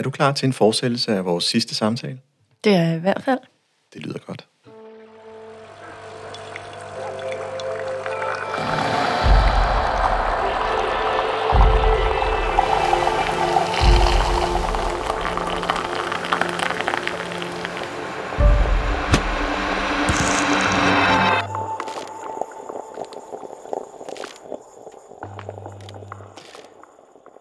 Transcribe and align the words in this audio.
Er 0.00 0.02
du 0.02 0.10
klar 0.10 0.32
til 0.32 0.46
en 0.46 0.52
fortsættelse 0.52 1.16
af 1.16 1.24
vores 1.24 1.44
sidste 1.44 1.74
samtale? 1.74 2.18
Det 2.64 2.74
er 2.74 2.82
jeg 2.82 2.96
i 2.96 3.00
hvert 3.00 3.22
fald. 3.24 3.38
Det 3.94 4.02
lyder 4.02 4.18
godt. 4.26 4.48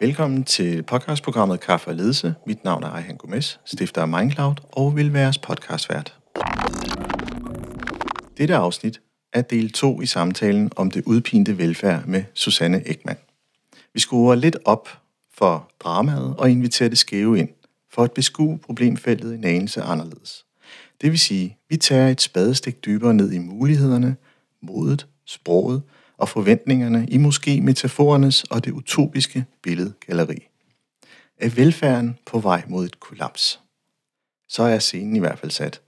Velkommen 0.09 0.43
til 0.43 0.83
podcastprogrammet 0.83 1.59
Kaffe 1.59 1.87
og 1.87 1.95
Ledelse. 1.95 2.35
Mit 2.47 2.63
navn 2.63 2.83
er 2.83 2.87
Ejhan 2.87 3.17
Gomes, 3.17 3.59
stifter 3.65 4.01
af 4.01 4.07
Mindcloud 4.07 4.55
og 4.71 4.95
vil 4.95 5.13
være 5.13 5.21
jeres 5.21 5.37
podcastvært. 5.37 6.17
Dette 8.37 8.55
afsnit 8.55 9.01
er 9.33 9.41
del 9.41 9.71
2 9.71 10.01
i 10.01 10.05
samtalen 10.05 10.71
om 10.75 10.91
det 10.91 11.03
udpinte 11.05 11.57
velfærd 11.57 12.05
med 12.05 12.23
Susanne 12.33 12.87
Ekman. 12.87 13.17
Vi 13.93 13.99
skruer 13.99 14.35
lidt 14.35 14.57
op 14.65 14.89
for 15.33 15.71
dramaet 15.79 16.35
og 16.37 16.51
inviterer 16.51 16.89
det 16.89 16.97
skæve 16.97 17.39
ind, 17.39 17.49
for 17.93 18.03
at 18.03 18.11
beskue 18.11 18.59
problemfeltet 18.59 19.33
en 19.33 19.43
anelse 19.43 19.81
anderledes. 19.81 20.45
Det 21.01 21.11
vil 21.11 21.19
sige, 21.19 21.57
vi 21.69 21.77
tager 21.77 22.09
et 22.09 22.21
spadestik 22.21 22.85
dybere 22.85 23.13
ned 23.13 23.31
i 23.31 23.37
mulighederne, 23.37 24.15
modet, 24.61 25.07
sproget 25.25 25.81
og 26.19 26.29
forventningerne 26.29 27.07
i 27.09 27.17
måske 27.17 27.61
metaforernes 27.61 28.43
og 28.43 28.65
det 28.65 28.71
utopiske 28.71 29.45
billedgalleri. 29.63 30.47
Er 31.37 31.49
velfærden 31.49 32.17
på 32.25 32.39
vej 32.39 32.63
mod 32.67 32.85
et 32.85 32.99
kollaps? 32.99 33.59
Så 34.47 34.63
er 34.63 34.79
scenen 34.79 35.15
i 35.15 35.19
hvert 35.19 35.39
fald 35.39 35.51
sat. 35.51 35.81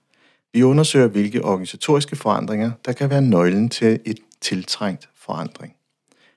Vi 0.54 0.64
undersøger, 0.64 1.08
hvilke 1.08 1.46
organisatoriske 1.46 2.16
forandringer, 2.16 2.72
der 2.86 2.94
kan 2.94 3.10
være 3.10 3.22
nøglen 3.22 3.70
til 3.70 4.00
et 4.06 4.20
tiltrængt 4.42 5.10
forandring. 5.16 5.76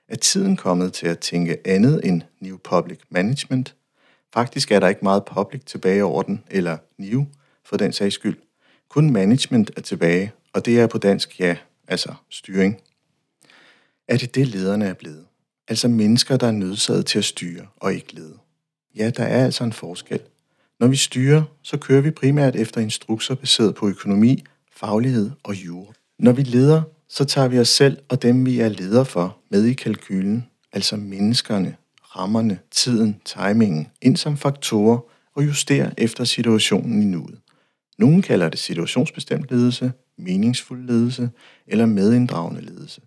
Er 0.07 0.15
tiden 0.15 0.55
kommet 0.57 0.93
til 0.93 1.07
at 1.07 1.19
tænke 1.19 1.57
andet 1.67 2.01
end 2.03 2.21
New 2.39 2.57
Public 2.57 2.99
Management? 3.09 3.75
Faktisk 4.33 4.71
er 4.71 4.79
der 4.79 4.87
ikke 4.87 5.03
meget 5.03 5.25
public 5.25 5.61
tilbage 5.65 6.03
over 6.03 6.23
den, 6.23 6.43
eller 6.51 6.77
new 6.97 7.25
for 7.65 7.77
den 7.77 7.93
sags 7.93 8.15
skyld. 8.15 8.37
Kun 8.89 9.09
management 9.09 9.71
er 9.77 9.81
tilbage, 9.81 10.31
og 10.53 10.65
det 10.65 10.79
er 10.79 10.87
på 10.87 10.97
dansk 10.97 11.39
ja, 11.39 11.57
altså 11.87 12.13
styring. 12.29 12.81
Er 14.07 14.17
det 14.17 14.35
det, 14.35 14.47
lederne 14.47 14.85
er 14.85 14.93
blevet? 14.93 15.25
Altså 15.67 15.87
mennesker, 15.87 16.37
der 16.37 16.47
er 16.47 16.51
nødsaget 16.51 17.05
til 17.05 17.17
at 17.17 17.25
styre 17.25 17.65
og 17.75 17.93
ikke 17.93 18.15
lede. 18.15 18.37
Ja, 18.95 19.09
der 19.09 19.23
er 19.23 19.45
altså 19.45 19.63
en 19.63 19.73
forskel. 19.73 20.19
Når 20.79 20.87
vi 20.87 20.95
styrer, 20.95 21.43
så 21.61 21.77
kører 21.77 22.01
vi 22.01 22.11
primært 22.11 22.55
efter 22.55 22.81
instrukser 22.81 23.35
baseret 23.35 23.75
på 23.75 23.87
økonomi, 23.87 24.43
faglighed 24.71 25.31
og 25.43 25.65
jure. 25.65 25.93
Når 26.19 26.31
vi 26.31 26.43
leder, 26.43 26.81
så 27.09 27.25
tager 27.25 27.47
vi 27.47 27.59
os 27.59 27.69
selv 27.69 27.97
og 28.09 28.21
dem, 28.21 28.45
vi 28.45 28.59
er 28.59 28.69
leder 28.69 29.03
for, 29.03 29.37
med 29.49 29.65
i 29.65 29.73
kalkylen, 29.73 30.45
altså 30.73 30.97
menneskerne, 30.97 31.75
rammerne, 32.15 32.59
tiden, 32.71 33.21
timingen, 33.25 33.87
ind 34.01 34.17
som 34.17 34.37
faktorer 34.37 34.99
og 35.35 35.45
justerer 35.45 35.91
efter 35.97 36.23
situationen 36.23 37.01
i 37.01 37.05
nuet. 37.05 37.39
Nogle 37.97 38.21
kalder 38.21 38.49
det 38.49 38.59
situationsbestemt 38.59 39.51
ledelse, 39.51 39.91
meningsfuld 40.17 40.87
ledelse 40.87 41.29
eller 41.67 41.85
medinddragende 41.85 42.61
ledelse. 42.61 43.01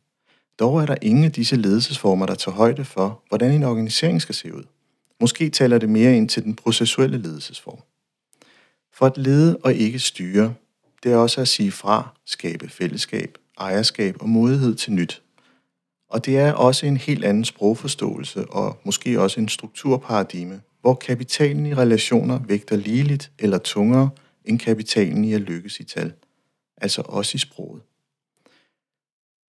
Dog 0.58 0.82
er 0.82 0.86
der 0.86 0.96
ingen 1.02 1.24
af 1.24 1.32
disse 1.32 1.56
ledelsesformer, 1.56 2.26
der 2.26 2.34
tager 2.34 2.56
højde 2.56 2.84
for, 2.84 3.22
hvordan 3.28 3.52
en 3.52 3.62
organisering 3.62 4.22
skal 4.22 4.34
se 4.34 4.54
ud. 4.54 4.62
Måske 5.20 5.50
taler 5.50 5.78
det 5.78 5.88
mere 5.88 6.16
ind 6.16 6.28
til 6.28 6.44
den 6.44 6.54
processuelle 6.54 7.18
ledelsesform. 7.18 7.78
For 8.92 9.06
at 9.06 9.16
lede 9.16 9.56
og 9.56 9.74
ikke 9.74 9.98
styre, 9.98 10.54
det 11.02 11.12
er 11.12 11.16
også 11.16 11.40
at 11.40 11.48
sige 11.48 11.72
fra, 11.72 12.08
skabe 12.26 12.68
fællesskab, 12.68 13.38
ejerskab 13.58 14.16
og 14.20 14.28
modighed 14.28 14.74
til 14.74 14.92
nyt. 14.92 15.22
Og 16.10 16.26
det 16.26 16.38
er 16.38 16.52
også 16.52 16.86
en 16.86 16.96
helt 16.96 17.24
anden 17.24 17.44
sprogforståelse 17.44 18.50
og 18.50 18.78
måske 18.84 19.20
også 19.20 19.40
en 19.40 19.48
strukturparadigme, 19.48 20.60
hvor 20.80 20.94
kapitalen 20.94 21.66
i 21.66 21.74
relationer 21.74 22.38
vægter 22.38 22.76
ligeligt 22.76 23.30
eller 23.38 23.58
tungere 23.58 24.10
end 24.44 24.58
kapitalen 24.58 25.24
i 25.24 25.32
at 25.32 25.40
lykkes 25.40 25.80
i 25.80 25.84
tal, 25.84 26.12
altså 26.76 27.02
også 27.06 27.32
i 27.34 27.38
sproget. 27.38 27.82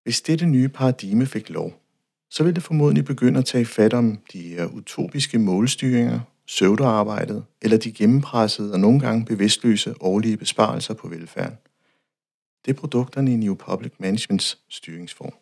Hvis 0.08 0.22
dette 0.22 0.46
nye 0.46 0.70
paradigme 0.70 1.26
fik 1.26 1.50
lov, 1.50 1.82
så 2.30 2.44
vil 2.44 2.56
det 2.56 2.64
formodentlig 2.64 3.06
begynde 3.06 3.40
at 3.40 3.46
tage 3.46 3.66
fat 3.66 3.94
om 3.94 4.20
de 4.34 4.70
utopiske 4.74 5.40
målstyringer, 5.40 6.20
søvdearbejdet 6.46 7.46
eller 7.62 7.78
de 7.78 7.92
gennempressede 7.92 8.74
og 8.74 8.80
nogle 8.80 9.00
gange 9.00 9.26
bevidstløse 9.26 9.96
årlige 10.00 10.38
besparelser 10.38 10.94
på 10.94 11.08
velfærden. 11.08 11.58
Det 12.66 12.72
er 12.72 12.80
produkterne 12.80 13.34
i 13.34 13.36
New 13.36 13.56
Public 13.56 13.92
Managements 14.00 14.58
styringsform. 14.70 15.34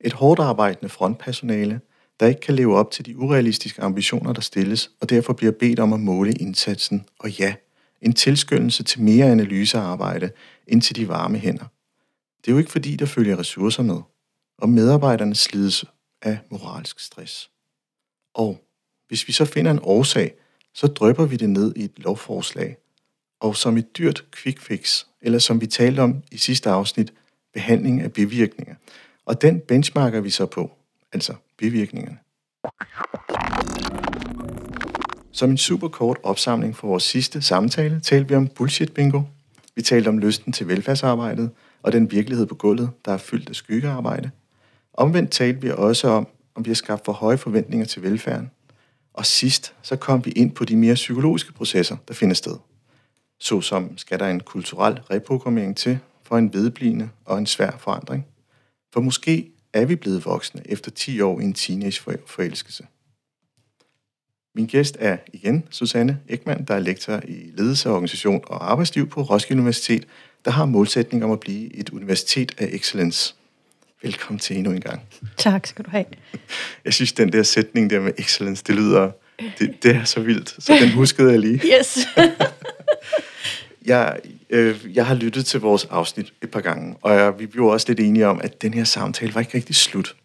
Et 0.00 0.12
hårdt 0.12 0.40
arbejdende 0.40 0.88
frontpersonale, 0.88 1.80
der 2.20 2.26
ikke 2.26 2.40
kan 2.40 2.54
leve 2.54 2.76
op 2.76 2.90
til 2.90 3.06
de 3.06 3.18
urealistiske 3.18 3.82
ambitioner, 3.82 4.32
der 4.32 4.40
stilles, 4.40 4.90
og 5.00 5.10
derfor 5.10 5.32
bliver 5.32 5.52
bedt 5.52 5.78
om 5.78 5.92
at 5.92 6.00
måle 6.00 6.32
indsatsen, 6.32 7.04
og 7.18 7.30
ja, 7.30 7.54
en 8.02 8.12
tilskyndelse 8.12 8.82
til 8.82 9.02
mere 9.02 9.26
analysearbejde 9.26 10.30
ind 10.68 10.82
til 10.82 10.96
de 10.96 11.08
varme 11.08 11.38
hænder. 11.38 11.64
Det 12.44 12.50
er 12.50 12.52
jo 12.52 12.58
ikke 12.58 12.72
fordi, 12.72 12.96
der 12.96 13.06
følger 13.06 13.38
ressourcer 13.38 13.82
med, 13.82 14.00
og 14.58 14.68
medarbejderne 14.68 15.34
slides 15.34 15.84
af 16.22 16.38
moralsk 16.50 17.00
stress. 17.00 17.50
Og 18.34 18.64
hvis 19.08 19.28
vi 19.28 19.32
så 19.32 19.44
finder 19.44 19.70
en 19.70 19.80
årsag, 19.82 20.34
så 20.74 20.86
drøber 20.86 21.26
vi 21.26 21.36
det 21.36 21.50
ned 21.50 21.76
i 21.76 21.84
et 21.84 21.98
lovforslag, 21.98 22.76
og 23.40 23.56
som 23.56 23.76
et 23.76 23.98
dyrt 23.98 24.24
quick 24.36 24.60
fix, 24.60 25.04
eller 25.22 25.38
som 25.38 25.60
vi 25.60 25.66
talte 25.66 26.00
om 26.00 26.22
i 26.32 26.36
sidste 26.38 26.70
afsnit, 26.70 27.12
behandling 27.52 28.00
af 28.00 28.12
bivirkninger. 28.12 28.74
Og 29.26 29.42
den 29.42 29.60
benchmarker 29.60 30.20
vi 30.20 30.30
så 30.30 30.46
på, 30.46 30.70
altså 31.12 31.34
bivirkningerne. 31.56 32.18
Som 35.32 35.50
en 35.50 35.58
super 35.58 35.88
kort 35.88 36.18
opsamling 36.22 36.76
for 36.76 36.88
vores 36.88 37.02
sidste 37.02 37.42
samtale, 37.42 38.00
talte 38.00 38.28
vi 38.28 38.34
om 38.34 38.48
bullshit 38.48 38.92
bingo. 38.92 39.22
Vi 39.74 39.82
talte 39.82 40.08
om 40.08 40.18
lysten 40.18 40.52
til 40.52 40.68
velfærdsarbejdet, 40.68 41.50
og 41.84 41.92
den 41.92 42.10
virkelighed 42.10 42.46
på 42.46 42.54
gulvet, 42.54 42.90
der 43.04 43.12
er 43.12 43.16
fyldt 43.16 43.48
af 43.48 43.54
skyggearbejde. 43.54 44.30
Omvendt 44.92 45.30
talte 45.30 45.60
vi 45.60 45.70
også 45.70 46.08
om, 46.08 46.26
om 46.54 46.64
vi 46.64 46.70
har 46.70 46.74
skabt 46.74 47.04
for 47.04 47.12
høje 47.12 47.38
forventninger 47.38 47.86
til 47.86 48.02
velfærden. 48.02 48.50
Og 49.14 49.26
sidst, 49.26 49.74
så 49.82 49.96
kom 49.96 50.24
vi 50.24 50.30
ind 50.30 50.52
på 50.52 50.64
de 50.64 50.76
mere 50.76 50.94
psykologiske 50.94 51.52
processer, 51.52 51.96
der 52.08 52.14
finder 52.14 52.34
sted. 52.34 52.56
Så 53.40 53.60
som 53.60 53.98
skal 53.98 54.18
der 54.18 54.28
en 54.28 54.40
kulturel 54.40 55.00
reprogrammering 55.10 55.76
til 55.76 55.98
for 56.22 56.38
en 56.38 56.54
vedblivende 56.54 57.08
og 57.24 57.38
en 57.38 57.46
svær 57.46 57.70
forandring. 57.78 58.26
For 58.92 59.00
måske 59.00 59.50
er 59.72 59.84
vi 59.84 59.96
blevet 59.96 60.24
voksne 60.24 60.62
efter 60.64 60.90
10 60.90 61.20
år 61.20 61.40
i 61.40 61.44
en 61.44 61.54
teenageforelskelse. 61.54 62.86
Min 64.54 64.66
gæst 64.66 64.96
er 65.00 65.16
igen 65.32 65.64
Susanne 65.70 66.20
Ekman, 66.28 66.64
der 66.64 66.74
er 66.74 66.78
lektor 66.78 67.20
i 67.28 67.50
ledelse, 67.56 67.90
organisation 67.90 68.44
og 68.46 68.70
arbejdsliv 68.70 69.08
på 69.08 69.22
Roskilde 69.22 69.60
Universitet, 69.60 70.06
der 70.44 70.50
har 70.50 70.64
målsætning 70.64 71.24
om 71.24 71.30
at 71.30 71.40
blive 71.40 71.76
et 71.76 71.90
universitet 71.90 72.52
af 72.58 72.68
excellence. 72.72 73.34
Velkommen 74.02 74.38
til 74.38 74.56
endnu 74.56 74.72
en 74.72 74.80
gang. 74.80 75.02
Tak 75.36 75.66
skal 75.66 75.84
du 75.84 75.90
have. 75.90 76.04
Jeg 76.84 76.94
synes, 76.94 77.12
den 77.12 77.32
der 77.32 77.42
sætning 77.42 77.90
der 77.90 78.00
med 78.00 78.12
excellence, 78.18 78.64
det 78.66 78.74
lyder, 78.74 79.10
det, 79.58 79.82
det 79.82 79.96
er 79.96 80.04
så 80.04 80.20
vildt, 80.20 80.56
så 80.58 80.78
den 80.80 80.90
huskede 80.90 81.30
jeg 81.30 81.40
lige. 81.40 81.60
Yes. 81.78 81.98
jeg, 83.92 84.18
øh, 84.50 84.80
jeg 84.94 85.06
har 85.06 85.14
lyttet 85.14 85.46
til 85.46 85.60
vores 85.60 85.84
afsnit 85.84 86.32
et 86.42 86.50
par 86.50 86.60
gange, 86.60 86.96
og 87.02 87.14
jeg, 87.14 87.38
vi 87.38 87.46
blev 87.46 87.64
også 87.64 87.86
lidt 87.88 88.00
enige 88.00 88.26
om, 88.26 88.40
at 88.44 88.62
den 88.62 88.74
her 88.74 88.84
samtale 88.84 89.34
var 89.34 89.40
ikke 89.40 89.56
rigtig 89.56 89.76
slut. 89.76 90.16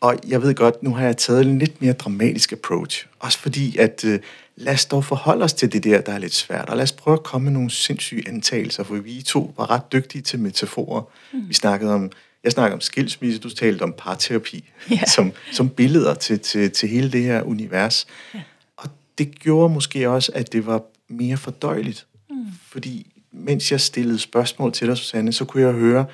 Og 0.00 0.16
jeg 0.28 0.42
ved 0.42 0.54
godt, 0.54 0.82
nu 0.82 0.94
har 0.94 1.04
jeg 1.04 1.16
taget 1.16 1.46
en 1.46 1.58
lidt 1.58 1.82
mere 1.82 1.92
dramatisk 1.92 2.52
approach. 2.52 3.06
Også 3.18 3.38
fordi, 3.38 3.76
at 3.76 4.04
øh, 4.04 4.20
lad 4.56 4.74
os 4.74 4.86
dog 4.86 5.04
forholde 5.04 5.44
os 5.44 5.52
til 5.52 5.72
det 5.72 5.84
der, 5.84 6.00
der 6.00 6.12
er 6.12 6.18
lidt 6.18 6.34
svært. 6.34 6.68
Og 6.68 6.76
lad 6.76 6.82
os 6.82 6.92
prøve 6.92 7.14
at 7.14 7.22
komme 7.22 7.44
med 7.44 7.52
nogle 7.52 7.70
sindssyge 7.70 8.28
antagelser, 8.28 8.84
for 8.84 8.94
vi 8.94 9.22
to 9.22 9.54
var 9.56 9.70
ret 9.70 9.92
dygtige 9.92 10.22
til 10.22 10.38
metaforer. 10.38 11.02
Mm. 11.32 11.48
Vi 11.48 11.54
snakkede 11.54 11.94
om, 11.94 12.10
jeg 12.44 12.52
snakkede 12.52 12.74
om 12.74 12.80
skilsmisse, 12.80 13.40
du 13.40 13.50
talte 13.50 13.82
om 13.82 13.94
parterapi, 13.98 14.70
yeah. 14.92 15.06
som, 15.16 15.32
som 15.52 15.68
billeder 15.68 16.14
til, 16.14 16.40
til, 16.40 16.70
til 16.70 16.88
hele 16.88 17.12
det 17.12 17.22
her 17.22 17.42
univers. 17.42 18.06
Yeah. 18.34 18.44
Og 18.76 18.88
det 19.18 19.38
gjorde 19.38 19.74
måske 19.74 20.10
også, 20.10 20.32
at 20.34 20.52
det 20.52 20.66
var 20.66 20.82
mere 21.08 21.36
fordøjeligt. 21.36 22.06
Mm. 22.30 22.46
Fordi 22.68 23.12
mens 23.32 23.72
jeg 23.72 23.80
stillede 23.80 24.18
spørgsmål 24.18 24.72
til 24.72 24.88
dig, 24.88 24.96
Susanne, 24.96 25.32
så 25.32 25.44
kunne 25.44 25.62
jeg 25.62 25.72
høre, 25.72 26.06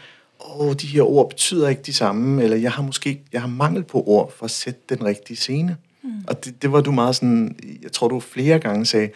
åh, 0.44 0.74
de 0.74 0.86
her 0.86 1.02
ord 1.02 1.28
betyder 1.28 1.68
ikke 1.68 1.82
de 1.82 1.92
samme, 1.92 2.42
eller 2.42 2.56
jeg 2.56 2.72
har 2.72 2.82
måske 2.82 3.22
jeg 3.32 3.40
har 3.40 3.48
mangel 3.48 3.82
på 3.82 4.02
ord 4.06 4.32
for 4.32 4.44
at 4.44 4.50
sætte 4.50 4.80
den 4.88 5.04
rigtige 5.04 5.36
scene. 5.36 5.76
Mm. 6.02 6.10
Og 6.28 6.44
det, 6.44 6.62
det 6.62 6.72
var 6.72 6.80
du 6.80 6.92
meget 6.92 7.16
sådan, 7.16 7.56
jeg 7.82 7.92
tror 7.92 8.08
du 8.08 8.20
flere 8.20 8.58
gange 8.58 8.86
sagde, 8.86 9.10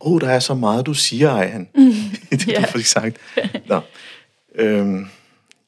åh, 0.00 0.20
der 0.20 0.28
er 0.28 0.38
så 0.38 0.54
meget, 0.54 0.86
du 0.86 0.94
siger, 0.94 1.30
Ejhan. 1.30 1.68
Mm. 1.74 1.92
det 2.30 2.42
yeah. 2.42 2.62
du 2.62 2.68
fik 2.68 2.86
sagt. 2.86 3.16
Nå. 3.68 3.80
Øhm, 4.54 5.06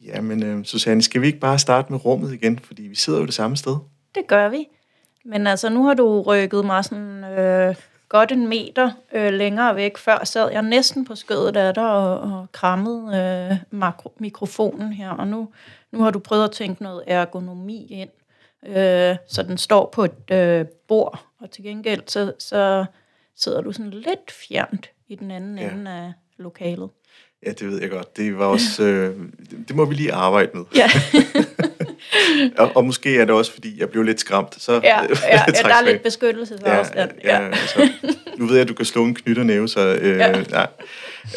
ja, 0.05 0.21
men 0.21 0.43
øh, 0.43 0.65
Susanne, 0.65 1.03
skal 1.03 1.21
vi 1.21 1.27
ikke 1.27 1.41
bare 1.41 1.59
starte 1.59 1.93
med 1.93 2.05
rummet 2.05 2.33
igen, 2.33 2.59
fordi 2.59 2.83
vi 2.83 2.95
sidder 2.95 3.19
jo 3.19 3.27
det 3.27 3.35
samme 3.35 3.57
sted? 3.57 3.77
Det 4.15 4.27
gør 4.27 4.49
vi. 4.49 4.67
Men 5.25 5.47
altså, 5.47 5.69
nu 5.69 5.85
har 5.85 5.95
du 5.95 6.23
rykket 6.23 6.65
mig 6.65 6.85
sådan 6.85 7.25
øh, 7.25 7.75
godt 8.09 8.33
en 8.33 8.49
meter 8.49 8.91
øh, 9.12 9.33
længere 9.33 9.77
væk. 9.77 9.99
Før 9.99 10.25
sad 10.25 10.51
jeg 10.51 10.62
næsten 10.62 11.05
på 11.05 11.15
skødet 11.15 11.56
af 11.56 11.75
dig 11.75 11.93
og, 11.93 12.21
og 12.21 12.47
krammede 12.53 13.17
øh, 13.51 13.56
makro, 13.71 14.12
mikrofonen 14.19 14.93
her, 14.93 15.11
og 15.11 15.29
nu, 15.29 15.49
nu 15.93 16.03
har 16.03 16.11
du 16.11 16.19
prøvet 16.19 16.45
at 16.45 16.51
tænke 16.51 16.83
noget 16.83 17.03
ergonomi 17.06 17.87
ind, 17.91 18.11
øh, 18.67 19.17
så 19.29 19.43
den 19.43 19.59
står 19.59 19.91
på 19.95 20.05
et 20.05 20.31
øh, 20.31 20.65
bord, 20.89 21.27
og 21.41 21.51
til 21.51 21.65
gengæld 21.65 22.03
så, 22.06 22.33
så 22.39 22.85
sidder 23.37 23.61
du 23.61 23.73
sådan 23.73 23.91
lidt 23.91 24.31
fjernt 24.49 24.91
i 25.09 25.15
den 25.15 25.31
anden 25.31 25.59
ja. 25.59 25.71
ende 25.71 25.91
af 25.91 26.12
lokalet. 26.37 26.91
Ja, 27.47 27.53
det 27.53 27.69
ved 27.69 27.81
jeg 27.81 27.91
godt. 27.91 28.17
Det 28.17 28.39
var 28.39 28.47
også, 28.47 28.83
øh, 28.83 29.17
det 29.69 29.77
må 29.77 29.85
vi 29.85 29.95
lige 29.95 30.12
arbejde 30.12 30.51
med. 30.55 30.65
Ja. 30.75 30.89
og, 32.59 32.73
og 32.75 32.85
måske 32.85 33.19
er 33.19 33.25
det 33.25 33.35
også, 33.35 33.53
fordi 33.53 33.81
jeg 33.81 33.91
blev 33.91 34.03
lidt 34.03 34.21
skræmt. 34.21 34.63
Så 34.63 34.73
ja, 34.73 34.79
ja, 34.81 35.03
ja 35.33 35.45
der 35.63 35.75
er 35.75 35.85
lidt 35.85 36.03
beskyttelsesafstand. 36.03 37.11
Ja, 37.25 37.37
ja, 37.37 37.43
ja. 37.43 37.47
Altså, 37.47 37.89
nu 38.37 38.47
ved 38.47 38.55
jeg, 38.55 38.63
at 38.63 38.69
du 38.69 38.75
kan 38.75 38.87
slå 38.87 39.05
en 39.05 39.15
knytternæve, 39.15 39.69
så 39.69 39.81
øh, 39.95 40.19
ja. 40.19 40.39
ja. 40.51 40.65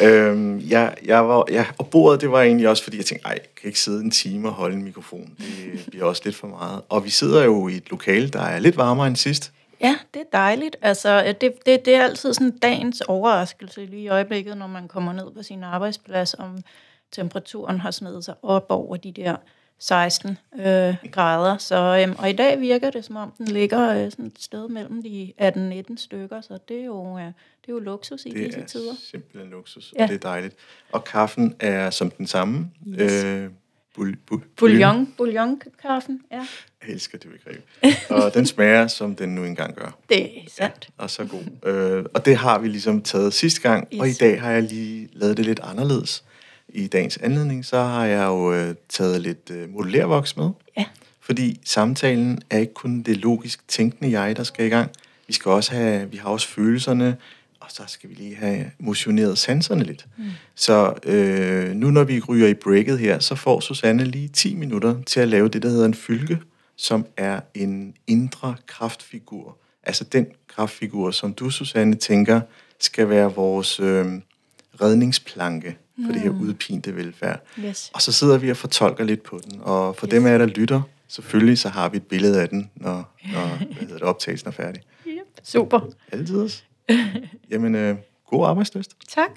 Øhm, 0.02 0.60
jeg, 0.68 0.94
jeg 1.04 1.28
var, 1.28 1.44
ja, 1.50 1.66
og 1.78 1.86
bordet, 1.86 2.20
det 2.20 2.30
var 2.30 2.42
egentlig 2.42 2.68
også, 2.68 2.82
fordi 2.82 2.96
jeg 2.96 3.04
tænkte, 3.04 3.26
ej, 3.26 3.32
jeg 3.32 3.54
kan 3.60 3.66
ikke 3.66 3.80
sidde 3.80 4.04
en 4.04 4.10
time 4.10 4.48
og 4.48 4.54
holde 4.54 4.76
en 4.76 4.82
mikrofon. 4.82 5.30
Det 5.38 5.86
bliver 5.90 6.04
også 6.04 6.22
lidt 6.24 6.36
for 6.36 6.46
meget. 6.46 6.82
Og 6.88 7.04
vi 7.04 7.10
sidder 7.10 7.44
jo 7.44 7.68
i 7.68 7.76
et 7.76 7.90
lokale, 7.90 8.28
der 8.28 8.42
er 8.42 8.58
lidt 8.58 8.76
varmere 8.76 9.06
end 9.06 9.16
sidst. 9.16 9.52
Ja, 9.80 9.96
det 10.14 10.20
er 10.20 10.38
dejligt. 10.38 10.76
Altså, 10.82 11.34
det, 11.40 11.52
det, 11.66 11.84
det 11.84 11.94
er 11.94 12.02
altid 12.02 12.34
sådan 12.34 12.58
dagens 12.58 13.00
overraskelse 13.00 13.86
lige 13.86 14.02
i 14.02 14.08
øjeblikket, 14.08 14.56
når 14.56 14.66
man 14.66 14.88
kommer 14.88 15.12
ned 15.12 15.30
på 15.36 15.42
sin 15.42 15.64
arbejdsplads, 15.64 16.34
om 16.34 16.58
temperaturen 17.12 17.80
har 17.80 17.90
snedet 17.90 18.24
sig 18.24 18.34
op 18.42 18.66
over 18.68 18.96
de 18.96 19.12
der 19.12 19.36
16 19.78 20.38
øh, 20.58 20.94
grader. 21.12 21.58
Så, 21.58 22.02
øhm, 22.02 22.16
og 22.18 22.30
i 22.30 22.32
dag 22.32 22.60
virker 22.60 22.90
det, 22.90 23.04
som 23.04 23.16
om 23.16 23.32
den 23.38 23.48
ligger 23.48 24.04
øh, 24.04 24.10
sådan 24.10 24.26
et 24.26 24.38
sted 24.38 24.68
mellem 24.68 25.02
de 25.02 25.32
18-19 25.90 25.96
stykker, 25.96 26.40
så 26.40 26.58
det 26.68 26.80
er 26.80 26.84
jo, 26.84 27.18
øh, 27.18 27.24
det 27.24 27.68
er 27.68 27.72
jo 27.72 27.78
luksus 27.78 28.26
i 28.26 28.30
det 28.30 28.46
disse 28.46 28.64
tider. 28.64 28.90
Det 28.90 28.98
er 28.98 29.10
simpelthen 29.10 29.50
luksus, 29.50 29.94
ja. 29.96 30.02
og 30.02 30.08
det 30.08 30.14
er 30.14 30.18
dejligt. 30.18 30.54
Og 30.92 31.04
kaffen 31.04 31.54
er 31.60 31.90
som 31.90 32.10
den 32.10 32.26
samme. 32.26 32.70
Yes. 32.88 33.24
Øh, 33.24 33.50
bul, 33.94 34.16
bul, 34.26 34.40
bouillon, 34.56 35.14
bouillon-kaffen, 35.16 36.20
ja. 36.30 36.46
Jeg 36.82 36.94
elsker 36.94 37.18
det 37.18 37.30
begreb. 37.30 37.62
og 38.10 38.34
den 38.34 38.46
smager, 38.46 38.86
som 38.86 39.16
den 39.16 39.34
nu 39.34 39.44
engang 39.44 39.74
gør. 39.74 39.98
Det 40.08 40.24
er 40.24 40.42
sandt. 40.48 40.88
Ja, 40.98 41.02
og 41.02 41.10
så 41.10 41.24
god. 41.24 41.70
Øh, 41.70 42.04
og 42.14 42.24
det 42.24 42.36
har 42.36 42.58
vi 42.58 42.68
ligesom 42.68 43.02
taget 43.02 43.34
sidste 43.34 43.60
gang, 43.60 43.88
yes. 43.92 44.00
og 44.00 44.08
i 44.08 44.12
dag 44.12 44.40
har 44.40 44.50
jeg 44.50 44.62
lige 44.62 45.08
lavet 45.12 45.36
det 45.36 45.44
lidt 45.44 45.60
anderledes. 45.62 46.24
I 46.68 46.86
dagens 46.86 47.16
anledning, 47.16 47.64
så 47.64 47.82
har 47.82 48.06
jeg 48.06 48.26
jo 48.26 48.52
øh, 48.52 48.74
taget 48.88 49.20
lidt 49.20 49.50
øh, 49.50 49.70
modulærvoks 49.70 50.36
med. 50.36 50.50
Ja. 50.76 50.84
Fordi 51.20 51.60
samtalen 51.64 52.42
er 52.50 52.58
ikke 52.58 52.74
kun 52.74 53.02
det 53.02 53.16
logisk 53.16 53.68
tænkende 53.68 54.20
jeg, 54.20 54.36
der 54.36 54.42
skal 54.42 54.66
i 54.66 54.68
gang. 54.68 54.90
Vi 55.26 55.32
skal 55.32 55.50
også 55.50 55.72
have, 55.72 56.10
vi 56.10 56.16
har 56.16 56.28
også 56.28 56.48
følelserne, 56.48 57.16
og 57.60 57.66
så 57.70 57.82
skal 57.86 58.10
vi 58.10 58.14
lige 58.14 58.36
have 58.36 58.70
motioneret 58.78 59.38
sanserne 59.38 59.84
lidt. 59.84 60.06
Mm. 60.16 60.24
Så 60.54 60.94
øh, 61.04 61.74
nu 61.74 61.90
når 61.90 62.04
vi 62.04 62.20
ryger 62.20 62.48
i 62.48 62.54
breaket 62.54 62.98
her, 62.98 63.18
så 63.18 63.34
får 63.34 63.60
Susanne 63.60 64.04
lige 64.04 64.28
10 64.28 64.54
minutter 64.54 65.02
til 65.06 65.20
at 65.20 65.28
lave 65.28 65.48
det, 65.48 65.62
der 65.62 65.68
hedder 65.68 65.86
en 65.86 65.94
fylke, 65.94 66.38
som 66.76 67.06
er 67.16 67.40
en 67.54 67.94
indre 68.06 68.54
kraftfigur. 68.66 69.56
Altså 69.82 70.04
den 70.04 70.26
kraftfigur, 70.48 71.10
som 71.10 71.34
du, 71.34 71.50
Susanne, 71.50 71.96
tænker 71.96 72.40
skal 72.80 73.08
være 73.08 73.34
vores 73.34 73.80
øh, 73.80 74.06
redningsplanke 74.80 75.76
for 75.98 76.08
mm. 76.08 76.12
det 76.12 76.22
her 76.22 76.32
mm. 76.32 76.40
udpinte 76.40 76.96
velfærd. 76.96 77.42
Yes. 77.58 77.90
Og 77.94 78.02
så 78.02 78.12
sidder 78.12 78.38
vi 78.38 78.50
og 78.50 78.56
fortolker 78.56 79.04
lidt 79.04 79.22
på 79.22 79.40
den. 79.44 79.60
Og 79.62 79.96
for 79.96 80.06
yes. 80.06 80.10
dem 80.10 80.26
af 80.26 80.30
jer, 80.30 80.38
der 80.38 80.46
lytter, 80.46 80.82
selvfølgelig 81.08 81.58
så 81.58 81.68
har 81.68 81.88
vi 81.88 81.96
et 81.96 82.06
billede 82.06 82.42
af 82.42 82.48
den, 82.48 82.70
når, 82.76 82.94
når 83.34 83.46
hvad 83.56 83.76
hedder 83.80 83.94
det, 83.94 84.02
optagelsen 84.02 84.48
er 84.48 84.52
færdig. 84.52 84.82
Yep. 85.06 85.16
Super. 85.44 85.80
Altid 86.12 86.36
også. 86.36 86.62
Jamen, 87.50 87.74
øh, 87.74 87.96
god 88.26 88.46
arbejdsløst. 88.46 88.96
Tak. 89.08 89.30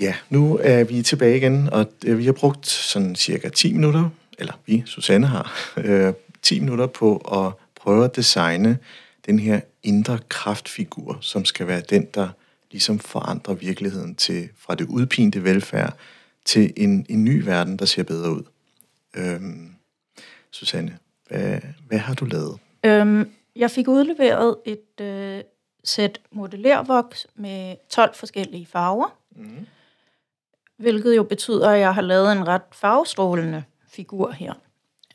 Ja, 0.00 0.14
nu 0.30 0.58
er 0.62 0.84
vi 0.84 1.02
tilbage 1.02 1.36
igen, 1.36 1.68
og 1.72 1.86
vi 2.02 2.24
har 2.24 2.32
brugt 2.32 2.66
sådan 2.66 3.14
cirka 3.14 3.48
10 3.48 3.72
minutter, 3.72 4.10
eller 4.42 4.58
vi, 4.66 4.82
Susanne 4.86 5.26
har, 5.26 5.52
øh, 5.84 6.12
10 6.42 6.60
minutter 6.60 6.86
på 6.86 7.16
at 7.16 7.52
prøve 7.74 8.04
at 8.04 8.16
designe 8.16 8.78
den 9.26 9.38
her 9.38 9.60
indre 9.82 10.18
kraftfigur, 10.28 11.18
som 11.20 11.44
skal 11.44 11.66
være 11.66 11.80
den, 11.80 12.06
der 12.14 12.28
ligesom 12.70 12.98
forandrer 12.98 13.54
virkeligheden 13.54 14.14
til 14.14 14.48
fra 14.58 14.74
det 14.74 14.86
udpinte 14.88 15.44
velfærd 15.44 15.96
til 16.44 16.72
en, 16.76 17.06
en 17.08 17.24
ny 17.24 17.44
verden, 17.44 17.76
der 17.76 17.84
ser 17.84 18.02
bedre 18.02 18.30
ud. 18.30 18.42
Øhm, 19.16 19.74
Susanne, 20.50 20.98
hvad, 21.28 21.58
hvad 21.88 21.98
har 21.98 22.14
du 22.14 22.24
lavet? 22.24 22.58
Øhm, 22.84 23.30
jeg 23.56 23.70
fik 23.70 23.88
udleveret 23.88 24.56
et 24.64 25.00
øh, 25.00 25.42
sæt 25.84 26.20
modellervoks 26.32 27.26
med 27.34 27.76
12 27.90 28.14
forskellige 28.14 28.66
farver, 28.66 29.16
mm. 29.36 29.66
hvilket 30.76 31.16
jo 31.16 31.22
betyder, 31.22 31.70
at 31.70 31.80
jeg 31.80 31.94
har 31.94 32.02
lavet 32.02 32.32
en 32.32 32.48
ret 32.48 32.62
farvestrålende 32.72 33.64
figur 33.92 34.30
her. 34.30 34.52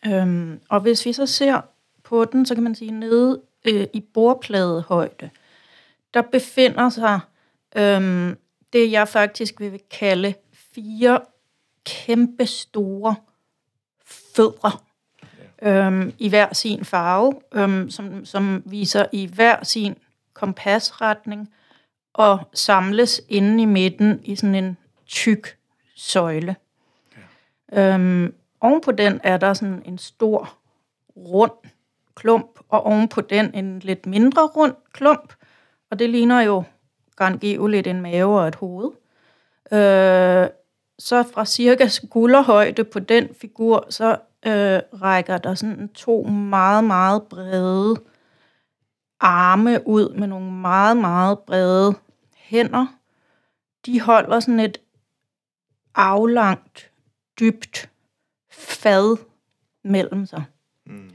Øhm, 0.05 0.61
og 0.69 0.79
hvis 0.79 1.05
vi 1.05 1.13
så 1.13 1.25
ser 1.25 1.61
på 2.03 2.25
den, 2.25 2.45
så 2.45 2.55
kan 2.55 2.63
man 2.63 2.75
sige, 2.75 2.91
nede 2.91 3.41
øh, 3.65 3.87
i 3.93 3.99
bordpladehøjde, 3.99 5.29
der 6.13 6.21
befinder 6.21 6.89
sig 6.89 7.19
øhm, 7.75 8.37
det, 8.73 8.91
jeg 8.91 9.07
faktisk 9.07 9.59
vil 9.59 9.81
kalde 9.91 10.33
fire 10.53 11.21
kæmpe 11.85 12.45
store 12.45 13.15
fødre 14.05 14.71
ja. 15.61 15.85
øhm, 15.87 16.13
i 16.19 16.29
hver 16.29 16.53
sin 16.53 16.85
farve, 16.85 17.33
øhm, 17.53 17.89
som, 17.89 18.25
som 18.25 18.63
viser 18.65 19.05
i 19.11 19.25
hver 19.25 19.63
sin 19.63 19.95
kompasretning 20.33 21.53
og 22.13 22.39
samles 22.53 23.21
inde 23.29 23.63
i 23.63 23.65
midten 23.65 24.21
i 24.23 24.35
sådan 24.35 24.55
en 24.55 24.77
tyk 25.05 25.57
søjle. 25.95 26.55
Ja. 27.71 27.93
Øhm, 27.93 28.33
oven 28.61 28.81
på 28.81 28.91
den 28.91 29.19
er 29.23 29.37
der 29.37 29.53
sådan 29.53 29.81
en 29.85 29.97
stor 29.97 30.57
rund 31.17 31.51
klump, 32.15 32.59
og 32.69 32.83
oven 32.83 33.07
på 33.07 33.21
den 33.21 33.53
en 33.53 33.79
lidt 33.79 34.05
mindre 34.05 34.47
rund 34.47 34.75
klump, 34.93 35.33
og 35.91 35.99
det 35.99 36.09
ligner 36.09 36.41
jo 36.41 36.63
lidt 37.67 37.87
en 37.87 38.01
mave 38.01 38.39
og 38.39 38.47
et 38.47 38.55
hoved. 38.55 38.91
Øh, 39.71 40.47
så 40.99 41.23
fra 41.23 41.45
cirka 41.45 41.87
skulderhøjde 41.87 42.83
på 42.83 42.99
den 42.99 43.29
figur, 43.41 43.85
så 43.89 44.09
øh, 44.45 45.01
rækker 45.01 45.37
der 45.37 45.55
sådan 45.55 45.89
to 45.89 46.23
meget, 46.23 46.83
meget 46.83 47.23
brede 47.23 47.95
arme 49.19 49.87
ud 49.87 50.09
med 50.09 50.27
nogle 50.27 50.51
meget, 50.51 50.97
meget 50.97 51.39
brede 51.39 51.95
hænder. 52.35 52.85
De 53.85 54.01
holder 54.01 54.39
sådan 54.39 54.59
et 54.59 54.77
aflangt, 55.95 56.91
dybt 57.39 57.89
fad 58.57 59.17
mellem 59.83 60.25
sig. 60.25 60.43
Mm. 60.85 61.11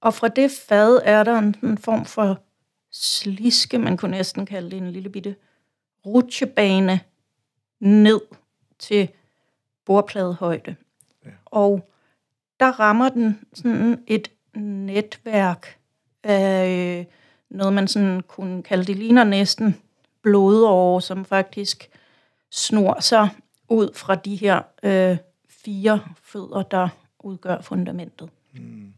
Og 0.00 0.14
fra 0.14 0.28
det 0.28 0.50
fad 0.68 1.00
er 1.04 1.24
der 1.24 1.38
en, 1.38 1.56
en 1.62 1.78
form 1.78 2.04
for 2.04 2.40
sliske, 2.90 3.78
man 3.78 3.96
kunne 3.96 4.10
næsten 4.10 4.46
kalde 4.46 4.70
det 4.70 4.76
en 4.76 4.90
lille 4.90 5.08
bitte 5.08 5.36
rutsjebane 6.06 7.00
ned 7.80 8.20
til 8.78 9.08
bordpladehøjde. 9.84 10.76
Ja. 11.24 11.30
Og 11.44 11.88
der 12.60 12.80
rammer 12.80 13.08
den 13.08 13.40
sådan 13.54 14.04
et 14.06 14.30
netværk 14.54 15.78
af 16.22 16.98
øh, 16.98 17.04
noget, 17.50 17.72
man 17.72 17.88
sådan 17.88 18.20
kunne 18.20 18.62
kalde 18.62 18.84
det 18.84 18.96
ligner 18.96 19.24
næsten 19.24 19.76
blodår, 20.22 21.00
som 21.00 21.24
faktisk 21.24 21.90
snor 22.50 23.00
sig 23.00 23.28
ud 23.68 23.94
fra 23.94 24.14
de 24.14 24.36
her 24.36 24.62
øh, 24.82 25.16
fire 25.64 26.00
fødder, 26.22 26.62
der 26.62 26.88
udgør 27.20 27.60
fundamentet. 27.60 28.28
Mm. 28.54 28.92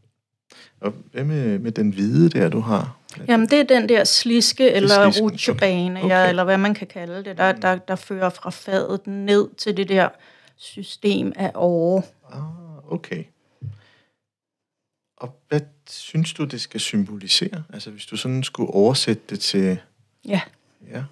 Og 0.80 0.92
hvad 1.12 1.24
med, 1.24 1.58
med 1.58 1.72
den 1.72 1.90
hvide 1.90 2.28
der, 2.28 2.48
du 2.48 2.60
har? 2.60 2.96
Jamen, 3.28 3.48
det 3.48 3.60
er 3.60 3.64
den 3.64 3.88
der 3.88 4.04
sliske 4.04 4.70
eller 4.70 5.20
rutsjebane, 5.20 6.00
okay. 6.00 6.08
ja, 6.08 6.28
eller 6.28 6.44
hvad 6.44 6.58
man 6.58 6.74
kan 6.74 6.86
kalde 6.86 7.24
det, 7.24 7.38
der, 7.38 7.52
der, 7.52 7.76
der 7.76 7.96
fører 7.96 8.30
fra 8.30 8.50
fadet 8.50 9.06
ned 9.06 9.48
til 9.54 9.76
det 9.76 9.88
der 9.88 10.08
system 10.56 11.32
af 11.36 11.52
åre. 11.54 12.02
Ah, 12.32 12.92
okay. 12.92 13.24
Og 15.16 15.40
hvad 15.48 15.60
synes 15.90 16.32
du, 16.32 16.44
det 16.44 16.60
skal 16.60 16.80
symbolisere? 16.80 17.62
Altså, 17.72 17.90
hvis 17.90 18.06
du 18.06 18.16
sådan 18.16 18.42
skulle 18.42 18.70
oversætte 18.70 19.22
det 19.30 19.40
til... 19.40 19.78
Ja. 20.28 20.40
Ja. 20.90 21.04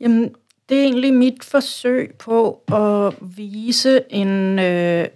Jamen, 0.00 0.34
det 0.68 0.78
er 0.78 0.82
egentlig 0.82 1.14
mit 1.14 1.44
forsøg 1.44 2.14
på 2.18 2.62
at 2.68 3.14
vise 3.36 4.04
en 4.10 4.58
øh, 4.58 5.08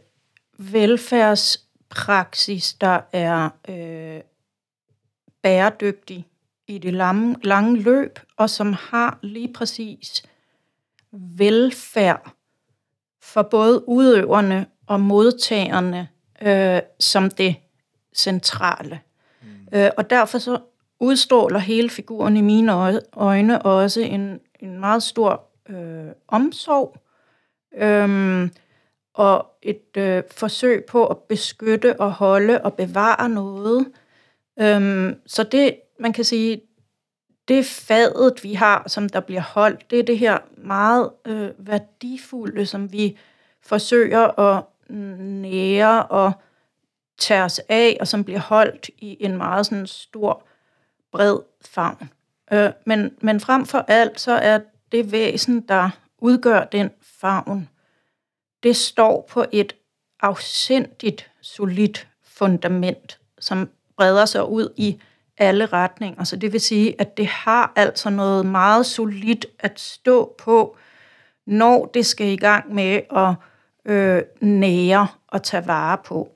velfærdspraksis, 0.59 2.75
der 2.75 3.01
er 3.13 3.49
øh, 3.69 4.21
bæredygtig 5.43 6.27
i 6.69 6.79
det 6.79 6.95
lange, 6.95 7.37
lange 7.43 7.77
løb, 7.77 8.19
og 8.37 8.51
som 8.51 8.73
har 8.73 9.19
lige 9.23 9.53
præcis 9.53 10.23
velfærd 11.13 12.35
for 13.23 13.43
både 13.43 13.89
udøverne 13.89 14.67
og 14.87 15.01
modtagerne 15.01 16.09
øh, 16.43 16.81
som 17.01 17.31
det 17.31 17.57
centrale. 18.17 19.01
Mm. 19.43 19.49
Øh, 19.73 19.91
og 19.97 20.11
derfor 20.11 20.39
så 20.39 20.59
udstråler 21.01 21.59
hele 21.59 21.91
figuren 21.91 22.37
i 22.37 22.41
mine 22.41 23.01
øjne 23.13 23.63
også 23.63 24.01
en, 24.01 24.41
en 24.63 24.81
meget 24.81 25.03
stor 25.03 25.45
øh, 25.69 26.13
omsorg 26.29 26.97
øh, 27.75 28.49
og 29.15 29.47
et 29.63 29.97
øh, 29.97 30.23
forsøg 30.31 30.85
på 30.85 31.07
at 31.07 31.19
beskytte 31.19 32.01
og 32.01 32.13
holde 32.13 32.61
og 32.61 32.75
bevare 32.75 33.29
noget. 33.29 33.93
Øh, 34.61 35.13
så 35.27 35.43
det, 35.43 35.77
man 36.01 36.13
kan 36.13 36.25
sige, 36.25 36.63
det 37.49 37.67
fadet, 37.67 38.45
vi 38.45 38.55
har, 38.55 38.85
som 38.87 39.09
der 39.09 39.21
bliver 39.21 39.41
holdt, 39.41 39.91
det 39.91 39.99
er 39.99 40.03
det 40.03 40.19
her 40.19 40.39
meget 40.57 41.11
øh, 41.27 41.51
værdifulde, 41.59 42.67
som 42.67 42.93
vi 42.93 43.19
forsøger 43.63 44.39
at 44.41 44.65
nære 44.91 46.07
og 46.07 46.33
tage 47.19 47.43
os 47.43 47.61
af, 47.69 47.97
og 48.01 48.09
som 48.09 48.25
bliver 48.25 48.41
holdt 48.41 48.89
i 48.99 49.17
en 49.21 49.37
meget 49.37 49.67
sådan 49.67 49.87
stor, 49.87 50.47
bred 51.13 51.39
favn. 51.65 52.11
Øh, 52.53 52.71
men, 52.87 53.11
men 53.21 53.41
frem 53.41 53.67
for 53.67 53.79
alt, 53.89 54.21
så 54.21 54.33
er 54.33 54.59
det 54.93 55.13
væsen, 55.13 55.61
der 55.61 55.91
udgør 56.19 56.65
den 56.65 56.91
favn, 57.03 57.69
det 58.63 58.77
står 58.77 59.29
på 59.31 59.45
et 59.53 59.77
afsindigt 60.23 61.31
solidt 61.41 62.09
fundament, 62.25 63.21
som 63.41 63.69
breder 63.97 64.25
sig 64.25 64.49
ud 64.49 64.73
i 64.77 65.01
alle 65.39 65.67
retninger. 65.67 66.25
Så 66.25 66.37
det 66.37 66.53
vil 66.53 66.61
sige, 66.61 67.01
at 67.01 67.17
det 67.17 67.27
har 67.27 67.73
altså 67.77 68.11
noget 68.11 68.47
meget 68.47 68.87
solidt 68.87 69.47
at 69.59 69.81
stå 69.81 70.35
på, 70.39 70.77
når 71.47 71.87
det 71.95 72.07
skal 72.07 72.27
i 72.27 72.37
gang 72.37 72.75
med 72.75 73.01
at 73.17 73.35
øh, 73.93 74.23
nære 74.41 75.09
og 75.29 75.43
tage 75.43 75.67
vare 75.67 75.99
på. 76.05 76.33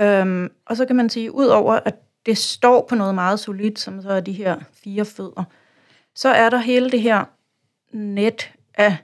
Øhm, 0.00 0.52
og 0.66 0.76
så 0.76 0.84
kan 0.86 0.96
man 0.96 1.10
sige, 1.10 1.34
udover 1.34 1.78
at 1.84 1.94
det 2.26 2.38
står 2.38 2.86
på 2.88 2.94
noget 2.94 3.14
meget 3.14 3.40
solidt, 3.40 3.78
som 3.78 4.02
så 4.02 4.10
er 4.10 4.20
de 4.20 4.32
her 4.32 4.60
fire 4.84 5.04
fødder, 5.04 5.44
så 6.14 6.28
er 6.28 6.50
der 6.50 6.58
hele 6.58 6.90
det 6.90 7.02
her 7.02 7.24
net 7.92 8.52
af 8.74 8.96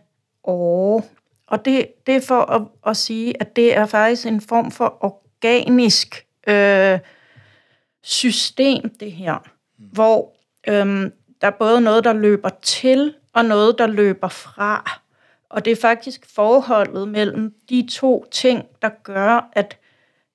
åre. 0.44 1.02
Og 1.46 1.64
det, 1.64 1.86
det 2.06 2.16
er 2.16 2.20
for 2.20 2.40
at, 2.40 2.62
at 2.86 2.96
sige, 2.96 3.40
at 3.40 3.56
det 3.56 3.76
er 3.76 3.86
faktisk 3.86 4.26
en 4.26 4.40
form 4.40 4.70
for 4.70 4.98
organisk 5.00 6.26
øh, 6.48 6.98
system, 8.02 8.94
det 9.00 9.12
her, 9.12 9.34
mm. 9.78 9.84
hvor 9.92 10.32
øhm, 10.68 11.12
der 11.40 11.46
er 11.46 11.56
både 11.58 11.80
noget, 11.80 12.04
der 12.04 12.12
løber 12.12 12.48
til, 12.48 13.14
og 13.32 13.44
noget, 13.44 13.78
der 13.78 13.86
løber 13.86 14.28
fra. 14.28 15.00
Og 15.48 15.64
det 15.64 15.70
er 15.70 15.80
faktisk 15.80 16.34
forholdet 16.34 17.08
mellem 17.08 17.54
de 17.70 17.88
to 17.92 18.26
ting, 18.30 18.64
der 18.82 18.90
gør, 19.02 19.50
at 19.52 19.78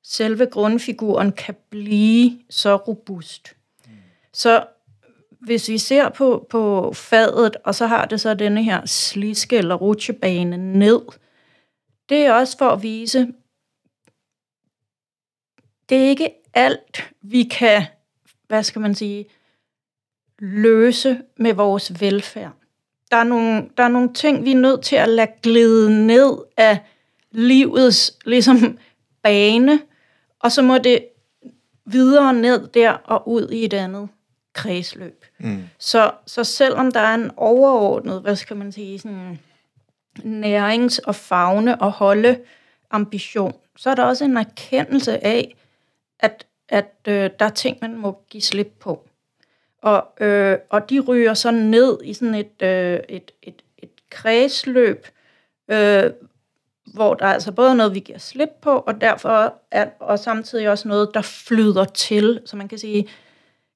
selve 0.03 0.46
grundfiguren 0.46 1.31
kan 1.31 1.55
blive 1.70 2.39
så 2.50 2.75
robust. 2.75 3.55
Mm. 3.86 3.91
Så 4.34 4.65
hvis 5.41 5.70
vi 5.70 5.77
ser 5.77 6.10
på, 6.10 6.48
på 6.50 6.93
fadet, 6.93 7.58
og 7.63 7.75
så 7.75 7.88
har 7.88 8.05
det 8.05 8.22
så 8.22 8.34
denne 8.34 8.63
her 8.63 8.86
sliske 8.86 9.58
eller 9.58 9.75
rutsjebane 9.75 10.58
ned, 10.58 11.01
det 12.10 12.17
er 12.17 12.34
også 12.34 12.58
for 12.58 12.70
at 12.70 12.84
vise, 12.84 13.27
det 15.89 15.98
er 15.98 16.10
ikke 16.10 16.29
alt, 16.53 17.13
vi 17.22 17.43
kan, 17.43 17.84
hvad 18.48 18.63
skal 18.63 18.81
man 18.81 18.96
sige, 18.96 19.25
løse 20.39 21.22
med 21.38 21.53
vores 21.53 22.01
velfærd. 22.01 22.51
Der 23.12 23.17
er 23.17 23.24
nogle, 23.24 23.70
der 23.77 23.84
er 23.84 23.88
nogle 23.88 24.13
ting, 24.13 24.46
vi 24.46 24.51
er 24.51 24.55
nødt 24.55 24.84
til 24.84 24.96
at 24.96 25.10
lade 25.10 25.31
glide 25.43 26.08
ned 26.08 26.38
af 26.58 26.79
livets 27.31 28.20
ligesom, 28.25 28.77
bane, 29.24 29.79
og 30.43 30.51
så 30.51 30.62
må 30.62 30.77
det 30.77 31.05
videre 31.86 32.33
ned 32.33 32.67
der 32.67 32.91
og 32.91 33.27
ud 33.27 33.50
i 33.50 33.65
et 33.65 33.74
andet 33.74 34.10
kredsløb. 34.53 35.25
Mm. 35.38 35.63
Så, 35.77 36.12
så 36.25 36.43
selvom 36.43 36.91
der 36.91 37.00
er 37.00 37.15
en 37.15 37.31
overordnet, 37.38 38.21
hvad 38.21 38.36
skal 38.36 38.57
man 38.57 38.71
sige, 38.71 39.00
sådan 39.00 39.39
nærings- 40.19 41.00
og 41.03 41.15
fagne 41.15 41.81
og 41.81 41.91
holde 41.91 42.39
ambition, 42.91 43.53
så 43.77 43.89
er 43.89 43.95
der 43.95 44.03
også 44.03 44.25
en 44.25 44.38
erkendelse 44.38 45.25
af, 45.25 45.55
at, 46.19 46.48
at 46.69 46.93
øh, 47.07 47.29
der 47.39 47.45
er 47.45 47.50
ting, 47.50 47.77
man 47.81 47.95
må 47.95 48.17
give 48.29 48.41
slip 48.41 48.74
på. 48.79 49.07
Og, 49.81 50.07
øh, 50.19 50.57
og 50.69 50.89
de 50.89 51.00
ryger 51.00 51.33
så 51.33 51.51
ned 51.51 51.98
i 52.03 52.13
sådan 52.13 52.36
et, 52.36 52.62
øh, 52.62 53.00
et, 53.10 53.31
et, 53.41 53.62
et 53.77 53.89
kredsløb, 54.10 55.07
øh, 55.71 56.03
hvor 56.93 57.13
der 57.13 57.25
er 57.25 57.33
altså 57.33 57.51
både 57.51 57.75
noget, 57.75 57.95
vi 57.95 58.00
giver 58.00 58.19
slip 58.19 58.50
på, 58.62 58.69
og 58.69 59.01
derfor 59.01 59.53
er 59.71 59.86
og 60.00 60.19
samtidig 60.19 60.69
også 60.69 60.88
noget, 60.88 61.10
der 61.13 61.21
flyder 61.21 61.86
til. 61.86 62.39
Så 62.45 62.57
man 62.57 62.67
kan 62.67 62.77
sige, 62.77 63.07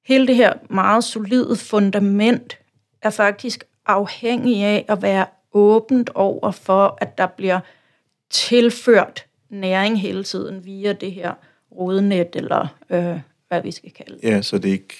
hele 0.06 0.26
det 0.26 0.36
her 0.36 0.52
meget 0.70 1.04
solide 1.04 1.56
fundament 1.56 2.58
er 3.02 3.10
faktisk 3.10 3.64
afhængig 3.86 4.64
af 4.64 4.84
at 4.88 5.02
være 5.02 5.26
åbent 5.52 6.10
over 6.14 6.50
for, 6.50 6.98
at 7.00 7.18
der 7.18 7.26
bliver 7.26 7.60
tilført 8.30 9.26
næring 9.50 10.00
hele 10.00 10.24
tiden 10.24 10.64
via 10.64 10.92
det 10.92 11.12
her 11.12 11.32
rodnet, 11.72 12.28
eller 12.34 12.66
øh, 12.90 13.20
hvad 13.48 13.62
vi 13.62 13.70
skal 13.70 13.90
kalde 13.90 14.14
det. 14.14 14.24
Ja, 14.24 14.42
så 14.42 14.58
det 14.58 14.68
ikke 14.68 14.94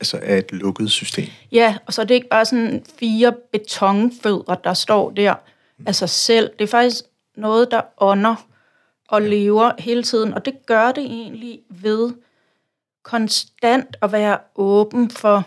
altså 0.00 0.18
er 0.22 0.36
et 0.36 0.52
lukket 0.52 0.90
system. 0.90 1.26
Ja, 1.52 1.76
og 1.86 1.92
så 1.92 2.02
er 2.02 2.06
det 2.06 2.14
ikke 2.14 2.28
bare 2.28 2.44
sådan 2.44 2.84
fire 2.98 3.34
betonfødder, 3.52 4.54
der 4.54 4.74
står 4.74 5.10
der 5.10 5.34
af 5.86 5.94
sig 5.94 6.08
selv. 6.08 6.50
Det 6.58 6.64
er 6.64 6.68
faktisk 6.68 7.04
noget, 7.36 7.70
der 7.70 7.82
ånder 7.98 8.46
og 9.08 9.22
lever 9.22 9.72
hele 9.78 10.02
tiden, 10.02 10.34
og 10.34 10.44
det 10.44 10.66
gør 10.66 10.92
det 10.92 11.04
egentlig 11.04 11.60
ved 11.68 12.12
konstant 13.02 13.96
at 14.02 14.12
være 14.12 14.38
åben 14.56 15.10
for 15.10 15.46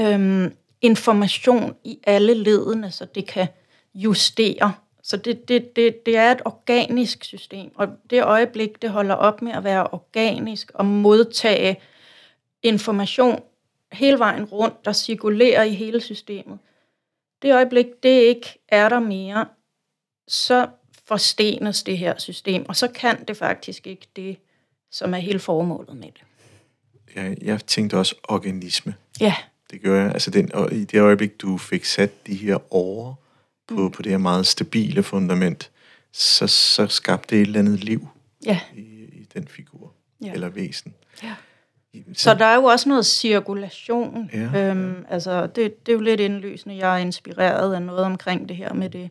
øhm, 0.00 0.54
information 0.80 1.76
i 1.84 1.98
alle 2.04 2.34
ledene, 2.34 2.90
så 2.90 3.04
det 3.04 3.26
kan 3.26 3.48
justere 3.94 4.72
så 5.08 5.16
det, 5.16 5.48
det, 5.48 5.76
det, 5.76 6.06
det 6.06 6.16
er 6.16 6.32
et 6.32 6.42
organisk 6.44 7.24
system, 7.24 7.72
og 7.74 7.88
det 8.10 8.22
øjeblik, 8.22 8.82
det 8.82 8.90
holder 8.90 9.14
op 9.14 9.42
med 9.42 9.52
at 9.52 9.64
være 9.64 9.86
organisk 9.86 10.70
og 10.74 10.86
modtage 10.86 11.80
information 12.62 13.42
hele 13.92 14.18
vejen 14.18 14.44
rundt, 14.44 14.84
der 14.84 14.92
cirkulerer 14.92 15.62
i 15.62 15.74
hele 15.74 16.00
systemet. 16.00 16.58
Det 17.42 17.54
øjeblik, 17.54 17.86
det 18.02 18.08
ikke 18.08 18.58
er 18.68 18.88
der 18.88 18.98
mere, 18.98 19.46
så 20.26 20.66
forstenes 21.08 21.82
det 21.82 21.98
her 21.98 22.18
system, 22.18 22.68
og 22.68 22.76
så 22.76 22.88
kan 22.88 23.24
det 23.24 23.36
faktisk 23.36 23.86
ikke 23.86 24.06
det, 24.16 24.36
som 24.90 25.14
er 25.14 25.18
hele 25.18 25.38
formålet 25.38 25.96
med 25.96 26.06
det. 26.06 26.22
Jeg, 27.14 27.36
jeg 27.42 27.66
tænkte 27.66 27.96
også 27.96 28.14
organisme. 28.28 28.94
Ja. 29.20 29.34
Det 29.70 29.82
gør 29.82 30.02
jeg. 30.02 30.12
Altså 30.12 30.30
den, 30.30 30.54
og 30.54 30.72
i 30.72 30.84
det 30.84 31.00
øjeblik, 31.00 31.40
du 31.40 31.58
fik 31.58 31.84
sat 31.84 32.26
de 32.26 32.34
her 32.34 32.74
over, 32.74 33.14
på, 33.68 33.74
mm. 33.74 33.90
på 33.90 34.02
det 34.02 34.10
her 34.10 34.18
meget 34.18 34.46
stabile 34.46 35.02
fundament, 35.02 35.70
så, 36.12 36.46
så 36.46 36.86
skabte 36.86 37.36
det 37.36 37.42
et 37.42 37.46
eller 37.46 37.58
andet 37.58 37.84
liv 37.84 38.08
ja. 38.46 38.60
i, 38.76 38.80
i 39.12 39.28
den 39.34 39.48
figur 39.48 39.92
ja. 40.24 40.32
eller 40.32 40.48
væsen. 40.48 40.94
Ja. 41.22 41.34
Så, 42.14 42.34
der 42.34 42.44
er 42.44 42.54
jo 42.54 42.64
også 42.64 42.88
noget 42.88 43.06
cirkulation. 43.06 44.30
Ja, 44.32 44.70
øhm, 44.70 44.92
ja. 44.92 45.14
Altså, 45.14 45.46
det, 45.46 45.86
det 45.86 45.92
er 45.92 45.96
jo 45.96 46.00
lidt 46.00 46.20
indlysende. 46.20 46.76
Jeg 46.76 46.94
er 46.94 46.98
inspireret 46.98 47.74
af 47.74 47.82
noget 47.82 48.04
omkring 48.04 48.48
det 48.48 48.56
her 48.56 48.72
med 48.72 48.90
det, 48.90 49.10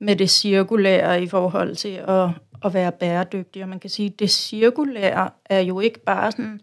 med 0.00 0.16
det 0.16 0.30
cirkulære 0.30 1.22
i 1.22 1.28
forhold 1.28 1.76
til 1.76 2.04
at, 2.08 2.28
at 2.64 2.74
være 2.74 2.92
bæredygtig. 2.92 3.62
Og 3.62 3.68
man 3.68 3.80
kan 3.80 3.90
sige, 3.90 4.06
at 4.06 4.18
det 4.18 4.30
cirkulære 4.30 5.30
er 5.44 5.60
jo 5.60 5.80
ikke 5.80 6.00
bare 6.00 6.32
sådan 6.32 6.60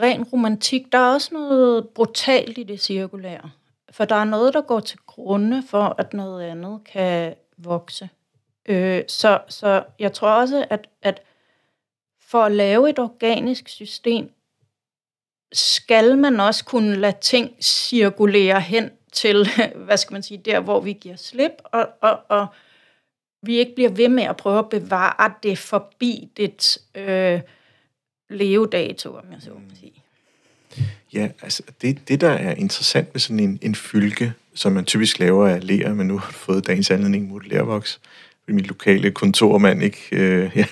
ren 0.00 0.24
romantik. 0.24 0.92
Der 0.92 0.98
er 0.98 1.14
også 1.14 1.28
noget 1.32 1.88
brutalt 1.88 2.58
i 2.58 2.62
det 2.62 2.80
cirkulære. 2.80 3.50
For 3.90 4.04
der 4.04 4.16
er 4.16 4.24
noget, 4.24 4.54
der 4.54 4.60
går 4.60 4.80
til 4.80 4.98
grunde 5.06 5.62
for, 5.68 5.94
at 5.98 6.14
noget 6.14 6.44
andet 6.44 6.80
kan 6.92 7.34
vokse. 7.58 8.08
Øh, 8.66 9.02
så, 9.08 9.40
så 9.48 9.84
jeg 9.98 10.12
tror 10.12 10.30
også, 10.30 10.66
at, 10.70 10.88
at 11.02 11.22
for 12.20 12.42
at 12.42 12.52
lave 12.52 12.90
et 12.90 12.98
organisk 12.98 13.68
system, 13.68 14.30
skal 15.52 16.18
man 16.18 16.40
også 16.40 16.64
kunne 16.64 16.96
lade 16.96 17.16
ting 17.20 17.56
cirkulere 17.60 18.60
hen 18.60 18.90
til, 19.14 19.48
hvad 19.86 19.96
skal 19.96 20.12
man 20.12 20.22
sige, 20.22 20.38
der 20.38 20.60
hvor 20.60 20.80
vi 20.80 20.92
giver 20.92 21.16
slip, 21.16 21.52
og, 21.64 21.88
og, 22.00 22.20
og 22.28 22.46
vi 23.42 23.56
ikke 23.56 23.74
bliver 23.74 23.90
ved 23.90 24.08
med 24.08 24.22
at 24.22 24.36
prøve 24.36 24.58
at 24.58 24.68
bevare 24.68 25.32
det 25.42 25.58
forbi 25.58 26.28
det 26.36 26.78
øh, 26.94 27.40
levedato, 28.30 29.16
om 29.16 29.24
jeg 29.32 29.38
så 29.40 29.50
må 29.50 29.60
sige. 29.80 29.92
Ja, 31.12 31.28
altså 31.42 31.62
det, 31.82 32.08
det 32.08 32.20
der 32.20 32.30
er 32.30 32.54
interessant 32.54 33.14
med 33.14 33.20
sådan 33.20 33.40
en, 33.40 33.58
en 33.62 33.74
fylke, 33.74 34.32
som 34.54 34.72
man 34.72 34.84
typisk 34.84 35.18
laver 35.18 35.48
af 35.48 35.66
ler, 35.66 35.94
men 35.94 36.06
nu 36.06 36.18
har 36.18 36.26
du 36.26 36.32
fået 36.32 36.66
dagens 36.66 36.90
anledning 36.90 37.28
modellervoks, 37.28 38.00
mit 38.48 38.66
lokale 38.66 39.10
kontormand, 39.10 39.82
ikke? 39.82 39.98
Øh, 40.12 40.50
ja, 40.56 40.66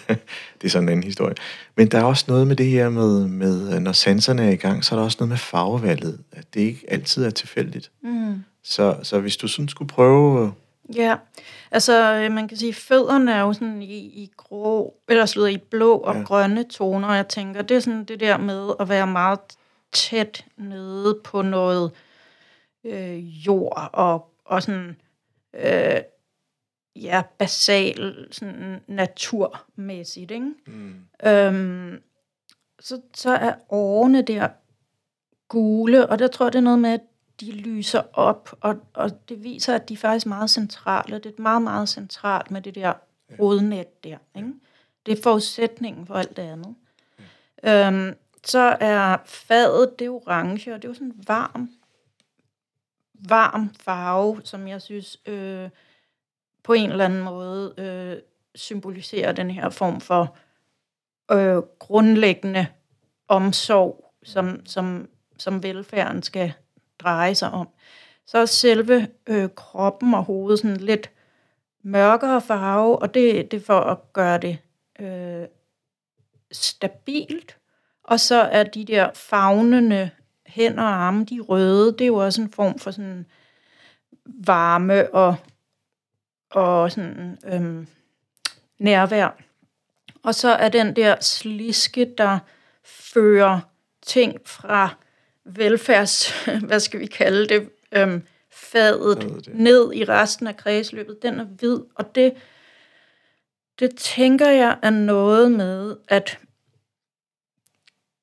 det 0.61 0.65
er 0.65 0.69
sådan 0.69 0.89
en 0.89 0.93
anden 0.93 1.05
historie. 1.05 1.35
Men 1.77 1.89
der 1.89 1.99
er 1.99 2.05
også 2.05 2.25
noget 2.29 2.47
med 2.47 2.57
det 2.57 2.67
her 2.67 2.89
med, 2.89 3.29
med, 3.29 3.81
når 3.81 3.93
sanserne 3.93 4.47
er 4.47 4.51
i 4.51 4.57
gang, 4.57 4.85
så 4.85 4.95
er 4.95 4.99
der 4.99 5.05
også 5.05 5.17
noget 5.21 5.29
med 5.29 5.39
farvevalget, 5.39 6.19
at 6.33 6.45
det 6.55 6.61
ikke 6.61 6.85
altid 6.89 7.25
er 7.25 7.31
tilfældigt. 7.31 7.91
Mm. 8.03 8.43
Så, 8.63 8.97
så 9.03 9.21
hvis 9.21 9.37
du 9.37 9.49
sådan 9.49 9.69
skulle 9.69 9.89
prøve 9.89 10.53
Ja, 10.95 11.17
altså 11.71 12.15
øh, 12.15 12.33
man 12.33 12.49
kan 12.49 12.57
sige, 12.57 12.75
fødderne 12.75 13.33
er 13.33 13.41
jo 13.41 13.53
sådan 13.53 13.83
i, 13.83 13.97
i 13.97 14.31
grå, 14.37 14.95
eller 15.09 15.27
slutter 15.27 15.53
i 15.53 15.59
blå 15.59 15.97
og 15.97 16.17
ja. 16.17 16.23
grønne 16.23 16.65
toner, 16.65 17.09
og 17.09 17.17
jeg 17.17 17.29
tænker, 17.29 17.63
det 17.63 17.77
er 17.77 17.81
sådan 17.81 18.05
det 18.05 18.21
der 18.21 18.37
med 18.37 18.73
at 18.81 18.89
være 18.89 19.07
meget 19.07 19.41
tæt 19.93 20.45
nede 20.57 21.19
på 21.25 21.43
noget 21.43 21.91
øh, 22.85 23.47
jord 23.47 23.91
og, 23.93 24.31
og 24.45 24.63
sådan, 24.63 24.97
øh, 25.55 26.01
ja, 26.97 27.23
basal, 27.39 28.29
sådan 28.31 28.81
naturmæssigt, 28.87 30.31
ikke? 30.31 30.53
Mm. 30.67 30.95
Øhm, 31.25 32.03
så, 32.81 33.01
så 33.15 33.31
er 33.31 33.55
årene 33.69 34.23
der 34.23 34.49
gule, 35.49 36.07
og 36.09 36.19
der 36.19 36.29
tror 36.29 36.47
jeg, 36.47 36.53
det 36.53 36.59
er 36.59 36.63
noget 36.63 36.79
med, 36.79 36.91
at 36.91 37.01
de 37.41 37.53
lyser 37.53 38.03
op, 38.13 38.57
og, 38.61 38.77
og 38.95 39.29
det 39.29 39.45
viser, 39.45 39.75
at 39.75 39.89
de 39.89 39.95
er 39.95 39.99
faktisk 39.99 40.27
meget 40.27 40.51
centrale. 40.51 41.19
Det 41.19 41.35
er 41.39 41.43
meget, 41.43 41.63
meget 41.63 41.89
centralt 41.89 42.51
med 42.51 42.63
det 42.63 42.75
der 42.75 42.93
rodnet 43.39 44.05
der. 44.05 44.19
Ikke? 44.37 44.53
Det 45.07 45.19
er 45.19 45.23
forudsætningen 45.23 46.07
for 46.07 46.15
alt 46.15 46.37
det 46.37 46.43
andet. 46.43 46.75
Ja. 47.63 47.89
Øhm, 47.89 48.15
så 48.45 48.77
er 48.81 49.17
fadet, 49.25 49.99
det 49.99 50.05
er 50.05 50.11
orange, 50.11 50.75
og 50.75 50.83
det 50.83 50.89
er 50.89 50.91
jo 50.91 50.95
sådan 50.95 51.07
en 51.07 51.25
varm, 51.27 51.71
varm 53.15 53.75
farve, 53.81 54.41
som 54.45 54.69
jeg 54.69 54.83
synes 54.83 55.21
øh, 55.27 55.69
på 56.63 56.73
en 56.73 56.91
eller 56.91 57.05
anden 57.05 57.23
måde 57.23 57.75
øh, 57.79 58.17
symboliserer 58.55 59.33
den 59.33 59.51
her 59.51 59.71
form 59.71 60.01
for 60.01 60.37
øh, 61.31 61.57
grundlæggende 61.79 62.67
omsorg, 63.29 64.15
som, 64.23 64.67
som, 64.67 65.09
som 65.39 65.63
velfærden 65.63 66.23
skal 66.23 66.53
dreje 66.99 67.35
sig 67.35 67.51
om. 67.51 67.69
Så 68.27 68.39
er 68.39 68.47
selve 68.47 69.09
øh, 69.27 69.49
kroppen 69.57 70.15
og 70.15 70.23
hovedet 70.23 70.59
sådan 70.59 70.77
lidt 70.77 71.11
mørkere 71.83 72.41
farve, 72.41 72.99
og 72.99 73.15
det, 73.15 73.51
det 73.51 73.57
er 73.57 73.65
for 73.65 73.81
at 73.81 74.13
gøre 74.13 74.39
det 74.39 74.59
øh, 75.01 75.47
stabilt. 76.53 77.59
Og 78.05 78.21
så 78.21 78.41
er 78.41 78.65
de 78.65 78.85
der 78.85 79.11
fagnende 79.15 80.11
hænder 80.47 80.83
og 80.83 80.89
arme, 80.89 81.25
de 81.25 81.41
røde, 81.41 81.93
det 81.93 82.01
er 82.01 82.07
jo 82.07 82.17
også 82.17 82.43
en 82.43 82.51
form 82.51 82.79
for 82.79 82.91
sådan 82.91 83.27
varme 84.27 85.15
og, 85.15 85.37
og 86.53 86.93
sådan 86.93 87.39
øhm, 87.45 87.87
nærvær. 88.79 89.37
Og 90.23 90.35
så 90.35 90.49
er 90.49 90.69
den 90.69 90.97
der 90.97 91.17
sliske, 91.21 92.15
der 92.19 92.39
fører 92.85 93.61
ting 94.03 94.41
fra 94.45 94.95
velfærds, 95.45 96.45
hvad 96.69 96.81
skal 96.81 97.01
vi 97.01 97.07
kalde 97.07 97.49
det, 97.49 97.71
øhm, 97.93 98.27
fadet 98.51 99.23
det. 99.23 99.55
ned 99.55 99.93
i 99.95 100.05
resten 100.05 100.47
af 100.47 100.57
kredsløbet, 100.57 101.23
den 101.23 101.41
er 101.41 101.45
hvid, 101.45 101.79
og 101.95 102.15
det, 102.15 102.35
det 103.79 103.97
tænker 103.97 104.49
jeg 104.49 104.79
er 104.83 104.91
noget 104.91 105.53
med, 105.53 105.97
at 106.09 106.39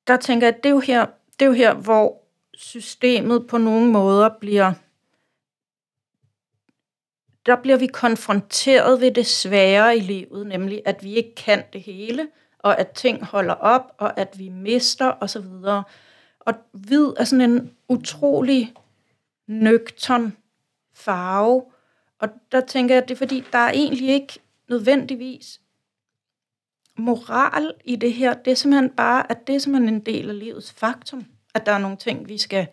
der 0.06 0.16
tænker 0.16 0.46
jeg, 0.46 0.56
at 0.56 0.62
det 0.62 0.68
er 0.68 0.74
jo 0.74 0.80
her, 0.80 1.06
det 1.38 1.42
er 1.42 1.46
jo 1.46 1.52
her 1.52 1.74
hvor 1.74 2.22
systemet 2.54 3.46
på 3.46 3.58
nogle 3.58 3.92
måder 3.92 4.28
bliver 4.40 4.72
der 7.50 7.56
bliver 7.56 7.76
vi 7.76 7.86
konfronteret 7.86 9.00
ved 9.00 9.10
det 9.10 9.26
svære 9.26 9.96
i 9.96 10.00
livet, 10.00 10.46
nemlig 10.46 10.82
at 10.84 11.04
vi 11.04 11.14
ikke 11.14 11.34
kan 11.34 11.62
det 11.72 11.80
hele, 11.80 12.28
og 12.58 12.80
at 12.80 12.90
ting 12.90 13.24
holder 13.24 13.54
op, 13.54 13.94
og 13.98 14.18
at 14.18 14.38
vi 14.38 14.48
mister 14.48 15.12
osv. 15.20 15.46
Og 16.40 16.54
hvid 16.72 17.06
er 17.16 17.24
sådan 17.24 17.50
en 17.50 17.76
utrolig 17.88 18.74
nøgtern 19.46 20.36
farve, 20.94 21.64
og 22.18 22.28
der 22.52 22.60
tænker 22.60 22.94
jeg, 22.94 23.02
at 23.02 23.08
det 23.08 23.14
er 23.14 23.18
fordi, 23.18 23.44
der 23.52 23.58
er 23.58 23.70
egentlig 23.70 24.08
ikke 24.08 24.38
nødvendigvis 24.68 25.60
moral 26.96 27.74
i 27.84 27.96
det 27.96 28.12
her. 28.12 28.34
Det 28.34 28.50
er 28.50 28.54
simpelthen 28.54 28.90
bare, 28.90 29.30
at 29.30 29.46
det 29.46 29.54
er 29.54 29.58
simpelthen 29.58 29.94
en 29.94 30.06
del 30.06 30.28
af 30.28 30.38
livets 30.38 30.72
faktum, 30.72 31.26
at 31.54 31.66
der 31.66 31.72
er 31.72 31.78
nogle 31.78 31.96
ting, 31.96 32.28
vi 32.28 32.38
skal 32.38 32.66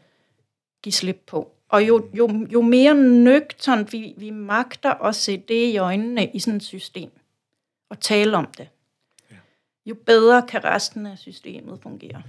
give 0.82 0.94
slip 0.94 1.24
på. 1.28 1.57
Og 1.70 1.88
jo, 1.88 2.10
jo, 2.14 2.48
jo 2.54 2.62
mere 2.62 2.96
nøgtern 2.96 3.88
vi, 3.92 4.14
vi 4.18 4.30
magter 4.30 4.94
at 5.06 5.16
se 5.16 5.44
det 5.48 5.74
i 5.74 5.78
øjnene 5.78 6.28
i 6.34 6.40
sådan 6.40 6.58
et 6.58 6.64
system, 6.64 7.10
og 7.90 8.00
tale 8.00 8.38
om 8.38 8.48
det, 8.58 8.68
jo 9.86 9.96
bedre 10.06 10.44
kan 10.50 10.64
resten 10.64 11.06
af 11.06 11.18
systemet 11.18 11.80
fungere. 11.84 12.22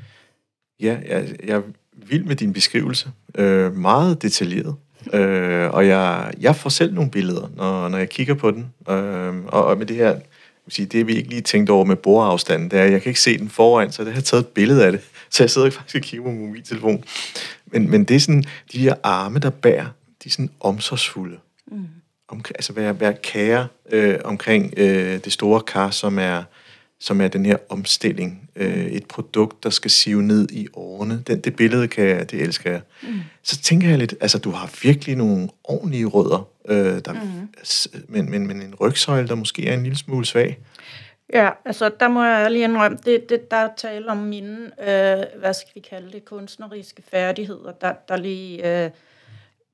Ja, 0.80 0.98
jeg, 1.08 1.36
jeg 1.44 1.56
er 1.56 1.62
vild 1.92 2.24
med 2.24 2.36
din 2.36 2.52
beskrivelse. 2.52 3.10
Øh, 3.34 3.76
meget 3.76 4.22
detaljeret. 4.22 4.76
Øh, 5.12 5.70
og 5.70 5.86
jeg, 5.86 6.32
jeg 6.40 6.56
får 6.56 6.70
selv 6.70 6.94
nogle 6.94 7.10
billeder, 7.10 7.50
når, 7.56 7.88
når 7.88 7.98
jeg 7.98 8.08
kigger 8.08 8.34
på 8.34 8.50
den. 8.50 8.74
Øh, 8.88 9.44
og, 9.44 9.64
og 9.64 9.78
med 9.78 9.86
det 9.86 9.96
her, 9.96 10.20
sige, 10.68 10.86
det 10.86 11.06
vi 11.06 11.16
ikke 11.16 11.28
lige 11.28 11.40
tænkt 11.40 11.70
over 11.70 11.84
med 11.84 11.96
bordafstanden, 11.96 12.70
det 12.70 12.78
er, 12.78 12.84
at 12.84 12.92
jeg 12.92 13.02
kan 13.02 13.10
ikke 13.10 13.20
se 13.20 13.38
den 13.38 13.48
foran, 13.48 13.92
så 13.92 14.02
jeg 14.02 14.14
har 14.14 14.20
taget 14.20 14.40
et 14.40 14.48
billede 14.48 14.86
af 14.86 14.92
det. 14.92 15.00
Så 15.30 15.42
jeg 15.42 15.50
sidder 15.50 15.70
faktisk 15.70 15.96
og 15.96 16.02
kigger 16.02 16.24
på 16.24 16.30
min 16.30 16.46
mobiltelefon. 16.46 17.04
Men, 17.72 17.90
men 17.90 18.04
det 18.04 18.16
er 18.16 18.20
sådan, 18.20 18.44
de 18.72 18.78
her 18.78 18.94
arme, 19.02 19.38
der 19.38 19.50
bærer, 19.50 19.86
de 20.24 20.28
er 20.28 20.30
sådan 20.30 20.50
omsorgsfulde. 20.60 21.38
Mm. 21.66 21.86
Om, 22.28 22.44
altså 22.48 22.72
være, 22.72 23.00
være 23.00 23.14
kære 23.22 23.68
øh, 23.90 24.18
omkring 24.24 24.74
øh, 24.76 25.24
det 25.24 25.32
store 25.32 25.60
kar, 25.60 25.90
som 25.90 26.18
er, 26.18 26.42
som 27.00 27.20
er 27.20 27.28
den 27.28 27.46
her 27.46 27.56
omstilling. 27.68 28.50
Øh, 28.56 28.86
et 28.86 29.06
produkt, 29.06 29.64
der 29.64 29.70
skal 29.70 29.90
sive 29.90 30.22
ned 30.22 30.48
i 30.50 30.68
årene. 30.74 31.22
Den, 31.26 31.40
det 31.40 31.56
billede 31.56 31.88
kan 31.88 32.04
jeg, 32.04 32.30
det 32.30 32.42
elsker 32.42 32.70
jeg. 32.70 32.80
Mm. 33.02 33.20
Så 33.42 33.56
tænker 33.60 33.88
jeg 33.88 33.98
lidt, 33.98 34.14
altså 34.20 34.38
du 34.38 34.50
har 34.50 34.70
virkelig 34.82 35.16
nogle 35.16 35.48
ordentlige 35.64 36.06
rødder, 36.06 36.48
øh, 36.68 37.00
der, 37.04 37.12
mm. 37.12 37.48
men, 38.08 38.30
men, 38.30 38.46
men 38.46 38.62
en 38.62 38.74
rygsøjle, 38.74 39.28
der 39.28 39.34
måske 39.34 39.68
er 39.68 39.74
en 39.74 39.82
lille 39.82 39.98
smule 39.98 40.26
svag. 40.26 40.58
Ja, 41.32 41.50
altså 41.64 41.90
der 42.00 42.08
må 42.08 42.24
jeg 42.24 42.50
lige 42.50 42.64
indrømme, 42.64 42.98
det, 43.04 43.28
det, 43.28 43.50
der 43.50 43.56
er 43.56 43.68
tale 43.76 44.08
om 44.10 44.16
mine, 44.16 44.56
øh, 44.80 45.40
hvad 45.40 45.54
skal 45.54 45.74
vi 45.74 45.80
kalde 45.80 46.12
det, 46.12 46.24
kunstneriske 46.24 47.02
færdigheder, 47.10 47.72
der, 47.72 47.92
der 48.08 48.16
lige 48.16 48.84
øh, 48.84 48.90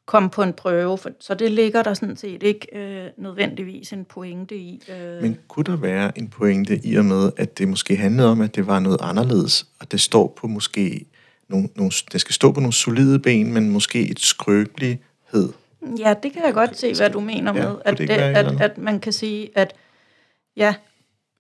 kom 0.07 0.31
på 0.31 0.43
en 0.43 0.53
prøve, 0.53 0.99
for, 0.99 1.11
så 1.21 1.35
det 1.35 1.53
ligger 1.53 1.83
der 1.83 1.95
sådan 1.95 2.17
set 2.17 2.43
ikke 2.43 2.79
øh, 2.79 3.11
nødvendigvis 3.17 3.93
en 3.93 4.05
pointe 4.05 4.57
i. 4.57 4.83
Øh. 4.89 5.23
Men 5.23 5.39
kunne 5.49 5.65
der 5.65 5.77
være 5.77 6.19
en 6.19 6.29
pointe 6.29 6.81
i 6.85 6.97
og 6.97 7.05
med, 7.05 7.33
at 7.37 7.59
det 7.59 7.69
måske 7.69 7.97
handlede 7.97 8.31
om, 8.31 8.41
at 8.41 8.57
det 8.57 8.67
var 8.67 8.79
noget 8.79 8.99
anderledes, 9.01 9.67
og 9.81 9.93
det 9.93 10.01
står 10.01 10.35
på 10.37 10.47
måske 10.47 11.07
nogle, 11.49 11.69
nogle, 11.75 11.91
det 12.13 12.21
skal 12.21 12.35
stå 12.35 12.53
på 12.53 12.61
nogle 12.61 12.73
solide 12.73 13.19
ben, 13.19 13.53
men 13.53 13.71
måske 13.71 14.11
et 14.11 14.21
skrøbelighed? 14.21 15.53
Ja, 15.99 16.15
det 16.23 16.33
kan 16.33 16.45
jeg 16.45 16.55
godt 16.55 16.79
se, 16.79 16.95
hvad 16.95 17.11
du 17.11 17.21
mener 17.21 17.55
ja, 17.55 17.69
med, 17.69 17.77
at, 17.85 17.99
det, 17.99 18.11
at, 18.11 18.61
at 18.61 18.79
man 18.79 19.01
kan 19.01 19.13
sige, 19.13 19.51
at 19.55 19.75
ja, 20.57 20.75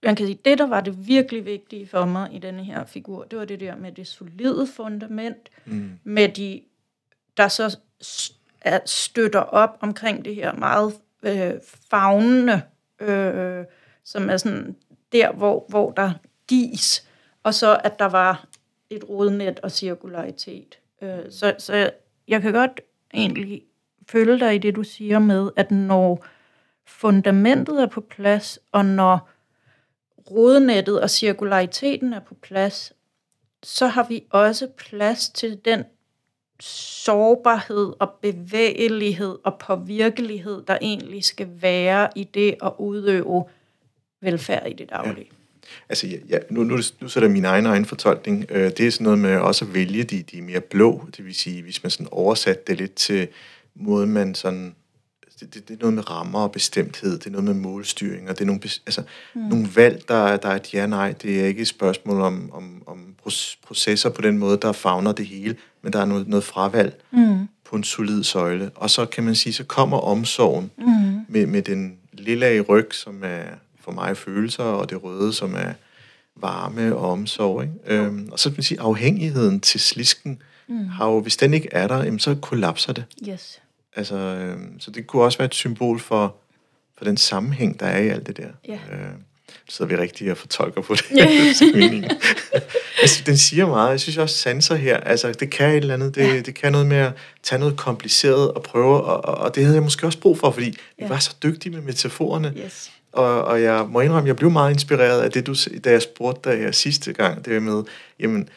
man 0.05 0.17
kan 0.17 0.27
sige, 0.27 0.39
det, 0.45 0.59
der 0.59 0.67
var 0.67 0.81
det 0.81 1.07
virkelig 1.07 1.47
vigtige 1.47 1.87
for 1.87 2.05
mig 2.05 2.29
i 2.33 2.39
denne 2.39 2.65
her 2.65 2.85
figur, 2.85 3.25
det 3.25 3.39
var 3.39 3.45
det 3.45 3.61
der 3.61 3.77
med 3.77 3.93
det 3.93 4.07
solide 4.07 4.67
fundament, 4.67 5.51
mm. 5.65 5.99
med 6.05 6.29
de, 6.29 6.63
der 7.37 7.49
så 7.49 7.79
støtter 8.87 9.41
op 9.41 9.79
omkring 9.81 10.25
det 10.25 10.35
her 10.35 10.53
meget 10.53 10.95
øh, 11.23 11.53
fagnende, 11.91 12.63
øh, 13.01 13.65
som 14.05 14.31
er 14.31 14.37
sådan 14.37 14.77
der, 15.13 15.33
hvor, 15.33 15.67
hvor 15.69 15.91
der 15.91 16.13
gis, 16.49 17.09
og 17.43 17.55
så 17.55 17.81
at 17.85 17.99
der 17.99 18.09
var 18.09 18.47
et 18.91 19.09
rodnet 19.09 19.61
og 19.61 19.71
cirkularitet. 19.71 20.79
Øh, 21.03 21.19
så, 21.31 21.55
så 21.59 21.75
jeg, 21.75 21.93
jeg 22.29 22.43
kan 22.43 22.53
godt 22.53 22.81
egentlig 23.15 23.63
følge 24.09 24.39
dig 24.39 24.55
i 24.55 24.59
det, 24.59 24.77
du 24.77 24.83
siger 24.83 25.19
med, 25.19 25.51
at 25.57 25.71
når 25.71 26.27
fundamentet 26.87 27.83
er 27.83 27.87
på 27.87 28.01
plads, 28.01 28.59
og 28.73 28.85
når 28.85 29.29
rodnettet 30.31 31.01
og 31.01 31.11
cirkulariteten 31.11 32.13
er 32.13 32.21
på 32.21 32.35
plads, 32.35 32.93
så 33.63 33.87
har 33.87 34.07
vi 34.09 34.25
også 34.31 34.69
plads 34.77 35.29
til 35.29 35.61
den 35.65 35.85
sårbarhed 36.61 37.93
og 38.01 38.11
bevægelighed 38.23 39.39
og 39.45 39.59
påvirkelighed, 39.59 40.63
der 40.67 40.79
egentlig 40.81 41.25
skal 41.25 41.49
være 41.61 42.09
i 42.17 42.25
det 42.25 42.55
at 42.63 42.73
udøve 42.79 43.45
velfærd 44.21 44.71
i 44.71 44.73
det 44.73 44.91
daglige. 44.91 45.27
Ja. 45.31 45.37
Altså, 45.89 46.07
ja, 46.29 46.39
nu, 46.51 46.65
nu, 46.65 46.79
nu 47.01 47.09
så 47.09 47.21
er 47.21 47.25
der 47.25 47.29
min 47.29 47.45
egen 47.45 47.67
egen 47.67 47.85
fortolkning. 47.85 48.47
Øh, 48.51 48.71
det 48.77 48.81
er 48.81 48.91
sådan 48.91 49.05
noget 49.05 49.19
med 49.19 49.37
også 49.37 49.65
at 49.65 49.75
vælge 49.75 50.05
de, 50.05 50.23
de 50.23 50.43
mere 50.43 50.61
blå, 50.61 51.09
det 51.17 51.25
vil 51.25 51.35
sige, 51.35 51.63
hvis 51.63 51.83
man 51.83 51.91
sådan 51.91 52.09
oversat 52.11 52.67
det 52.67 52.79
lidt 52.79 52.95
til 52.95 53.29
måden, 53.75 54.13
man 54.13 54.35
sådan 54.35 54.75
det, 55.41 55.55
det, 55.55 55.69
det 55.69 55.75
er 55.75 55.79
noget 55.81 55.95
med 55.95 56.11
rammer 56.11 56.41
og 56.41 56.53
bestemthed, 56.53 57.19
det 57.19 57.27
er 57.27 57.31
noget 57.31 57.45
med 57.45 57.55
målstyring, 57.55 58.29
og 58.29 58.39
det 58.39 58.41
er 58.41 58.47
nogle, 58.47 58.61
altså, 58.87 59.03
mm. 59.35 59.41
nogle 59.41 59.69
valg, 59.77 60.09
der, 60.09 60.37
der 60.37 60.49
er 60.49 60.57
et 60.57 60.75
ja-nej. 60.75 61.13
Det 61.13 61.41
er 61.41 61.47
ikke 61.47 61.63
et 61.63 61.69
spørgsmål 61.69 62.21
om, 62.21 62.51
om, 62.53 62.83
om 62.87 63.15
processer 63.67 64.11
på 64.11 64.23
den 64.23 64.39
måde, 64.39 64.59
der 64.63 64.73
fagner 64.73 65.13
det 65.13 65.27
hele, 65.27 65.57
men 65.83 65.93
der 65.93 66.01
er 66.01 66.05
noget, 66.05 66.29
noget 66.29 66.45
fravalg 66.45 67.03
mm. 67.13 67.49
på 67.65 67.77
en 67.77 67.85
solid 67.85 68.25
søjle. 68.25 68.71
Og 68.75 68.91
så 68.91 69.07
kan 69.07 69.25
man 69.25 69.35
sige, 69.35 69.53
så 69.53 69.65
kommer 69.65 69.99
omsorgen 69.99 70.71
mm. 70.79 71.21
med, 71.29 71.47
med 71.47 71.63
den 71.63 71.97
lille 72.13 72.57
i 72.57 72.61
ryg, 72.61 72.95
som 72.95 73.23
er 73.25 73.45
for 73.81 73.93
mig 73.93 74.17
følelser, 74.17 74.65
og 74.65 74.91
det 74.91 75.05
røde, 75.05 75.33
som 75.33 75.55
er 75.55 75.73
varme 76.37 76.97
og 76.97 77.11
omsorg. 77.11 77.63
Ikke? 77.63 77.75
Øhm, 77.87 78.29
og 78.33 78.39
så 78.39 78.49
kan 78.49 78.57
man 78.57 78.63
sige, 78.63 78.81
afhængigheden 78.81 79.61
til 79.61 79.81
slisken, 79.81 80.43
mm. 80.69 80.87
har 80.87 81.09
jo, 81.09 81.21
hvis 81.21 81.37
den 81.37 81.55
ikke 81.55 81.69
er 81.73 81.87
der, 81.87 82.05
jamen, 82.05 82.19
så 82.19 82.35
kollapser 82.35 82.93
det. 82.93 83.05
Yes. 83.29 83.61
Altså, 83.97 84.17
øh, 84.17 84.57
så 84.79 84.91
det 84.91 85.07
kunne 85.07 85.23
også 85.23 85.39
være 85.39 85.47
et 85.47 85.55
symbol 85.55 86.01
for 86.01 86.37
for 86.99 87.05
den 87.05 87.17
sammenhæng, 87.17 87.81
der 87.81 87.87
er 87.87 87.99
i 88.03 88.09
alt 88.09 88.27
det 88.27 88.37
der. 88.37 88.49
Ja. 88.69 88.73
Øh, 88.93 89.09
så 89.69 89.85
vi 89.85 89.97
rigtig 89.97 90.31
og 90.31 90.37
fortolker 90.37 90.81
på 90.83 90.95
det. 90.95 91.05
Meningen. 91.75 92.11
altså, 93.01 93.23
den 93.27 93.37
siger 93.37 93.67
meget. 93.67 93.91
Jeg 93.91 94.01
synes 94.01 94.17
også, 94.17 94.37
sanser 94.37 94.75
her, 94.75 94.97
altså, 94.97 95.33
det 95.33 95.51
kan 95.51 95.71
et 95.71 95.77
eller 95.77 95.95
andet. 95.95 96.15
Det, 96.15 96.23
ja. 96.23 96.41
det 96.41 96.55
kan 96.55 96.73
noget 96.73 96.87
med 96.87 96.97
at 96.97 97.13
tage 97.43 97.59
noget 97.59 97.77
kompliceret 97.77 98.51
og 98.53 98.63
prøve, 98.63 99.03
og, 99.03 99.25
og, 99.25 99.35
og 99.35 99.55
det 99.55 99.63
havde 99.65 99.75
jeg 99.77 99.83
måske 99.83 100.07
også 100.07 100.19
brug 100.19 100.39
for, 100.39 100.51
fordi 100.51 100.67
vi 100.67 100.77
Ja. 101.01 101.09
var 101.09 101.19
så 101.19 101.37
dygtige 101.43 101.73
med 101.73 101.81
metaforerne. 101.83 102.53
Yes. 102.65 102.91
Og, 103.13 103.45
og 103.45 103.63
jeg 103.63 103.87
må 103.89 104.01
indrømme, 104.01 104.27
jeg 104.29 104.37
blev 104.37 104.51
meget 104.51 104.73
inspireret 104.73 105.21
af 105.23 105.31
det, 105.31 105.47
du, 105.47 105.55
da 105.85 105.91
jeg 105.91 106.03
spurgte 106.03 106.51
dig 106.51 106.59
her 106.59 106.71
sidste 106.73 107.13
gang, 107.13 107.45
det 107.45 107.55
var 107.55 107.61
med, 107.61 107.83
jamen, 108.21 108.49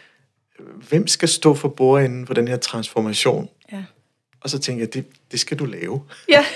hvem 0.89 1.07
skal 1.07 1.29
stå 1.29 1.53
for 1.53 1.67
bordenden 1.67 2.25
på 2.25 2.33
den 2.33 2.47
her 2.47 2.57
transformation? 2.57 3.49
Og 4.47 4.51
så 4.51 4.59
tænkte 4.59 4.81
jeg, 4.81 4.93
det, 4.93 5.05
det 5.31 5.39
skal 5.39 5.59
du 5.59 5.65
lave. 5.65 6.01
Ja, 6.29 6.45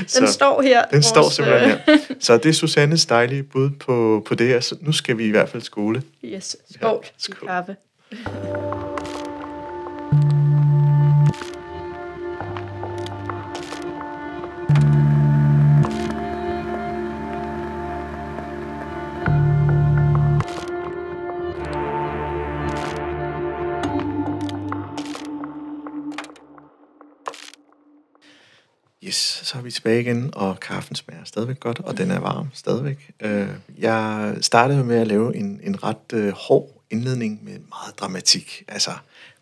den 0.00 0.08
Så- 0.08 0.26
står 0.26 0.62
her. 0.62 0.84
Den 0.84 1.02
står 1.02 1.20
vores, 1.22 1.34
simpelthen 1.34 1.70
øh, 1.70 1.76
her. 1.86 1.98
Så 2.20 2.36
det 2.38 2.48
er 2.48 2.52
Susannes 2.52 3.06
dejlige 3.06 3.42
bud 3.42 3.70
på, 3.70 4.24
på 4.28 4.34
det 4.34 4.46
her. 4.48 4.60
Så 4.60 4.76
nu 4.80 4.92
skal 4.92 5.18
vi 5.18 5.24
i 5.24 5.30
hvert 5.30 5.48
fald 5.48 5.62
skole. 5.62 6.02
Yes, 6.24 6.56
skål. 6.74 7.00
Ja, 7.04 7.08
skål. 7.18 7.48
Kaffe. 7.48 7.76
Så 29.54 29.58
er 29.58 29.62
vi 29.62 29.70
tilbage 29.70 30.00
igen, 30.00 30.30
og 30.32 30.60
kaffen 30.60 30.96
smager 30.96 31.24
stadigvæk 31.24 31.60
godt, 31.60 31.78
og 31.80 31.98
den 31.98 32.10
er 32.10 32.20
varm 32.20 32.48
stadigvæk. 32.52 33.10
Øh, 33.20 33.48
Jeg 33.78 34.34
startede 34.40 34.84
med 34.84 34.96
at 34.96 35.06
lave 35.06 35.36
en, 35.36 35.60
en 35.62 35.82
ret 35.84 36.12
øh, 36.12 36.32
hård 36.32 36.82
indledning 36.90 37.44
med 37.44 37.52
meget 37.52 38.00
dramatik, 38.00 38.64
altså 38.68 38.90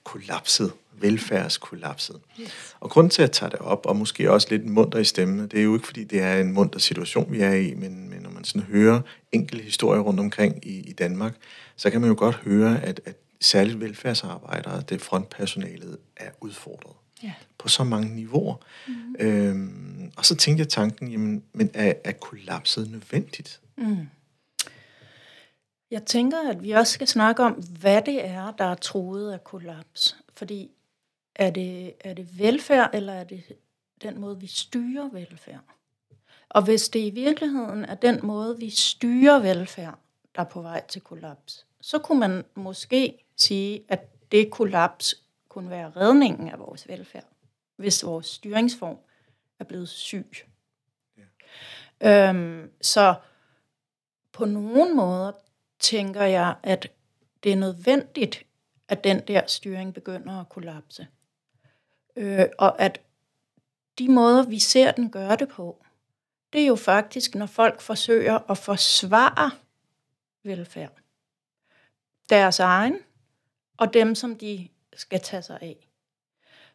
kollapset, 0.05 0.73
velfærdskollapset. 1.01 2.21
Yes. 2.41 2.77
Og 2.81 2.91
grund 2.91 3.11
til, 3.11 3.23
at 3.23 3.29
jeg 3.29 3.33
tager 3.33 3.51
det 3.51 3.59
op, 3.59 3.87
og 3.87 3.97
måske 3.97 4.31
også 4.33 4.47
lidt 4.51 4.67
munter 4.67 4.99
i 4.99 5.05
stemmen, 5.05 5.49
det 5.49 5.59
er 5.59 5.65
jo 5.65 5.75
ikke, 5.75 5.87
fordi 5.87 6.05
det 6.05 6.21
er 6.23 6.41
en 6.41 6.53
munter 6.53 6.79
situation, 6.79 7.33
vi 7.33 7.41
er 7.41 7.53
i, 7.53 7.75
men, 7.75 8.11
men 8.11 8.23
når 8.23 8.31
man 8.31 8.45
sådan 8.45 8.63
hører 8.63 9.01
enkelte 9.33 9.65
historier 9.65 10.01
rundt 10.01 10.21
omkring 10.21 10.67
i, 10.67 10.81
i 10.81 10.93
Danmark, 10.93 11.35
så 11.77 11.91
kan 11.91 12.01
man 12.01 12.11
jo 12.11 12.17
godt 12.19 12.35
høre, 12.35 12.83
at, 12.83 13.01
at 13.05 13.17
særligt 13.41 13.81
velfærdsarbejdere, 13.81 14.83
det 14.89 15.03
frontpersonalet, 15.03 15.97
er 16.17 16.31
udfordret 16.41 16.93
Ja 17.23 17.33
på 17.63 17.69
så 17.69 17.85
mange 17.85 18.15
niveauer. 18.15 18.55
Mm. 18.89 19.17
Øhm, 19.19 20.13
og 20.17 20.25
så 20.25 20.37
tænkte 20.37 20.61
jeg 20.61 20.69
tanken, 20.69 21.11
jamen, 21.11 21.45
men 21.53 21.71
er, 21.75 21.93
er 22.05 22.13
kollapset 22.13 22.91
nødvendigt? 22.91 23.61
Mm. 23.77 24.09
Jeg 25.91 26.05
tænker, 26.05 26.51
at 26.51 26.63
vi 26.63 26.71
også 26.71 26.93
skal 26.93 27.09
snakke 27.09 27.43
om, 27.43 27.53
hvad 27.53 28.03
det 28.03 28.27
er, 28.27 28.51
der 28.51 28.65
er 28.65 28.75
troet 28.75 29.33
af 29.33 29.45
kollaps. 29.45 30.17
Fordi 30.37 30.71
er 31.35 31.51
det, 31.51 31.95
er 32.01 32.15
det 32.15 32.39
velfærd, 32.39 32.91
eller 32.93 33.13
er 33.13 33.25
det 33.25 33.43
den 34.03 34.21
måde, 34.21 34.41
vi 34.41 34.47
styrer 34.47 35.09
velfærd? 35.13 35.61
Og 36.49 36.65
hvis 36.65 36.89
det 36.89 37.01
i 37.01 37.11
virkeligheden 37.11 37.85
er 37.85 37.95
den 37.95 38.21
måde, 38.23 38.59
vi 38.59 38.71
styrer 38.71 39.39
velfærd, 39.39 39.99
der 40.35 40.41
er 40.41 40.47
på 40.47 40.63
vej 40.63 40.83
til 40.89 41.01
kollaps, 41.01 41.67
så 41.81 41.99
kunne 41.99 42.21
man 42.21 42.45
måske 42.55 43.25
sige, 43.37 43.83
at 43.89 44.33
det 44.33 44.51
kollaps 44.51 45.15
kunne 45.49 45.71
være 45.71 45.93
redningen 45.97 46.49
af 46.49 46.59
vores 46.59 46.89
velfærd, 46.89 47.32
hvis 47.77 48.05
vores 48.05 48.27
styringsform 48.27 48.99
er 49.59 49.65
blevet 49.65 49.89
syg. 49.89 50.47
Øhm, 52.03 52.71
så 52.81 53.15
på 54.33 54.45
nogle 54.45 54.95
måder 54.95 55.33
tænker 55.79 56.23
jeg, 56.23 56.57
at 56.63 56.93
det 57.43 57.53
er 57.53 57.57
nødvendigt, 57.57 58.47
at 58.89 59.05
den 59.05 59.21
der 59.21 59.47
styring 59.47 59.95
begynder 59.95 60.41
at 60.41 60.49
kollapse. 60.49 61.07
Øh, 62.17 62.47
og 62.59 62.81
at 62.81 63.01
de 63.99 64.09
måder, 64.09 64.43
vi 64.43 64.59
ser 64.59 64.93
den 64.93 65.11
gøre 65.11 65.37
det 65.37 65.49
på, 65.49 65.85
det 66.53 66.63
er 66.63 66.67
jo 66.67 66.77
faktisk, 66.77 67.35
når 67.35 67.47
folk 67.47 67.81
forsøger 67.81 68.51
at 68.51 68.59
forsvare 68.59 69.51
velfærd. 70.43 70.93
Deres 72.31 72.61
egen, 72.61 72.99
og 73.77 73.95
dem, 73.95 74.15
som 74.15 74.39
de 74.39 74.69
skal 74.93 75.21
tage 75.21 75.43
sig 75.43 75.59
af. 75.63 75.89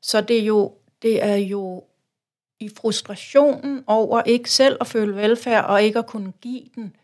Så 0.02 0.22
det 0.22 0.40
er 0.40 0.46
jo, 0.46 0.78
det 1.02 1.24
er 1.24 1.36
jo 1.36 1.84
i 2.60 2.70
frustrationen 2.70 3.84
over 3.88 4.22
ikke 4.22 4.52
selv 4.52 4.78
at 4.82 4.88
føle 4.88 5.16
velfærd, 5.16 5.66
og 5.66 5.84
ikke 5.84 6.00
at 6.00 6.08
kunne 6.08 6.32
give 6.32 6.64
den, 6.76 6.96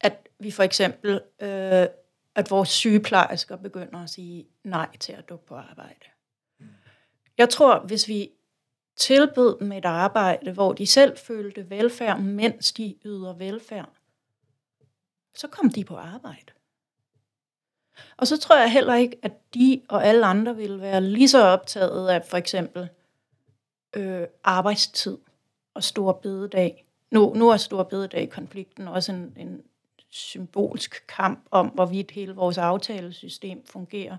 at 0.00 0.28
vi 0.38 0.50
for 0.50 0.62
eksempel, 0.62 1.20
øh, 1.40 1.86
at 2.34 2.50
vores 2.50 2.68
sygeplejersker 2.68 3.56
begynder 3.56 4.02
at 4.02 4.10
sige 4.10 4.46
nej 4.64 4.96
til 4.96 5.12
at 5.12 5.28
dukke 5.28 5.46
på 5.46 5.54
arbejde. 5.54 6.06
Jeg 7.38 7.50
tror, 7.50 7.78
hvis 7.78 8.08
vi 8.08 8.30
tilbød 8.96 9.58
dem 9.58 9.72
et 9.72 9.84
arbejde, 9.84 10.52
hvor 10.52 10.72
de 10.72 10.86
selv 10.86 11.18
følte 11.18 11.70
velfærd, 11.70 12.20
mens 12.20 12.72
de 12.72 12.96
yder 13.04 13.32
velfærd, 13.32 13.88
så 15.34 15.48
kom 15.48 15.70
de 15.70 15.84
på 15.84 15.96
arbejde. 15.96 16.52
Og 18.16 18.26
så 18.26 18.38
tror 18.38 18.56
jeg 18.56 18.72
heller 18.72 18.94
ikke, 18.94 19.16
at 19.22 19.32
de 19.54 19.82
og 19.88 20.06
alle 20.06 20.26
andre 20.26 20.56
ville 20.56 20.80
være 20.80 21.00
lige 21.00 21.28
så 21.28 21.42
optaget 21.42 22.08
af 22.08 22.24
for 22.24 22.36
eksempel 22.36 22.88
øh, 23.96 24.26
arbejdstid 24.44 25.18
og 25.74 25.84
stor 25.84 26.12
bededag. 26.12 26.84
Nu, 27.10 27.34
nu 27.34 27.48
er 27.48 27.56
stor 27.56 27.82
bededag-konflikten 27.82 28.88
også 28.88 29.12
en, 29.12 29.32
en 29.36 29.62
symbolsk 30.08 31.06
kamp 31.06 31.44
om, 31.50 31.66
hvorvidt 31.66 32.10
hele 32.10 32.34
vores 32.34 32.58
aftalesystem 32.58 33.66
fungerer. 33.66 34.16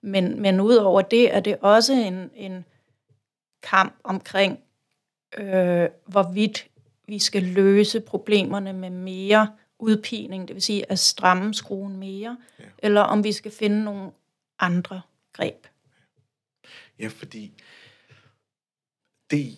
Men, 0.00 0.42
men 0.42 0.60
udover 0.60 1.02
det 1.02 1.34
er 1.34 1.40
det 1.40 1.56
også 1.60 1.92
en, 1.92 2.30
en 2.34 2.64
kamp 3.62 3.94
omkring, 4.04 4.60
øh, 5.38 5.88
hvorvidt 6.06 6.66
vi 7.06 7.18
skal 7.18 7.42
løse 7.42 8.00
problemerne 8.00 8.72
med 8.72 8.90
mere 8.90 9.48
udpining, 9.78 10.48
det 10.48 10.54
vil 10.54 10.62
sige 10.62 10.90
at 10.90 10.98
stramme 10.98 11.54
skruen 11.54 11.96
mere, 11.96 12.36
ja. 12.58 12.64
eller 12.78 13.00
om 13.00 13.24
vi 13.24 13.32
skal 13.32 13.50
finde 13.50 13.84
nogle 13.84 14.10
andre 14.58 15.00
greb. 15.32 15.66
Ja, 16.98 17.08
fordi 17.08 17.52
det, 19.34 19.56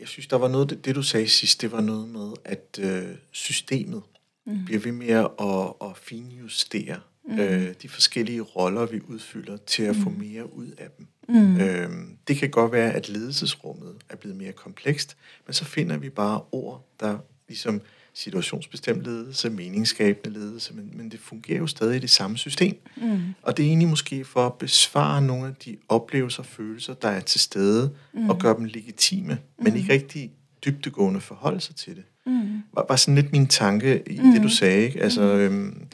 jeg 0.00 0.08
synes, 0.08 0.26
der 0.26 0.36
var 0.36 0.48
noget, 0.48 0.70
det, 0.70 0.84
det 0.84 0.94
du 0.94 1.02
sagde 1.02 1.28
sidst, 1.28 1.62
det 1.62 1.72
var 1.72 1.80
noget 1.80 2.08
med, 2.08 2.32
at 2.44 2.78
øh, 2.80 3.16
systemet 3.30 4.02
mm. 4.46 4.64
bliver 4.64 4.80
ved 4.80 4.92
med 4.92 5.08
at, 5.08 5.88
at 5.88 5.96
finjustere 5.96 7.00
mm. 7.24 7.38
øh, 7.38 7.74
de 7.82 7.88
forskellige 7.88 8.40
roller, 8.40 8.86
vi 8.86 9.00
udfylder, 9.08 9.56
til 9.56 9.82
at 9.82 9.96
mm. 9.96 10.02
få 10.02 10.10
mere 10.10 10.56
ud 10.56 10.70
af 10.78 10.88
dem. 10.98 11.06
Mm. 11.28 11.60
Øhm, 11.60 12.16
det 12.28 12.36
kan 12.36 12.50
godt 12.50 12.72
være, 12.72 12.92
at 12.92 13.08
ledelsesrummet 13.08 13.96
er 14.08 14.16
blevet 14.16 14.36
mere 14.36 14.52
komplekst, 14.52 15.16
men 15.46 15.54
så 15.54 15.64
finder 15.64 15.96
vi 15.96 16.10
bare 16.10 16.42
ord, 16.52 16.86
der 17.00 17.18
ligesom 17.48 17.80
situationsbestemt 18.14 19.02
ledelse, 19.04 19.50
meningsskabende 19.50 20.38
ledelse, 20.38 20.74
men, 20.74 20.90
men 20.94 21.10
det 21.10 21.20
fungerer 21.20 21.58
jo 21.58 21.66
stadig 21.66 21.96
i 21.96 21.98
det 21.98 22.10
samme 22.10 22.38
system. 22.38 22.76
Mm. 22.96 23.20
Og 23.42 23.56
det 23.56 23.62
er 23.62 23.66
egentlig 23.66 23.88
måske 23.88 24.24
for 24.24 24.46
at 24.46 24.54
besvare 24.54 25.22
nogle 25.22 25.46
af 25.46 25.54
de 25.54 25.76
oplevelser 25.88 26.42
og 26.42 26.46
følelser, 26.46 26.94
der 26.94 27.08
er 27.08 27.20
til 27.20 27.40
stede, 27.40 27.90
mm. 28.14 28.30
og 28.30 28.38
gøre 28.38 28.56
dem 28.56 28.64
legitime, 28.64 29.38
mm. 29.58 29.64
men 29.64 29.76
ikke 29.76 29.92
rigtig 29.92 30.32
dybtegående 30.64 31.20
forholde 31.20 31.60
sig 31.60 31.76
til 31.76 31.96
det. 31.96 32.04
Mm. 32.26 32.62
Var, 32.72 32.86
var 32.88 32.96
sådan 32.96 33.14
lidt 33.14 33.32
min 33.32 33.46
tanke 33.46 34.02
i 34.06 34.20
mm. 34.20 34.32
det, 34.32 34.42
du 34.42 34.48
sagde. 34.48 34.84
Ikke? 34.84 35.02
Altså, 35.02 35.22
øhm, 35.22 35.88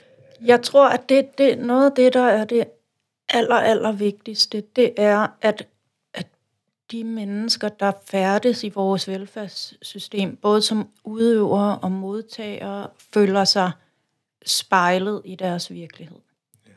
Jeg 0.44 0.62
tror, 0.62 0.88
at 0.88 1.09
det, 1.09 1.38
det 1.38 1.59
noget 1.59 1.90
af 1.90 1.92
det, 1.96 2.14
der 2.14 2.26
er 2.26 2.44
det 2.44 2.64
aller, 3.28 3.57
aller 3.57 3.92
vigtigste, 3.92 4.62
det 4.76 4.92
er, 4.96 5.26
at 5.42 5.66
de 6.90 7.05
mennesker, 7.05 7.68
der 7.68 7.92
færdes 8.07 8.64
i 8.64 8.68
vores 8.68 9.09
velfærdssystem, 9.09 10.37
både 10.37 10.62
som 10.62 10.88
udøvere 11.05 11.79
og 11.79 11.92
modtagere, 11.92 12.87
føler 13.14 13.44
sig 13.44 13.70
spejlet 14.46 15.22
i 15.24 15.35
deres 15.35 15.70
virkelighed. 15.70 16.18
Ja. 16.66 16.72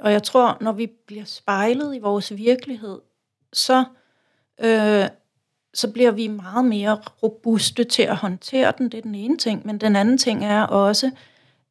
Og 0.00 0.12
jeg 0.12 0.22
tror, 0.22 0.58
når 0.60 0.72
vi 0.72 0.86
bliver 0.86 1.24
spejlet 1.24 1.96
i 1.96 1.98
vores 1.98 2.36
virkelighed, 2.36 2.98
så, 3.52 3.84
øh, 4.60 5.04
så 5.74 5.90
bliver 5.92 6.10
vi 6.10 6.28
meget 6.28 6.64
mere 6.64 7.00
robuste 7.22 7.84
til 7.84 8.02
at 8.02 8.16
håndtere 8.16 8.72
den. 8.78 8.88
Det 8.88 8.98
er 8.98 9.02
den 9.02 9.14
ene 9.14 9.36
ting. 9.36 9.66
Men 9.66 9.78
den 9.78 9.96
anden 9.96 10.18
ting 10.18 10.44
er 10.44 10.62
også, 10.62 11.10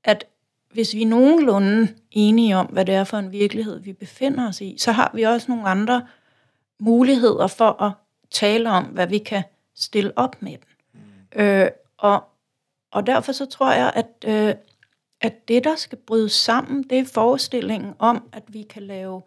at 0.04 0.26
hvis 0.72 0.94
vi 0.94 1.02
er 1.02 1.08
nogenlunde 1.08 1.88
enige 2.12 2.58
om, 2.58 2.66
hvad 2.66 2.86
det 2.86 2.96
er 2.96 3.04
for 3.04 3.18
en 3.18 3.32
virkelighed, 3.32 3.80
vi 3.80 3.94
befinder 3.94 4.48
os 4.48 4.62
i, 4.62 4.76
så 4.80 4.92
har 4.92 5.12
vi 5.14 5.24
også 5.24 5.52
nogle 5.52 5.70
andre 5.70 6.08
muligheder 6.84 7.48
for 7.48 7.82
at 7.82 7.92
tale 8.32 8.70
om, 8.70 8.84
hvad 8.84 9.08
vi 9.08 9.18
kan 9.18 9.44
stille 9.76 10.12
op 10.16 10.42
med 10.42 10.52
den. 10.52 10.68
Mm. 10.94 11.42
Øh, 11.42 11.70
og, 11.98 12.24
og 12.92 13.08
derfor 13.08 13.32
så 13.32 13.46
tror 13.46 13.72
jeg, 13.72 13.92
at, 13.96 14.08
øh, 14.26 14.56
at 15.22 15.48
det, 15.48 15.64
der 15.64 15.76
skal 15.76 15.98
bryde 15.98 16.30
sammen, 16.30 16.84
det 16.84 17.00
er 17.00 17.06
forestillingen 17.06 17.94
om, 18.00 18.30
at 18.34 18.44
vi 18.48 18.62
kan 18.62 18.84
lave 18.84 19.22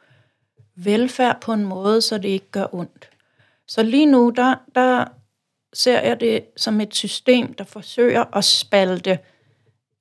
velfærd 0.76 1.40
på 1.40 1.52
en 1.52 1.64
måde, 1.64 2.00
så 2.00 2.18
det 2.18 2.28
ikke 2.28 2.50
gør 2.50 2.74
ondt. 2.74 3.10
Så 3.68 3.82
lige 3.82 4.06
nu, 4.06 4.30
der, 4.36 4.54
der 4.74 5.04
ser 5.72 6.00
jeg 6.00 6.20
det 6.20 6.44
som 6.56 6.80
et 6.80 6.94
system, 6.94 7.54
der 7.54 7.64
forsøger 7.64 8.36
at 8.36 8.44
spalte 8.44 9.18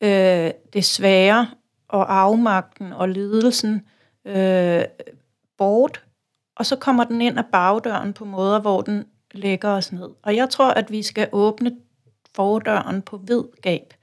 øh, 0.01 0.51
det 0.73 0.85
svære 0.85 1.49
og 1.87 2.19
afmagten 2.19 2.93
og 2.93 3.09
lidelsen 3.09 3.87
øh, 4.25 4.83
bort, 5.57 6.04
og 6.55 6.65
så 6.65 6.75
kommer 6.75 7.03
den 7.03 7.21
ind 7.21 7.37
af 7.37 7.45
bagdøren 7.45 8.13
på 8.13 8.25
måder, 8.25 8.59
hvor 8.59 8.81
den 8.81 9.05
lægger 9.31 9.69
os 9.69 9.91
ned. 9.91 10.09
Og 10.23 10.35
jeg 10.35 10.49
tror, 10.49 10.69
at 10.69 10.91
vi 10.91 11.03
skal 11.03 11.29
åbne 11.31 11.77
fordøren 12.35 13.01
på 13.01 13.17
vid 13.17 13.43
gab. 13.61 13.93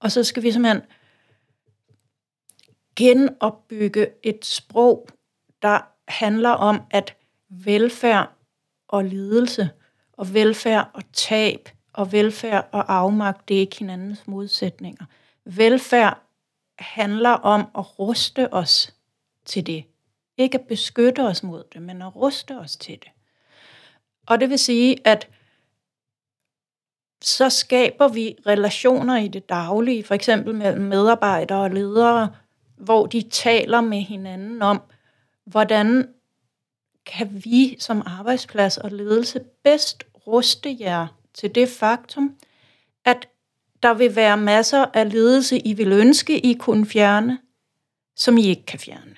Og 0.00 0.12
så 0.12 0.24
skal 0.24 0.42
vi 0.42 0.52
simpelthen 0.52 0.82
genopbygge 2.96 4.06
et 4.22 4.44
sprog, 4.44 5.08
der 5.62 5.80
handler 6.08 6.50
om, 6.50 6.80
at 6.90 7.16
velfærd 7.48 8.30
og 8.88 9.04
lidelse, 9.04 9.70
og 10.12 10.34
velfærd 10.34 10.90
og 10.94 11.02
tab, 11.12 11.68
og 11.92 12.12
velfærd 12.12 12.68
og 12.72 12.94
afmagt, 12.94 13.48
det 13.48 13.56
er 13.56 13.60
ikke 13.60 13.78
hinandens 13.78 14.26
modsætninger. 14.26 15.04
Velfærd 15.44 16.18
handler 16.78 17.30
om 17.30 17.60
at 17.78 17.98
ruste 17.98 18.52
os 18.52 18.94
til 19.44 19.66
det. 19.66 19.84
Ikke 20.38 20.58
at 20.58 20.66
beskytte 20.66 21.20
os 21.20 21.42
mod 21.42 21.64
det, 21.72 21.82
men 21.82 22.02
at 22.02 22.16
ruste 22.16 22.58
os 22.58 22.76
til 22.76 22.94
det. 22.94 23.10
Og 24.26 24.40
det 24.40 24.50
vil 24.50 24.58
sige, 24.58 24.96
at 25.04 25.28
så 27.22 27.50
skaber 27.50 28.08
vi 28.08 28.36
relationer 28.46 29.16
i 29.16 29.28
det 29.28 29.48
daglige, 29.48 30.04
for 30.04 30.14
eksempel 30.14 30.54
mellem 30.54 30.82
medarbejdere 30.82 31.60
og 31.60 31.70
ledere, 31.70 32.34
hvor 32.76 33.06
de 33.06 33.22
taler 33.22 33.80
med 33.80 34.00
hinanden 34.00 34.62
om, 34.62 34.82
hvordan 35.44 36.08
kan 37.06 37.44
vi 37.44 37.76
som 37.78 38.02
arbejdsplads 38.06 38.78
og 38.78 38.90
ledelse 38.90 39.40
bedst 39.64 40.04
ruste 40.26 40.76
jer 40.80 41.06
til 41.34 41.54
det 41.54 41.68
faktum, 41.68 42.36
at 43.04 43.28
der 43.82 43.94
vil 43.94 44.16
være 44.16 44.36
masser 44.36 44.84
af 44.94 45.12
ledelse, 45.12 45.58
I 45.58 45.72
vil 45.72 45.92
ønske, 45.92 46.46
I 46.46 46.54
kunne 46.54 46.86
fjerne, 46.86 47.38
som 48.16 48.36
I 48.36 48.46
ikke 48.46 48.66
kan 48.66 48.78
fjerne. 48.78 49.16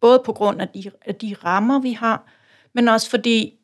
Både 0.00 0.22
på 0.24 0.32
grund 0.32 0.60
af 0.60 0.68
de, 0.68 0.90
af 1.06 1.14
de 1.14 1.36
rammer, 1.44 1.80
vi 1.80 1.92
har, 1.92 2.32
men 2.72 2.88
også 2.88 3.10
fordi 3.10 3.58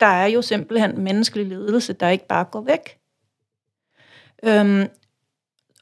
der 0.00 0.06
er 0.06 0.26
jo 0.26 0.42
simpelthen 0.42 1.00
menneskelig 1.00 1.46
ledelse, 1.46 1.92
der 1.92 2.08
ikke 2.08 2.26
bare 2.26 2.44
går 2.44 2.60
væk. 2.60 2.98
Øhm, 4.42 4.88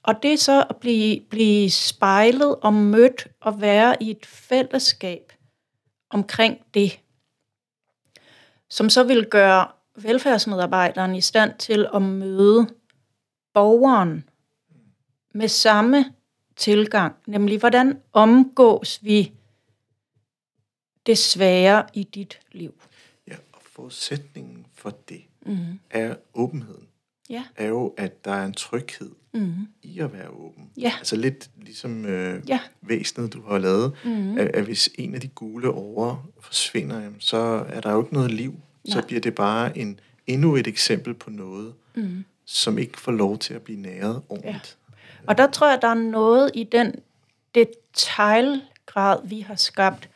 og 0.02 0.22
det 0.22 0.32
er 0.32 0.36
så 0.36 0.66
at 0.70 0.76
blive, 0.76 1.20
blive 1.30 1.70
spejlet 1.70 2.56
og 2.56 2.74
mødt 2.74 3.28
og 3.40 3.60
være 3.60 4.02
i 4.02 4.10
et 4.10 4.26
fællesskab 4.26 5.32
omkring 6.10 6.58
det, 6.74 7.00
som 8.68 8.90
så 8.90 9.04
vil 9.04 9.26
gøre 9.26 9.68
velfærdsmedarbejderen 9.96 11.14
i 11.14 11.20
stand 11.20 11.58
til 11.58 11.88
at 11.94 12.02
møde 12.02 12.66
borgeren 13.54 14.28
med 15.34 15.48
samme 15.48 16.04
tilgang, 16.56 17.14
nemlig 17.26 17.58
hvordan 17.58 18.00
omgås 18.12 18.98
vi 19.02 19.32
det 21.06 21.18
svære 21.18 21.86
i 21.94 22.02
dit 22.02 22.40
liv. 22.52 22.74
Ja, 23.28 23.34
og 23.52 23.60
forudsætningen 23.62 24.66
for 24.74 24.90
det 25.08 25.20
mm. 25.46 25.78
er 25.90 26.14
åbenheden. 26.34 26.88
Ja. 27.30 27.44
Er 27.56 27.66
jo, 27.66 27.94
at 27.96 28.24
der 28.24 28.32
er 28.32 28.44
en 28.44 28.52
tryghed 28.52 29.10
mm. 29.34 29.54
i 29.82 29.98
at 29.98 30.12
være 30.12 30.28
åben. 30.28 30.70
Ja. 30.76 30.92
Altså 30.98 31.16
lidt 31.16 31.50
ligesom 31.56 32.04
øh, 32.06 32.42
ja. 32.48 32.60
væsenet, 32.82 33.32
du 33.32 33.42
har 33.42 33.58
lavet, 33.58 33.92
mm. 34.04 34.38
at, 34.38 34.46
at 34.46 34.64
hvis 34.64 34.90
en 34.98 35.14
af 35.14 35.20
de 35.20 35.28
gule 35.28 35.70
over 35.70 36.26
forsvinder, 36.40 37.00
jamen, 37.00 37.20
så 37.20 37.66
er 37.68 37.80
der 37.80 37.92
jo 37.92 38.02
ikke 38.02 38.14
noget 38.14 38.30
liv. 38.30 38.50
Nej. 38.50 38.60
Så 38.94 39.06
bliver 39.06 39.20
det 39.20 39.34
bare 39.34 39.78
en 39.78 40.00
endnu 40.26 40.56
et 40.56 40.66
eksempel 40.66 41.14
på 41.14 41.30
noget, 41.30 41.74
mm. 41.94 42.24
som 42.44 42.78
ikke 42.78 43.00
får 43.00 43.12
lov 43.12 43.38
til 43.38 43.54
at 43.54 43.62
blive 43.62 43.80
næret 43.80 44.22
ordentligt. 44.28 44.78
Ja. 44.88 45.26
Og 45.26 45.38
der 45.38 45.50
tror 45.50 45.70
jeg, 45.70 45.78
der 45.82 45.88
er 45.88 45.94
noget 45.94 46.50
i 46.54 46.64
den 46.64 46.94
detaljgrad, 47.54 49.28
vi 49.28 49.40
har 49.40 49.54
skabt, 49.54 50.08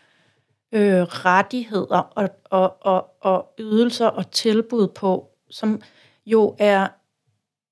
øh, 0.73 1.03
rettigheder 1.03 1.99
og, 1.99 2.29
og, 2.45 2.77
og, 2.81 3.11
og 3.21 3.55
ydelser 3.59 4.07
og 4.07 4.31
tilbud 4.31 4.89
på, 4.89 5.31
som 5.51 5.83
jo 6.27 6.57
er 6.59 6.89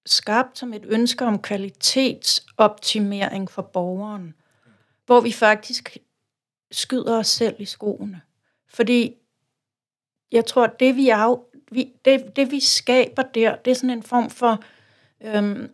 skabt 0.06 0.59
som 0.59 0.72
et 0.72 0.85
ønske 0.88 1.24
om 1.24 1.42
kvalitetsoptimering 1.42 3.50
for 3.50 3.62
borgeren, 3.62 4.35
hvor 5.06 5.20
vi 5.20 5.32
faktisk 5.32 5.98
skyder 6.70 7.18
os 7.18 7.26
selv 7.26 7.56
i 7.59 7.64
skoene. 7.64 8.20
Fordi 8.68 9.14
jeg 10.32 10.46
tror, 10.46 10.66
det 10.66 10.96
vi, 10.96 11.09
af, 11.09 11.37
vi, 11.70 11.92
det, 12.04 12.37
det 12.37 12.50
vi 12.50 12.61
skaber 12.61 13.22
der, 13.22 13.56
det 13.56 13.70
er 13.70 13.74
sådan 13.74 13.90
en 13.90 14.02
form 14.02 14.30
for, 14.30 14.62
øhm, 15.20 15.70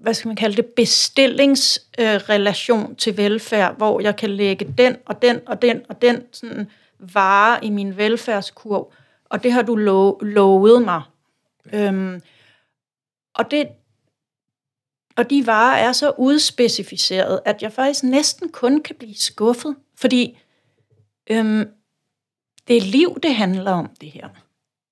hvad 0.00 0.14
skal 0.14 0.28
man 0.28 0.36
kalde 0.36 0.56
det, 0.56 0.66
bestillingsrelation 0.66 2.90
øh, 2.90 2.96
til 2.96 3.16
velfærd, 3.16 3.76
hvor 3.76 4.00
jeg 4.00 4.16
kan 4.16 4.30
lægge 4.30 4.74
den 4.78 4.96
og 5.06 5.22
den 5.22 5.40
og 5.46 5.62
den 5.62 5.82
og 5.88 6.02
den 6.02 6.22
sådan 6.32 6.70
vare 6.98 7.64
i 7.64 7.70
min 7.70 7.96
velfærdskurv, 7.96 8.92
og 9.24 9.42
det 9.42 9.52
har 9.52 9.62
du 9.62 9.76
lo- 9.76 10.18
lovet 10.22 10.82
mig. 10.82 11.02
Øhm, 11.72 12.20
og, 13.34 13.50
det, 13.50 13.68
og 15.16 15.30
de 15.30 15.46
varer 15.46 15.76
er 15.76 15.92
så 15.92 16.12
udspecificeret, 16.18 17.40
at 17.44 17.62
jeg 17.62 17.72
faktisk 17.72 18.04
næsten 18.04 18.48
kun 18.48 18.82
kan 18.82 18.96
blive 18.96 19.14
skuffet, 19.14 19.76
fordi 19.96 20.38
øhm, 21.30 21.68
det 22.68 22.76
er 22.76 22.80
liv, 22.80 23.18
det 23.22 23.34
handler 23.34 23.72
om, 23.72 23.90
det 24.00 24.10
her. 24.10 24.28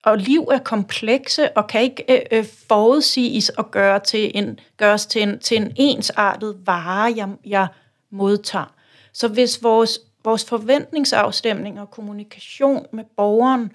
Og 0.05 0.19
liv 0.19 0.49
er 0.53 0.59
komplekse 0.59 1.57
og 1.57 1.67
kan 1.67 1.83
ikke 1.83 2.05
øh, 2.09 2.39
øh, 2.39 2.45
forudsiges 2.69 3.49
og 3.49 3.71
gøre 3.71 4.01
til 4.01 4.31
en, 4.35 4.61
gøres 4.77 5.07
til 5.07 5.23
en, 5.23 5.39
til 5.39 5.57
en 5.57 5.73
ensartet 5.77 6.57
vare, 6.67 7.13
jeg, 7.17 7.29
jeg 7.47 7.67
modtager. 8.11 8.75
Så 9.13 9.29
hvis 9.29 9.63
vores, 9.63 10.01
vores 10.25 10.45
forventningsafstemning 10.45 11.81
og 11.81 11.91
kommunikation 11.91 12.87
med 12.93 13.05
borgeren 13.17 13.73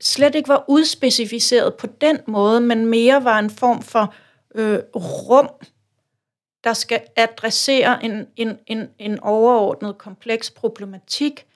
slet 0.00 0.34
ikke 0.34 0.48
var 0.48 0.64
udspecificeret 0.68 1.74
på 1.74 1.86
den 1.86 2.18
måde, 2.26 2.60
men 2.60 2.86
mere 2.86 3.24
var 3.24 3.38
en 3.38 3.50
form 3.50 3.82
for 3.82 4.14
øh, 4.54 4.78
rum, 4.96 5.48
der 6.64 6.72
skal 6.72 7.02
adressere 7.16 8.04
en, 8.04 8.26
en, 8.36 8.58
en, 8.66 8.88
en 8.98 9.20
overordnet 9.20 9.98
kompleks 9.98 10.50
problematik, 10.50 11.46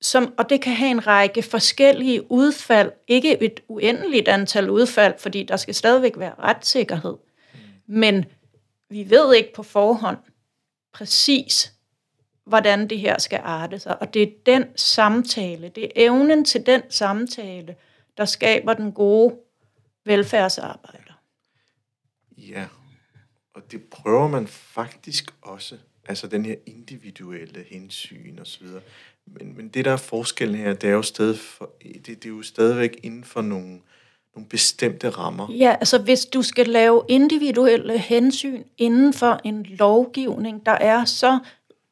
som, 0.00 0.34
og 0.38 0.50
det 0.50 0.62
kan 0.62 0.72
have 0.72 0.90
en 0.90 1.06
række 1.06 1.42
forskellige 1.42 2.32
udfald, 2.32 2.92
ikke 3.08 3.42
et 3.42 3.60
uendeligt 3.68 4.28
antal 4.28 4.70
udfald, 4.70 5.14
fordi 5.18 5.42
der 5.42 5.56
skal 5.56 5.74
stadigvæk 5.74 6.18
være 6.18 6.34
retssikkerhed. 6.38 7.16
Men 7.86 8.24
vi 8.90 9.10
ved 9.10 9.34
ikke 9.34 9.52
på 9.52 9.62
forhånd 9.62 10.18
præcis, 10.92 11.72
hvordan 12.44 12.90
det 12.90 12.98
her 12.98 13.18
skal 13.18 13.40
arte 13.42 13.78
sig. 13.78 14.00
Og 14.02 14.14
det 14.14 14.22
er 14.22 14.30
den 14.46 14.64
samtale, 14.76 15.68
det 15.68 15.84
er 15.84 15.90
evnen 15.96 16.44
til 16.44 16.66
den 16.66 16.82
samtale, 16.90 17.76
der 18.16 18.24
skaber 18.24 18.74
den 18.74 18.92
gode 18.92 19.36
velfærdsarbejder. 20.04 21.22
Ja, 22.36 22.66
og 23.54 23.72
det 23.72 23.82
prøver 23.84 24.28
man 24.28 24.46
faktisk 24.46 25.34
også, 25.42 25.78
altså 26.08 26.26
den 26.26 26.44
her 26.44 26.56
individuelle 26.66 27.64
hensyn 27.70 28.38
og 28.38 28.46
så 28.46 28.60
videre. 28.60 28.82
Men, 29.38 29.56
men 29.56 29.68
det, 29.68 29.84
der 29.84 29.92
er 29.92 29.96
forskellen 29.96 30.54
her, 30.54 30.72
det 30.72 30.88
er 30.88 30.94
jo, 30.94 31.02
stadig 31.02 31.38
for, 31.38 31.70
det, 31.82 32.06
det 32.06 32.24
er 32.24 32.28
jo 32.28 32.42
stadigvæk 32.42 33.00
inden 33.02 33.24
for 33.24 33.42
nogle, 33.42 33.80
nogle 34.34 34.48
bestemte 34.48 35.10
rammer. 35.10 35.52
Ja, 35.52 35.76
altså 35.80 35.98
hvis 35.98 36.26
du 36.26 36.42
skal 36.42 36.66
lave 36.66 37.02
individuelle 37.08 37.98
hensyn 37.98 38.62
inden 38.78 39.12
for 39.12 39.40
en 39.44 39.62
lovgivning, 39.62 40.66
der 40.66 40.72
er 40.72 41.04
så 41.04 41.38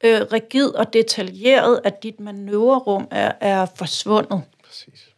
øh, 0.05 0.21
rigid 0.33 0.69
og 0.69 0.93
detaljeret, 0.93 1.81
at 1.85 2.03
dit 2.03 2.21
manøvrerum 2.21 3.09
er, 3.11 3.33
er 3.41 3.67
forsvundet, 3.77 4.43
Præcis. 4.65 5.09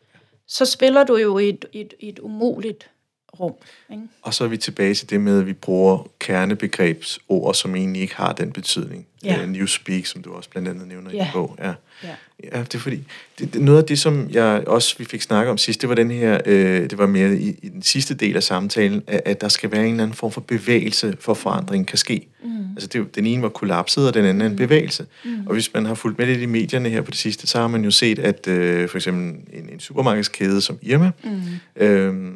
så 0.46 0.64
spiller 0.64 1.04
du 1.04 1.16
jo 1.16 1.38
i 1.38 1.48
et, 1.48 1.64
et, 1.72 1.94
et 2.00 2.18
umuligt 2.18 2.90
rum. 3.40 3.52
Ikke? 3.90 4.02
Og 4.22 4.34
så 4.34 4.44
er 4.44 4.48
vi 4.48 4.56
tilbage 4.56 4.94
til 4.94 5.10
det 5.10 5.20
med, 5.20 5.40
at 5.40 5.46
vi 5.46 5.52
bruger 5.52 6.08
kernebegrebsord, 6.18 7.54
som 7.54 7.76
egentlig 7.76 8.02
ikke 8.02 8.16
har 8.16 8.32
den 8.32 8.52
betydning. 8.52 9.06
Ja. 9.24 9.42
Uh, 9.42 9.48
Newspeak, 9.48 10.06
som 10.06 10.22
du 10.22 10.32
også 10.32 10.50
blandt 10.50 10.68
andet 10.68 10.88
nævner 10.88 11.10
ja. 11.12 11.26
i 11.26 11.30
bog. 11.32 11.56
Ja. 11.58 11.72
Ja. 12.04 12.14
ja, 12.52 12.58
det 12.62 12.74
er 12.74 12.78
fordi, 12.78 13.04
det, 13.38 13.54
det, 13.54 13.62
noget 13.62 13.78
af 13.78 13.84
det, 13.84 13.98
som 13.98 14.30
jeg 14.30 14.64
også 14.66 14.94
vi 14.98 15.04
fik 15.04 15.22
snakket 15.22 15.50
om 15.50 15.58
sidst, 15.58 15.80
det 15.80 15.88
var 15.88 15.94
den 15.94 16.10
her, 16.10 16.40
øh, 16.46 16.90
det 16.90 16.98
var 16.98 17.06
mere 17.06 17.34
i, 17.34 17.58
i 17.62 17.68
den 17.68 17.82
sidste 17.82 18.14
del 18.14 18.36
af 18.36 18.42
samtalen, 18.42 19.02
at, 19.06 19.20
at 19.24 19.40
der 19.40 19.48
skal 19.48 19.72
være 19.72 19.84
en 19.84 19.90
eller 19.90 20.02
anden 20.02 20.16
form 20.16 20.32
for 20.32 20.40
bevægelse, 20.40 21.16
for 21.20 21.34
forandring 21.34 21.86
kan 21.86 21.98
ske. 21.98 22.28
Mm. 22.42 22.70
Altså 22.70 22.86
det, 22.86 23.14
den 23.14 23.26
ene 23.26 23.42
var 23.42 23.48
kollapset, 23.48 24.08
og 24.08 24.14
den 24.14 24.24
anden 24.24 24.42
en 24.42 24.52
mm. 24.52 24.56
bevægelse. 24.56 25.06
Mm. 25.24 25.46
Og 25.46 25.52
hvis 25.52 25.74
man 25.74 25.86
har 25.86 25.94
fulgt 25.94 26.18
med 26.18 26.26
lidt 26.26 26.40
i 26.40 26.46
medierne 26.46 26.88
her 26.88 27.02
på 27.02 27.10
det 27.10 27.18
sidste, 27.18 27.46
så 27.46 27.58
har 27.58 27.68
man 27.68 27.84
jo 27.84 27.90
set, 27.90 28.18
at 28.18 28.48
øh, 28.48 28.88
for 28.88 28.98
eksempel 28.98 29.24
en, 29.52 29.68
en 29.72 29.80
supermarkedskæde 29.80 30.60
som 30.60 30.78
Irma 30.82 31.10
mm. 31.24 31.42
øh, 31.76 32.32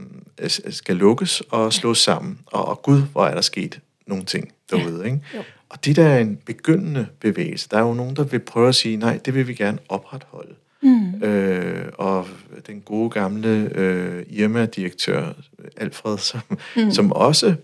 skal 0.71 0.97
lukkes 0.97 1.41
og 1.41 1.73
slås 1.73 1.99
sammen. 1.99 2.39
Og, 2.47 2.69
og 2.69 2.83
gud, 2.83 3.03
hvor 3.13 3.27
er 3.27 3.35
der 3.35 3.41
sket 3.41 3.81
nogle 4.07 4.25
ting 4.25 4.53
derude. 4.71 5.01
Ja. 5.01 5.05
Ikke? 5.05 5.21
Jo. 5.35 5.43
Og 5.69 5.85
det 5.85 5.97
der 5.97 6.05
er 6.05 6.19
en 6.19 6.37
begyndende 6.37 7.07
bevægelse. 7.21 7.69
Der 7.71 7.77
er 7.77 7.83
jo 7.83 7.95
nogen, 7.95 8.17
der 8.17 8.25
vil 8.25 8.39
prøve 8.39 8.69
at 8.69 8.75
sige, 8.75 8.97
nej, 8.97 9.21
det 9.25 9.35
vil 9.35 9.49
vi 9.49 9.55
gerne 9.55 9.79
opretholde. 9.89 10.55
Mm. 10.83 11.23
Øh, 11.23 11.89
og 11.99 12.27
den 12.67 12.81
gode 12.81 13.11
gamle 13.11 13.71
øh, 13.75 14.27
Irma-direktør, 14.29 15.33
Alfred, 15.77 16.19
som, 16.19 16.41
mm. 16.77 16.91
som 16.91 17.13
også 17.13 17.55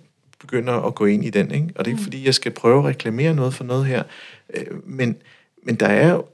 begynder 0.41 0.73
at 0.73 0.95
gå 0.95 1.07
ind 1.07 1.25
i 1.25 1.31
den. 1.31 1.51
Ikke? 1.51 1.69
Og 1.75 1.85
det 1.85 1.91
er 1.91 1.95
ikke, 1.95 2.01
mm. 2.01 2.05
fordi 2.05 2.27
jeg 2.27 2.35
skal 2.35 2.53
prøve 2.53 2.79
at 2.79 2.85
reklamere 2.85 3.35
noget 3.35 3.55
for 3.55 3.65
noget 3.65 3.87
her. 3.87 4.03
Øh, 4.55 4.89
men, 4.89 5.17
men 5.63 5.75
der 5.75 5.87
er 5.87 6.11
jo, 6.11 6.25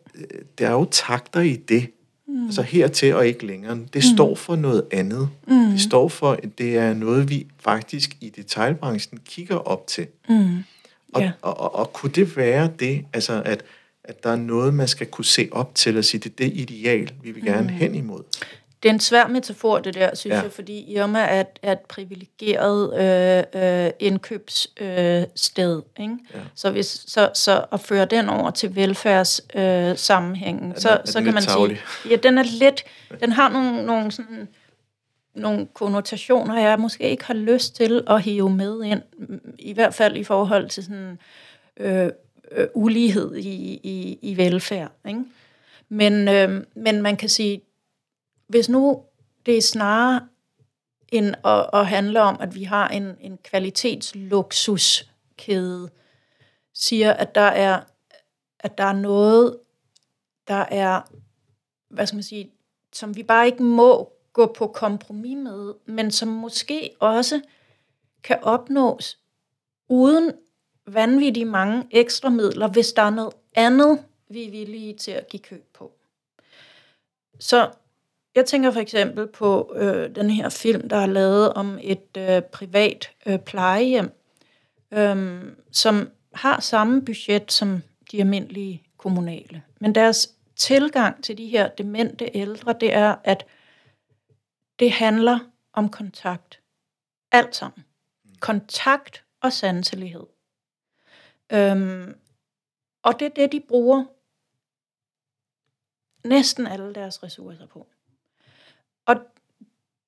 der 0.59 0.67
er 0.67 0.73
jo 0.73 0.89
takter 0.91 1.41
i 1.41 1.57
det. 1.57 1.91
Mm. 2.29 2.45
Altså 2.45 2.63
hertil 2.63 3.15
og 3.15 3.27
ikke 3.27 3.47
længere. 3.47 3.75
Det 3.75 3.95
mm. 3.95 4.17
står 4.17 4.35
for 4.35 4.57
noget 4.57 4.85
andet. 4.91 5.29
Mm. 5.49 5.71
Det 5.71 5.81
står 5.81 6.09
for, 6.09 6.33
at 6.33 6.59
det 6.59 6.77
er 6.77 6.95
noget, 6.95 7.31
vi 7.31 7.47
faktisk 7.61 8.17
i 8.21 8.29
detaljbranchen 8.29 9.19
kigger 9.25 9.57
op 9.57 9.87
til. 9.87 10.07
Mm. 10.29 10.65
Og, 11.13 11.23
ja. 11.23 11.33
og, 11.43 11.61
og, 11.61 11.75
og 11.75 11.93
kunne 11.93 12.13
det 12.13 12.37
være 12.37 12.71
det, 12.79 13.05
altså 13.13 13.43
at, 13.45 13.65
at 14.05 14.23
der 14.23 14.31
er 14.31 14.37
noget, 14.37 14.75
man 14.75 14.89
skal 14.89 15.07
kunne 15.07 15.25
se 15.25 15.49
op 15.53 15.75
til 15.75 15.99
og 15.99 16.05
sige, 16.05 16.21
det 16.21 16.31
er 16.31 16.35
det 16.37 16.57
ideal, 16.57 17.13
vi 17.23 17.31
vil 17.31 17.45
gerne 17.45 17.63
mm. 17.63 17.69
hen 17.69 17.95
imod? 17.95 18.23
Det 18.87 18.91
er 18.91 18.95
en 18.95 19.01
svær 19.01 19.27
metafor, 19.27 19.79
det 19.79 19.95
der, 19.95 20.15
synes 20.15 20.35
ja. 20.35 20.43
jeg, 20.43 20.53
fordi 20.53 20.93
Irma 20.93 21.19
er 21.19 21.45
er 21.63 21.73
et 21.73 21.81
privilegeret 21.81 23.01
øh, 23.55 23.87
øh, 23.87 23.91
indkøbssted. 24.01 25.77
Øh, 25.77 26.05
ikke? 26.05 26.17
Ja. 26.35 26.39
Så, 26.55 26.71
hvis, 26.71 27.05
så, 27.07 27.31
så 27.35 27.65
at 27.73 27.81
føre 27.81 28.05
den 28.05 28.29
over 28.29 28.51
til 28.51 28.77
velfærdssammenhængen, 28.77 30.71
øh, 30.71 30.77
så, 30.79 31.01
så 31.05 31.23
kan 31.23 31.35
man 31.35 31.43
tavlig. 31.43 31.83
sige, 32.03 32.11
ja, 32.11 32.17
den 32.17 32.39
er 32.39 32.43
lidt, 32.43 32.85
den 33.21 33.33
har 33.33 33.49
nogle, 33.49 33.87
nogle 33.87 34.11
sådan, 34.11 34.49
nogle 35.35 35.67
konnotationer, 35.75 36.61
jeg 36.61 36.81
måske 36.81 37.11
ikke 37.11 37.25
har 37.25 37.35
lyst 37.35 37.77
til 37.77 38.05
at 38.07 38.23
hive 38.23 38.51
med 38.51 38.83
ind, 38.85 39.03
i 39.59 39.73
hvert 39.73 39.95
fald 39.95 40.17
i 40.17 40.25
forhold 40.25 40.69
til 40.69 40.85
sådan 40.85 41.19
øh, 41.77 42.11
øh, 42.53 42.67
ulighed 42.75 43.37
i, 43.37 43.81
i, 43.83 44.19
i 44.23 44.37
velfærd. 44.37 44.91
Ikke? 45.09 45.21
Men, 45.89 46.29
øh, 46.29 46.65
men 46.75 47.03
man 47.03 47.17
kan 47.17 47.29
sige, 47.29 47.61
hvis 48.49 48.69
nu 48.69 49.05
det 49.47 49.57
er 49.57 49.63
snarere 49.63 50.29
end 51.09 51.35
at, 51.45 51.71
at 51.73 51.87
handle 51.87 52.23
om, 52.23 52.37
at 52.41 52.55
vi 52.55 52.65
har 52.65 52.89
en, 52.89 53.17
en 53.21 53.39
kvalitetsluksuskæde, 53.39 55.91
siger, 56.75 57.13
at 57.13 57.35
der 57.35 57.41
er, 57.41 57.81
at 58.59 58.79
der 58.79 58.85
er 58.85 58.93
noget, 58.93 59.59
der 60.49 60.65
er, 60.71 61.03
hvad 61.89 62.07
skal 62.07 62.17
man 62.17 62.23
sige, 62.23 62.53
som 62.93 63.17
vi 63.17 63.23
bare 63.23 63.47
ikke 63.47 63.63
må 63.63 64.13
gå 64.33 64.53
på 64.53 64.67
kompromis 64.67 65.37
med, 65.37 65.75
men 65.87 66.11
som 66.11 66.29
måske 66.29 66.91
også 67.01 67.41
kan 68.23 68.39
opnås 68.43 69.19
uden 69.89 70.33
vanvittigt 70.87 71.49
mange 71.49 71.87
ekstra 71.91 72.31
midler, 72.31 72.69
hvis 72.69 72.93
der 72.93 73.03
er 73.03 73.11
noget 73.11 73.35
andet, 73.55 74.05
vi 74.29 74.47
er 74.47 74.51
villige 74.51 74.95
til 74.95 75.11
at 75.11 75.29
give 75.29 75.41
køb 75.41 75.65
på. 75.75 75.93
Så 77.41 77.71
jeg 78.37 78.47
tænker 78.47 78.71
for 78.71 78.81
eksempel 78.81 79.27
på 79.27 79.73
øh, 79.77 80.15
den 80.15 80.31
her 80.31 80.49
film, 80.49 80.89
der 80.89 80.97
er 80.97 81.07
lavet 81.07 81.53
om 81.53 81.79
et 81.83 82.17
øh, 82.19 82.43
privat 82.43 83.11
øh, 83.27 83.39
plejehjem, 83.39 84.11
øh, 84.91 85.43
som 85.73 86.11
har 86.35 86.61
samme 86.61 87.05
budget 87.05 87.53
som 87.53 87.83
de 88.13 88.21
almindelige 88.21 88.83
kommunale. 88.97 89.63
Men 89.81 89.95
deres 89.95 90.35
tilgang 90.57 91.25
til 91.25 91.39
de 91.39 91.47
her 91.47 91.69
demente 91.69 92.31
ældre, 92.35 92.75
det 92.81 92.95
er, 92.95 93.17
at 93.25 93.47
det 94.79 94.93
handler 94.93 95.39
om 95.73 95.89
kontakt. 95.89 96.61
Alt 97.33 97.57
sammen. 97.57 97.85
Kontakt 98.41 99.25
og 99.41 99.53
sanselighed. 99.53 100.27
Øhm, 101.53 102.15
og 103.03 103.19
det 103.21 103.27
er 103.27 103.35
det, 103.37 103.53
de 103.53 103.61
bruger 103.69 104.05
næsten 106.29 106.67
alle 106.67 106.95
deres 106.95 107.23
ressourcer 107.23 107.67
på. 107.67 107.87
Og 109.07 109.17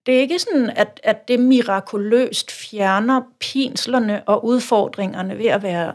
det 0.06 0.16
er 0.16 0.20
ikke 0.20 0.38
sådan, 0.38 0.70
at, 0.70 1.00
at 1.04 1.28
det 1.28 1.40
mirakuløst 1.40 2.50
fjerner 2.50 3.22
pinslerne 3.40 4.28
og 4.28 4.44
udfordringerne 4.44 5.38
ved 5.38 5.46
at 5.46 5.62
være 5.62 5.94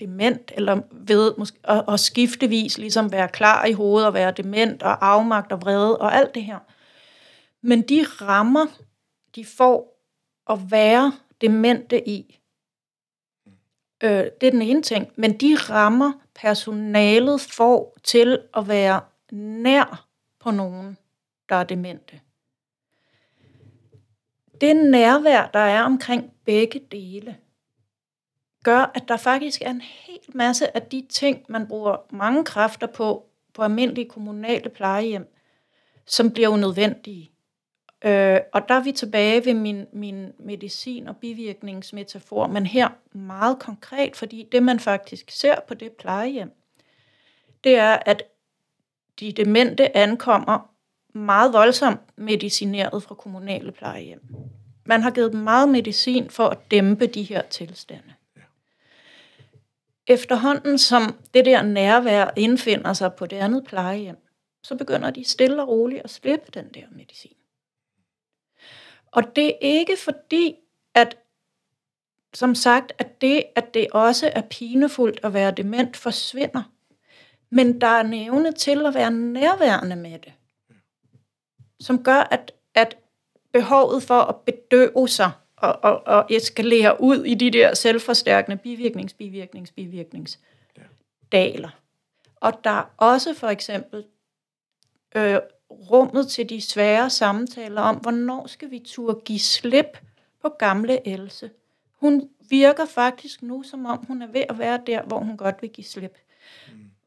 dement, 0.00 0.52
eller 0.54 0.80
ved 0.90 1.34
måske, 1.38 1.58
at, 1.64 1.84
at 1.88 2.00
skiftevis 2.00 2.78
ligesom 2.78 3.12
være 3.12 3.28
klar 3.28 3.64
i 3.64 3.72
hovedet 3.72 4.06
og 4.06 4.14
være 4.14 4.32
dement 4.32 4.82
og 4.82 5.06
afmagt 5.06 5.52
og 5.52 5.62
vrede 5.62 5.98
og 5.98 6.14
alt 6.14 6.34
det 6.34 6.44
her. 6.44 6.58
Men 7.62 7.82
de 7.82 8.02
rammer, 8.02 8.66
de 9.34 9.44
får 9.44 10.00
at 10.50 10.58
være 10.70 11.12
demente 11.40 12.08
i, 12.08 12.40
øh, 14.02 14.10
det 14.10 14.46
er 14.46 14.50
den 14.50 14.62
ene 14.62 14.82
ting, 14.82 15.12
men 15.16 15.40
de 15.40 15.56
rammer, 15.56 16.12
personalet 16.34 17.40
får 17.40 17.96
til 18.02 18.38
at 18.56 18.68
være 18.68 19.00
nær 19.32 20.06
på 20.40 20.50
nogen, 20.50 20.98
der 21.48 21.56
er 21.56 21.64
demente. 21.64 22.20
Det 24.64 24.76
nærvær, 24.76 25.50
der 25.54 25.58
er 25.58 25.82
omkring 25.82 26.32
begge 26.44 26.80
dele, 26.92 27.36
gør, 28.62 28.90
at 28.94 29.08
der 29.08 29.16
faktisk 29.16 29.62
er 29.62 29.70
en 29.70 29.80
hel 29.80 30.20
masse 30.34 30.76
af 30.76 30.82
de 30.82 31.06
ting, 31.10 31.44
man 31.48 31.66
bruger 31.66 31.96
mange 32.10 32.44
kræfter 32.44 32.86
på, 32.86 33.26
på 33.54 33.62
almindelige 33.62 34.08
kommunale 34.08 34.70
plejehjem, 34.70 35.34
som 36.06 36.30
bliver 36.30 36.48
unødvendige. 36.48 37.30
Øh, 38.04 38.40
og 38.52 38.68
der 38.68 38.74
er 38.74 38.82
vi 38.82 38.92
tilbage 38.92 39.44
ved 39.44 39.54
min, 39.54 39.86
min 39.92 40.32
medicin- 40.38 41.08
og 41.08 41.16
bivirkningsmetafor, 41.16 42.46
men 42.46 42.66
her 42.66 42.88
meget 43.12 43.58
konkret, 43.58 44.16
fordi 44.16 44.48
det 44.52 44.62
man 44.62 44.80
faktisk 44.80 45.30
ser 45.30 45.60
på 45.68 45.74
det 45.74 45.92
plejehjem, 45.92 46.52
det 47.64 47.76
er, 47.76 47.98
at 48.06 48.22
de 49.20 49.32
demente 49.32 49.96
ankommer 49.96 50.73
meget 51.14 51.52
voldsomt 51.52 52.00
medicineret 52.16 53.02
fra 53.02 53.14
kommunale 53.14 53.72
plejehjem. 53.72 54.20
Man 54.86 55.02
har 55.02 55.10
givet 55.10 55.32
dem 55.32 55.40
meget 55.40 55.68
medicin 55.68 56.30
for 56.30 56.48
at 56.48 56.70
dæmpe 56.70 57.06
de 57.06 57.22
her 57.22 57.42
tilstande. 57.42 58.14
Efterhånden 60.06 60.78
som 60.78 61.16
det 61.34 61.44
der 61.44 61.62
nærvær 61.62 62.30
indfinder 62.36 62.92
sig 62.92 63.14
på 63.14 63.26
det 63.26 63.36
andet 63.36 63.64
plejehjem, 63.64 64.16
så 64.62 64.76
begynder 64.76 65.10
de 65.10 65.24
stille 65.24 65.62
og 65.62 65.68
roligt 65.68 66.02
at 66.04 66.10
slippe 66.10 66.46
den 66.54 66.68
der 66.74 66.82
medicin. 66.90 67.36
Og 69.12 69.36
det 69.36 69.46
er 69.46 69.58
ikke 69.60 69.96
fordi, 70.04 70.56
at 70.94 71.16
som 72.34 72.54
sagt, 72.54 72.92
at 72.98 73.20
det, 73.20 73.44
at 73.54 73.74
det 73.74 73.86
også 73.92 74.30
er 74.34 74.42
pinefuldt 74.42 75.20
at 75.22 75.34
være 75.34 75.50
dement, 75.50 75.96
forsvinder. 75.96 76.62
Men 77.50 77.80
der 77.80 77.86
er 77.86 78.02
nævne 78.02 78.52
til 78.52 78.86
at 78.86 78.94
være 78.94 79.10
nærværende 79.10 79.96
med 79.96 80.18
det. 80.18 80.32
Som 81.80 82.02
gør, 82.02 82.28
at, 82.30 82.52
at 82.74 82.96
behovet 83.52 84.02
for 84.02 84.20
at 84.20 84.36
bedøve 84.36 85.08
sig 85.08 85.30
og, 85.56 85.78
og, 85.82 86.06
og 86.06 86.26
eskalere 86.30 87.00
ud 87.00 87.24
i 87.24 87.34
de 87.34 87.50
der 87.50 87.74
selvforstærkende 87.74 88.56
bivirknings, 88.56 89.12
bivirknings, 89.12 89.70
bivirknings 89.70 90.38
daler. 91.32 91.70
Og 92.36 92.52
der 92.64 92.70
er 92.70 92.84
også 92.96 93.34
for 93.34 93.48
eksempel 93.48 94.04
øh, 95.16 95.38
rummet 95.70 96.28
til 96.28 96.48
de 96.48 96.60
svære 96.60 97.10
samtaler 97.10 97.80
om, 97.80 97.96
hvornår 97.96 98.46
skal 98.46 98.70
vi 98.70 98.78
turde 98.78 99.20
give 99.24 99.38
slip 99.38 99.98
på 100.42 100.48
gamle 100.48 101.08
Else. 101.08 101.50
Hun 101.92 102.30
virker 102.50 102.84
faktisk 102.86 103.42
nu, 103.42 103.62
som 103.62 103.86
om 103.86 104.04
hun 104.06 104.22
er 104.22 104.26
ved 104.26 104.44
at 104.48 104.58
være 104.58 104.80
der, 104.86 105.02
hvor 105.02 105.18
hun 105.18 105.36
godt 105.36 105.62
vil 105.62 105.70
give 105.70 105.84
slip. 105.84 106.18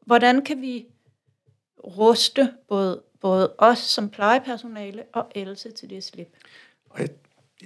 Hvordan 0.00 0.44
kan 0.44 0.60
vi 0.60 0.86
ruste 1.84 2.54
både, 2.68 3.02
både 3.22 3.52
os 3.58 3.78
som 3.78 4.08
plejepersonale 4.08 5.02
og 5.12 5.26
Else 5.34 5.70
til 5.72 5.90
det 5.90 6.04
slip? 6.04 6.28
Og 6.90 7.00
jeg, 7.00 7.08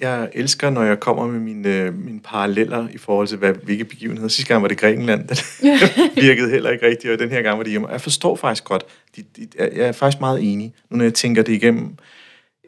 jeg 0.01 0.31
elsker, 0.33 0.71
når 0.71 0.83
jeg 0.83 1.01
kommer 1.01 1.27
med 1.27 1.41
mine, 1.41 1.91
mine 1.91 2.21
paralleller 2.21 2.88
i 2.88 2.99
forhold 2.99 3.29
til, 3.29 3.38
hvad, 3.38 3.55
hvilke 3.55 3.85
begivenheder. 3.85 4.29
Sidste 4.29 4.49
gang 4.49 4.62
var 4.62 4.69
det 4.69 4.79
Grækenland, 4.79 5.29
det 5.29 5.45
virkede 6.25 6.51
heller 6.51 6.71
ikke 6.71 6.87
rigtigt, 6.87 7.12
og 7.12 7.19
den 7.19 7.31
her 7.31 7.43
gang 7.43 7.59
var 7.59 7.62
det 7.62 7.71
hjemme. 7.71 7.88
Jeg 7.88 8.01
forstår 8.01 8.37
faktisk 8.37 8.65
godt, 8.65 8.85
de, 9.17 9.23
de, 9.37 9.49
jeg 9.59 9.88
er 9.88 9.92
faktisk 9.92 10.21
meget 10.21 10.53
enig, 10.53 10.75
nu 10.90 10.96
når 10.96 11.05
jeg 11.05 11.15
tænker 11.15 11.42
det 11.42 11.53
igennem. 11.53 11.96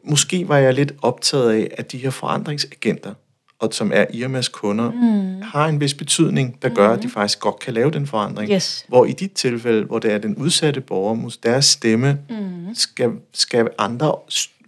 Måske 0.03 0.47
var 0.47 0.57
jeg 0.57 0.73
lidt 0.73 0.93
optaget 1.01 1.51
af, 1.51 1.71
at 1.77 1.91
de 1.91 1.97
her 1.97 2.09
forandringsagenter, 2.09 3.13
og 3.67 3.73
som 3.73 3.91
er 3.93 4.05
Irmas 4.13 4.47
kunder, 4.47 4.91
mm. 4.91 5.41
har 5.41 5.67
en 5.67 5.79
vis 5.79 5.93
betydning, 5.93 6.61
der 6.61 6.69
gør, 6.69 6.87
mm. 6.87 6.93
at 6.93 7.03
de 7.03 7.09
faktisk 7.09 7.39
godt 7.39 7.59
kan 7.59 7.73
lave 7.73 7.91
den 7.91 8.07
forandring. 8.07 8.51
Yes. 8.51 8.85
Hvor 8.87 9.05
i 9.05 9.11
dit 9.11 9.31
tilfælde, 9.31 9.83
hvor 9.83 9.99
det 9.99 10.11
er 10.11 10.17
den 10.17 10.35
udsatte 10.35 10.81
borger, 10.81 11.37
deres 11.43 11.65
stemme 11.65 12.19
mm. 12.29 12.75
skal, 12.75 13.11
skal 13.33 13.67
andre 13.77 14.15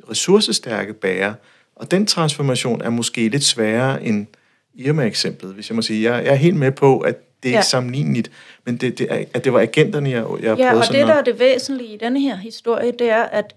ressourcestærke 0.09 0.93
bære. 0.93 1.35
Og 1.75 1.91
den 1.91 2.05
transformation 2.05 2.81
er 2.81 2.89
måske 2.89 3.29
lidt 3.29 3.43
sværere 3.43 4.03
end 4.03 4.27
Irma-eksemplet, 4.75 5.53
hvis 5.53 5.69
jeg 5.69 5.75
må 5.75 5.81
sige. 5.81 6.13
Jeg, 6.13 6.25
jeg 6.25 6.31
er 6.31 6.35
helt 6.35 6.55
med 6.55 6.71
på, 6.71 6.99
at 6.99 7.43
det 7.43 7.49
er 7.49 7.53
ja. 7.53 7.59
ikke 7.59 7.67
sammenligneligt, 7.67 8.31
men 8.65 8.77
det, 8.77 8.97
det, 8.97 9.07
er, 9.13 9.25
at 9.33 9.43
det 9.43 9.53
var 9.53 9.59
agenterne, 9.59 10.09
jeg, 10.09 10.25
jeg 10.41 10.57
Ja, 10.57 10.75
og 10.75 10.83
det, 10.91 11.07
der 11.07 11.13
er 11.13 11.21
det 11.21 11.39
væsentlige 11.39 11.93
i 11.93 11.97
denne 11.97 12.19
her 12.19 12.35
historie, 12.35 12.91
det 12.91 13.09
er, 13.09 13.23
at 13.23 13.55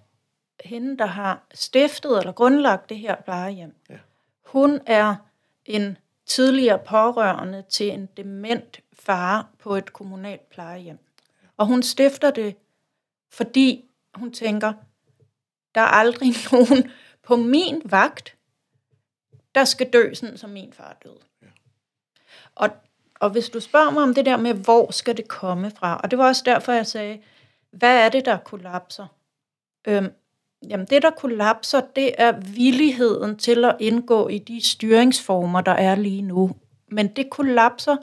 hende, 0.64 0.98
der 0.98 1.06
har 1.06 1.42
stiftet 1.54 2.18
eller 2.18 2.32
grundlagt 2.32 2.88
det 2.88 2.96
her 2.96 3.14
plejehjem, 3.24 3.72
ja. 3.90 3.94
hun 4.46 4.78
er 4.86 5.14
en 5.74 5.98
tidligere 6.26 6.78
pårørende 6.78 7.64
til 7.68 7.90
en 7.90 8.06
dement 8.16 8.80
far 8.92 9.48
på 9.58 9.76
et 9.76 9.92
kommunalt 9.92 10.50
plejehjem. 10.50 10.98
Og 11.56 11.66
hun 11.66 11.82
stifter 11.82 12.30
det, 12.30 12.56
fordi 13.32 13.84
hun 14.14 14.32
tænker, 14.32 14.72
der 15.74 15.80
er 15.80 15.84
aldrig 15.84 16.34
nogen 16.52 16.90
på 17.22 17.36
min 17.36 17.82
vagt, 17.84 18.36
der 19.54 19.64
skal 19.64 19.90
dø, 19.92 20.14
sådan 20.14 20.38
som 20.38 20.50
min 20.50 20.72
far 20.72 20.96
døde. 21.04 21.20
Ja. 21.42 21.46
Og, 22.54 22.70
og 23.20 23.30
hvis 23.30 23.48
du 23.48 23.60
spørger 23.60 23.90
mig 23.90 24.02
om 24.02 24.14
det 24.14 24.26
der 24.26 24.36
med, 24.36 24.54
hvor 24.54 24.90
skal 24.90 25.16
det 25.16 25.28
komme 25.28 25.70
fra, 25.70 26.00
og 26.02 26.10
det 26.10 26.18
var 26.18 26.26
også 26.26 26.42
derfor, 26.46 26.72
jeg 26.72 26.86
sagde, 26.86 27.22
hvad 27.70 28.04
er 28.04 28.08
det, 28.08 28.24
der 28.24 28.38
kollapser? 28.38 29.06
Øhm, 29.88 30.12
jamen 30.68 30.86
det, 30.86 31.02
der 31.02 31.10
kollapser, 31.10 31.80
det 31.96 32.14
er 32.18 32.32
villigheden 32.32 33.38
til 33.38 33.64
at 33.64 33.76
indgå 33.80 34.28
i 34.28 34.38
de 34.38 34.66
styringsformer, 34.66 35.60
der 35.60 35.72
er 35.72 35.94
lige 35.94 36.22
nu. 36.22 36.50
Men 36.88 37.08
det 37.08 37.30
kollapser 37.30 37.96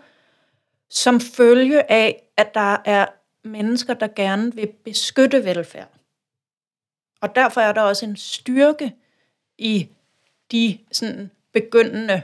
som 0.90 1.20
følge 1.20 1.92
af, 1.92 2.24
at 2.38 2.54
der 2.54 2.78
er 2.86 3.06
mennesker, 3.44 3.94
der 3.94 4.08
gerne 4.08 4.56
vil 4.56 4.68
beskytte 4.68 5.46
velfærd. 5.46 5.90
Og 7.22 7.36
derfor 7.36 7.62
er 7.62 7.72
der 7.72 7.82
også 7.82 8.06
en 8.06 8.16
styrke 8.16 8.96
i 9.58 9.90
de 10.52 10.80
sådan 10.92 11.32
begyndende 11.54 12.22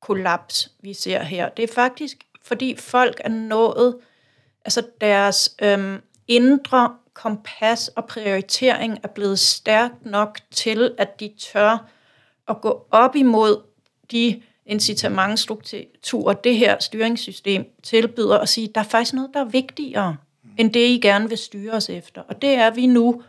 kollaps, 0.00 0.72
vi 0.80 0.94
ser 0.94 1.22
her. 1.22 1.48
Det 1.48 1.62
er 1.62 1.74
faktisk, 1.74 2.26
fordi 2.42 2.76
folk 2.76 3.20
er 3.24 3.28
nået, 3.28 3.98
altså 4.64 4.86
deres 5.00 5.56
øhm, 5.62 6.02
indre 6.28 6.96
kompas 7.14 7.88
og 7.88 8.06
prioritering 8.06 8.98
er 9.02 9.08
blevet 9.08 9.38
stærkt 9.38 10.06
nok 10.06 10.38
til, 10.50 10.94
at 10.98 11.20
de 11.20 11.32
tør 11.38 11.90
at 12.48 12.60
gå 12.60 12.86
op 12.90 13.16
imod 13.16 13.62
de 14.10 14.42
incitamentstrukturer, 14.66 16.34
det 16.34 16.56
her 16.56 16.78
styringssystem 16.80 17.64
tilbyder, 17.82 18.36
og 18.36 18.48
sige, 18.48 18.70
der 18.74 18.80
er 18.80 18.84
faktisk 18.84 19.14
noget, 19.14 19.30
der 19.34 19.40
er 19.40 19.44
vigtigere, 19.44 20.16
end 20.58 20.72
det, 20.72 20.86
I 20.88 21.00
gerne 21.02 21.28
vil 21.28 21.38
styre 21.38 21.72
os 21.72 21.90
efter. 21.90 22.20
Og 22.20 22.42
det 22.42 22.50
er 22.50 22.70
vi 22.70 22.86
nu 22.86 23.22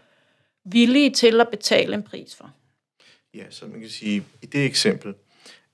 villige 0.64 1.10
til 1.10 1.42
at 1.42 1.50
betale 1.50 1.94
en 1.94 2.04
pris 2.04 2.36
for. 2.36 2.52
Ja, 3.34 3.44
så 3.50 3.66
man 3.66 3.80
kan 3.80 3.90
sige, 3.90 4.24
i 4.42 4.46
det 4.46 4.66
eksempel, 4.66 5.14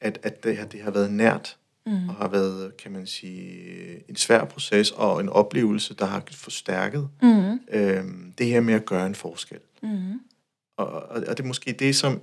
at, 0.01 0.20
at 0.24 0.43
det, 0.43 0.58
her, 0.58 0.66
det 0.66 0.82
har 0.82 0.91
været 0.91 1.12
nært, 1.12 1.58
mm. 1.88 2.09
og 2.09 2.15
har 2.15 2.27
været, 2.27 2.77
kan 2.77 2.91
man 2.91 3.07
sige, 3.07 4.09
en 4.09 4.15
svær 4.15 4.45
proces 4.45 4.91
og 4.91 5.21
en 5.21 5.29
oplevelse, 5.29 5.93
der 5.93 6.05
har 6.05 6.23
forstærket 6.31 7.09
mm. 7.21 7.59
øhm, 7.71 8.33
det 8.38 8.47
her 8.47 8.61
med 8.61 8.73
at 8.73 8.85
gøre 8.85 9.05
en 9.05 9.15
forskel. 9.15 9.59
Mm. 9.83 10.19
Og, 10.77 10.88
og, 10.88 11.23
og 11.27 11.38
det 11.38 11.39
er 11.39 11.47
måske 11.47 11.71
det, 11.71 11.95
som 11.95 12.21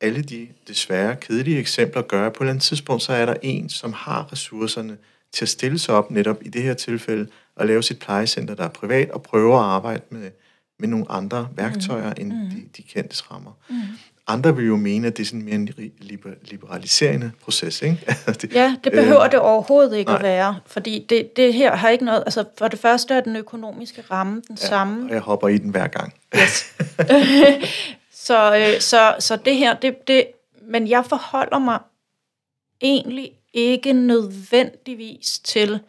alle 0.00 0.22
de 0.22 0.48
desværre 0.68 1.16
kedelige 1.16 1.58
eksempler 1.58 2.02
gør. 2.02 2.28
På 2.28 2.34
et 2.34 2.40
eller 2.40 2.50
andet 2.50 2.62
tidspunkt, 2.62 3.02
så 3.02 3.12
er 3.12 3.26
der 3.26 3.34
en, 3.42 3.68
som 3.68 3.92
har 3.92 4.32
ressourcerne 4.32 4.96
til 5.32 5.44
at 5.44 5.48
stille 5.48 5.78
sig 5.78 5.94
op 5.94 6.10
netop 6.10 6.38
i 6.42 6.48
det 6.48 6.62
her 6.62 6.74
tilfælde 6.74 7.28
og 7.56 7.66
lave 7.66 7.82
sit 7.82 7.98
plejecenter, 7.98 8.54
der 8.54 8.64
er 8.64 8.68
privat, 8.68 9.10
og 9.10 9.22
prøve 9.22 9.54
at 9.54 9.60
arbejde 9.60 10.02
med, 10.10 10.30
med 10.78 10.88
nogle 10.88 11.10
andre 11.10 11.48
værktøjer 11.56 12.14
mm. 12.16 12.20
end 12.20 12.32
mm. 12.32 12.50
De, 12.50 12.62
de 12.76 12.82
kendte 12.82 13.22
rammer. 13.30 13.52
Mm. 13.68 13.76
Andre 14.26 14.56
vil 14.56 14.66
jo 14.66 14.76
mene, 14.76 15.06
at 15.06 15.16
det 15.16 15.22
er 15.22 15.26
sådan 15.26 15.42
mere 15.42 15.54
en 15.54 15.68
liberaliserende 16.42 17.32
proces, 17.42 17.82
ikke? 17.82 18.16
det, 18.40 18.54
ja, 18.54 18.76
det 18.84 18.92
behøver 18.92 19.24
øh, 19.24 19.30
det 19.30 19.38
overhovedet 19.38 19.96
ikke 19.96 20.10
nej. 20.10 20.16
at 20.16 20.22
være, 20.22 20.60
fordi 20.66 21.06
det, 21.08 21.36
det 21.36 21.54
her 21.54 21.76
har 21.76 21.88
ikke 21.88 22.04
noget... 22.04 22.20
Altså, 22.26 22.44
for 22.58 22.68
det 22.68 22.78
første 22.78 23.14
er 23.14 23.20
den 23.20 23.36
økonomiske 23.36 24.04
ramme 24.10 24.42
den 24.48 24.58
ja, 24.60 24.66
samme. 24.66 25.08
og 25.08 25.14
jeg 25.14 25.20
hopper 25.20 25.48
i 25.48 25.58
den 25.58 25.70
hver 25.70 25.86
gang. 25.86 26.14
Yes. 26.36 26.76
så, 28.26 28.56
øh, 28.56 28.80
så, 28.80 29.14
så 29.18 29.36
det 29.36 29.56
her, 29.56 29.74
det, 29.74 30.08
det... 30.08 30.26
Men 30.62 30.88
jeg 30.88 31.04
forholder 31.06 31.58
mig 31.58 31.78
egentlig 32.80 33.32
ikke 33.52 33.92
nødvendigvis 33.92 35.38
til... 35.38 35.80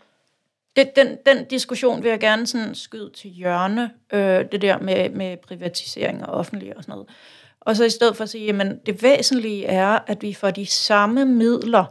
Det, 0.75 0.95
den, 0.95 1.17
den 1.25 1.45
diskussion 1.45 2.03
vil 2.03 2.09
jeg 2.09 2.19
gerne 2.19 2.47
sådan 2.47 2.75
skyde 2.75 3.11
til 3.15 3.29
hjørne, 3.29 3.91
øh, 4.13 4.45
det 4.51 4.61
der 4.61 4.79
med, 4.79 5.09
med 5.09 5.37
privatisering 5.37 6.25
og 6.25 6.33
offentlig 6.33 6.77
og 6.77 6.83
sådan 6.83 6.93
noget. 6.93 7.07
Og 7.65 7.75
så 7.75 7.83
i 7.83 7.89
stedet 7.89 8.17
for 8.17 8.23
at 8.23 8.29
sige, 8.29 8.45
jamen 8.45 8.79
det 8.85 9.03
væsentlige 9.03 9.65
er, 9.65 9.99
at 10.07 10.21
vi 10.21 10.33
får 10.33 10.51
de 10.51 10.65
samme 10.65 11.25
midler, 11.25 11.85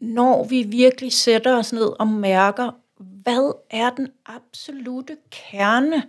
når 0.00 0.44
vi 0.44 0.62
virkelig 0.62 1.12
sætter 1.12 1.56
os 1.56 1.72
ned 1.72 2.00
og 2.00 2.08
mærker, 2.08 2.70
hvad 3.02 3.52
er 3.70 3.90
den 3.90 4.08
absolute 4.26 5.16
kerne 5.30 6.02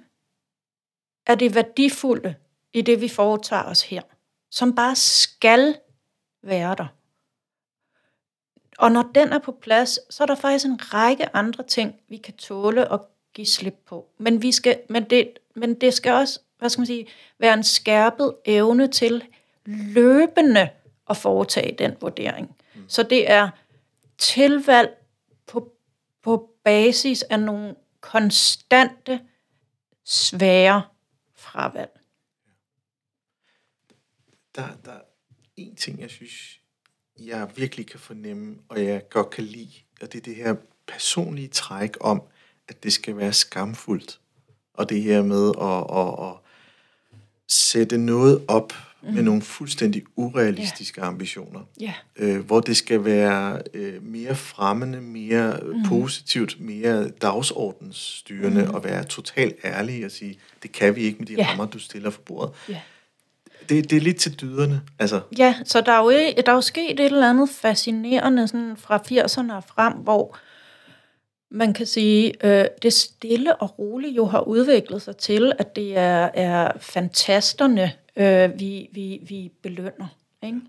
af 1.28 1.40
det 1.40 1.56
værdifulde 1.56 2.36
i 2.74 2.82
det, 2.82 3.02
vi 3.02 3.08
foretager 3.08 3.64
os 3.64 3.82
her, 3.82 4.02
som 4.52 4.76
bare 4.76 4.96
skal 4.96 5.76
være 6.44 6.76
der. 6.78 6.88
Og 8.78 8.92
når 8.92 9.12
den 9.16 9.28
er 9.34 9.40
på 9.40 9.52
plads, 9.52 10.14
så 10.14 10.24
er 10.24 10.28
der 10.28 10.36
faktisk 10.36 10.66
en 10.66 10.94
række 10.94 11.36
andre 11.36 11.64
ting, 11.64 11.96
vi 12.10 12.18
kan 12.18 12.34
tåle 12.34 12.92
og 12.92 13.10
give 13.34 13.48
slip 13.48 13.78
på. 13.86 14.10
Men, 14.18 14.42
vi 14.42 14.52
skal, 14.52 14.82
men, 14.90 15.10
det, 15.10 15.34
men 15.56 15.82
det 15.82 15.94
skal 15.94 16.12
også 16.12 16.40
hvad 16.62 16.70
skal 16.70 16.80
man 16.80 16.88
sige, 16.88 17.08
være 17.40 17.54
en 17.54 17.64
skærpet 17.64 18.36
evne 18.46 18.88
til 18.88 19.24
løbende 19.66 20.70
at 21.10 21.18
foretage 21.18 21.76
den 21.78 21.96
vurdering. 22.02 22.56
Mm. 22.76 22.86
Så 22.88 23.04
det 23.04 23.32
er 23.32 23.50
tilvalg 24.18 24.98
på, 25.48 25.72
på 26.22 26.50
basis 26.64 27.24
af 27.24 27.40
nogle 27.40 27.76
konstante, 28.02 29.22
svære 30.04 30.84
fravalg. 31.36 32.00
Der, 34.56 34.68
der 34.86 34.92
er 34.92 35.02
en 35.56 35.76
ting, 35.76 36.00
jeg 36.00 36.10
synes, 36.10 36.62
jeg 37.20 37.52
virkelig 37.56 37.88
kan 37.88 38.00
fornemme, 38.00 38.60
og 38.70 38.86
jeg 38.86 39.10
godt 39.10 39.30
kan 39.30 39.44
lide, 39.44 39.74
og 40.02 40.14
det 40.14 40.20
er 40.20 40.24
det 40.24 40.36
her 40.36 40.56
personlige 40.88 41.48
træk 41.48 41.98
om, 42.00 42.22
at 42.68 42.84
det 42.84 42.94
skal 42.94 43.18
være 43.18 43.34
skamfuldt. 43.34 44.20
Og 44.74 44.90
det 44.90 45.02
her 45.02 45.24
med 45.24 45.52
at, 45.62 45.98
at, 45.98 46.30
at 46.30 46.41
sætte 47.52 47.98
noget 47.98 48.42
op 48.48 48.74
mm. 49.02 49.14
med 49.14 49.24
nogle 49.24 49.42
fuldstændig 49.42 50.04
urealistiske 50.16 51.00
yeah. 51.00 51.08
ambitioner. 51.08 51.60
Yeah. 51.82 51.94
Øh, 52.16 52.46
hvor 52.46 52.60
det 52.60 52.78
skal 52.78 53.06
være 53.06 53.62
øh, 53.74 54.04
mere 54.04 54.36
fremmende, 54.36 55.02
mere 55.02 55.60
mm. 55.64 55.84
positivt, 55.84 56.56
mere 56.60 57.10
dagsordensstyrende, 57.10 58.66
mm. 58.66 58.74
og 58.74 58.84
være 58.84 59.04
totalt 59.04 59.56
ærlig 59.64 60.06
og 60.06 60.12
sige, 60.12 60.40
det 60.64 60.72
kan 60.72 60.96
vi 60.96 61.02
ikke 61.02 61.20
med 61.20 61.28
de 61.28 61.34
yeah. 61.34 61.50
rammer, 61.50 61.66
du 61.66 61.80
stiller 61.80 62.10
for 62.10 62.22
bordet. 62.22 62.54
Yeah. 62.70 62.80
Det, 63.70 63.90
det 63.90 63.98
er 63.98 64.02
lidt 64.02 64.18
til 64.18 64.42
dyderne. 64.42 64.82
Altså. 65.00 65.22
Ja, 65.38 65.56
så 65.64 65.82
der 65.82 65.92
er, 65.92 66.04
jo, 66.04 66.10
der 66.46 66.52
er 66.52 66.56
jo 66.56 66.62
sket 66.62 67.00
et 67.00 67.06
eller 67.06 67.30
andet 67.30 67.50
fascinerende 67.50 68.48
sådan 68.48 68.78
fra 68.78 68.98
80'erne 68.98 69.54
og 69.54 69.64
frem, 69.64 69.94
hvor 69.94 70.38
man 71.52 71.74
kan 71.74 71.86
sige, 71.86 72.46
øh, 72.46 72.66
det 72.82 72.94
stille 72.94 73.56
og 73.56 73.80
roligt 73.80 74.18
jo 74.18 74.26
har 74.26 74.42
udviklet 74.42 75.02
sig 75.02 75.18
til, 75.18 75.54
at 75.60 75.76
det 75.76 75.98
er, 75.98 76.30
er 76.34 76.72
fantasterne, 76.80 77.92
øh, 78.16 78.60
vi, 78.60 78.90
vi, 78.92 79.20
vi 79.28 79.52
belønner. 79.62 80.08
Ikke? 80.44 80.62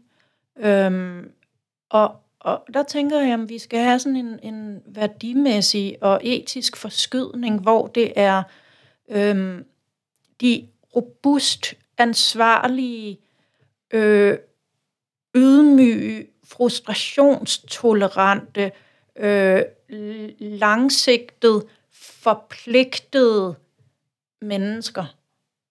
Øhm, 0.57 1.31
og, 1.91 2.17
og 2.41 2.63
der 2.75 2.83
tænker 2.83 3.21
jeg, 3.21 3.33
at 3.33 3.49
vi 3.49 3.59
skal 3.59 3.79
have 3.79 3.99
sådan 3.99 4.17
en, 4.17 4.39
en 4.43 4.83
værdimæssig 4.87 5.97
og 6.01 6.21
etisk 6.23 6.77
forskydning, 6.77 7.61
hvor 7.61 7.87
det 7.87 8.13
er 8.17 8.43
øhm, 9.09 9.65
de 10.41 10.69
robust 10.97 11.75
ansvarlige, 11.99 13.21
øh, 13.91 14.39
ydmyge, 15.35 16.27
frustrationstolerante, 16.45 18.73
øh, 19.17 19.63
langsigtet, 20.39 21.65
forpligtede 21.93 23.55
mennesker, 24.41 25.05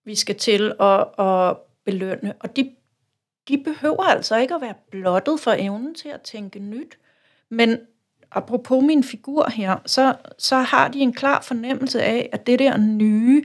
vi 0.06 0.16
skal 0.16 0.36
til 0.36 0.74
at, 0.80 1.08
at 1.20 1.58
belønne. 1.86 2.34
Og 2.40 2.56
de, 2.56 2.76
de 3.48 3.58
behøver 3.58 4.04
altså 4.04 4.38
ikke 4.38 4.56
at 4.56 4.62
være 4.62 4.76
blottet 4.92 5.40
for 5.40 5.56
evnen 5.58 5.96
til 5.96 6.10
at 6.10 6.22
tænke 6.22 6.60
nyt. 6.60 6.98
Men 7.50 7.80
apropos 8.32 8.84
min 8.84 9.04
figur 9.04 9.50
her, 9.50 9.78
så, 9.86 10.16
så 10.38 10.56
har 10.56 10.88
de 10.88 11.00
en 11.00 11.14
klar 11.14 11.42
fornemmelse 11.42 12.04
af, 12.04 12.30
at 12.32 12.48
det 12.48 12.60
der 12.60 12.78
nye, 12.78 13.44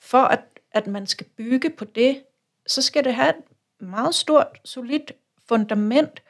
for 0.00 0.22
at, 0.22 0.40
at 0.70 0.86
man 0.86 1.06
skal 1.06 1.26
bygge 1.36 1.70
på 1.70 1.84
det, 1.84 2.22
så 2.66 2.82
skal 2.82 3.04
det 3.04 3.14
have 3.14 3.28
et 3.28 3.44
meget 3.80 4.14
stort, 4.14 4.46
solidt 4.64 5.12
fundament, 5.48 6.22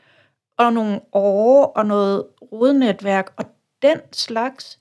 og 0.58 0.72
nogle 0.72 1.00
år 1.12 1.66
og 1.66 1.86
noget 1.86 2.24
rodnetværk, 2.52 3.32
og 3.36 3.44
den 3.82 3.98
slags 4.12 4.78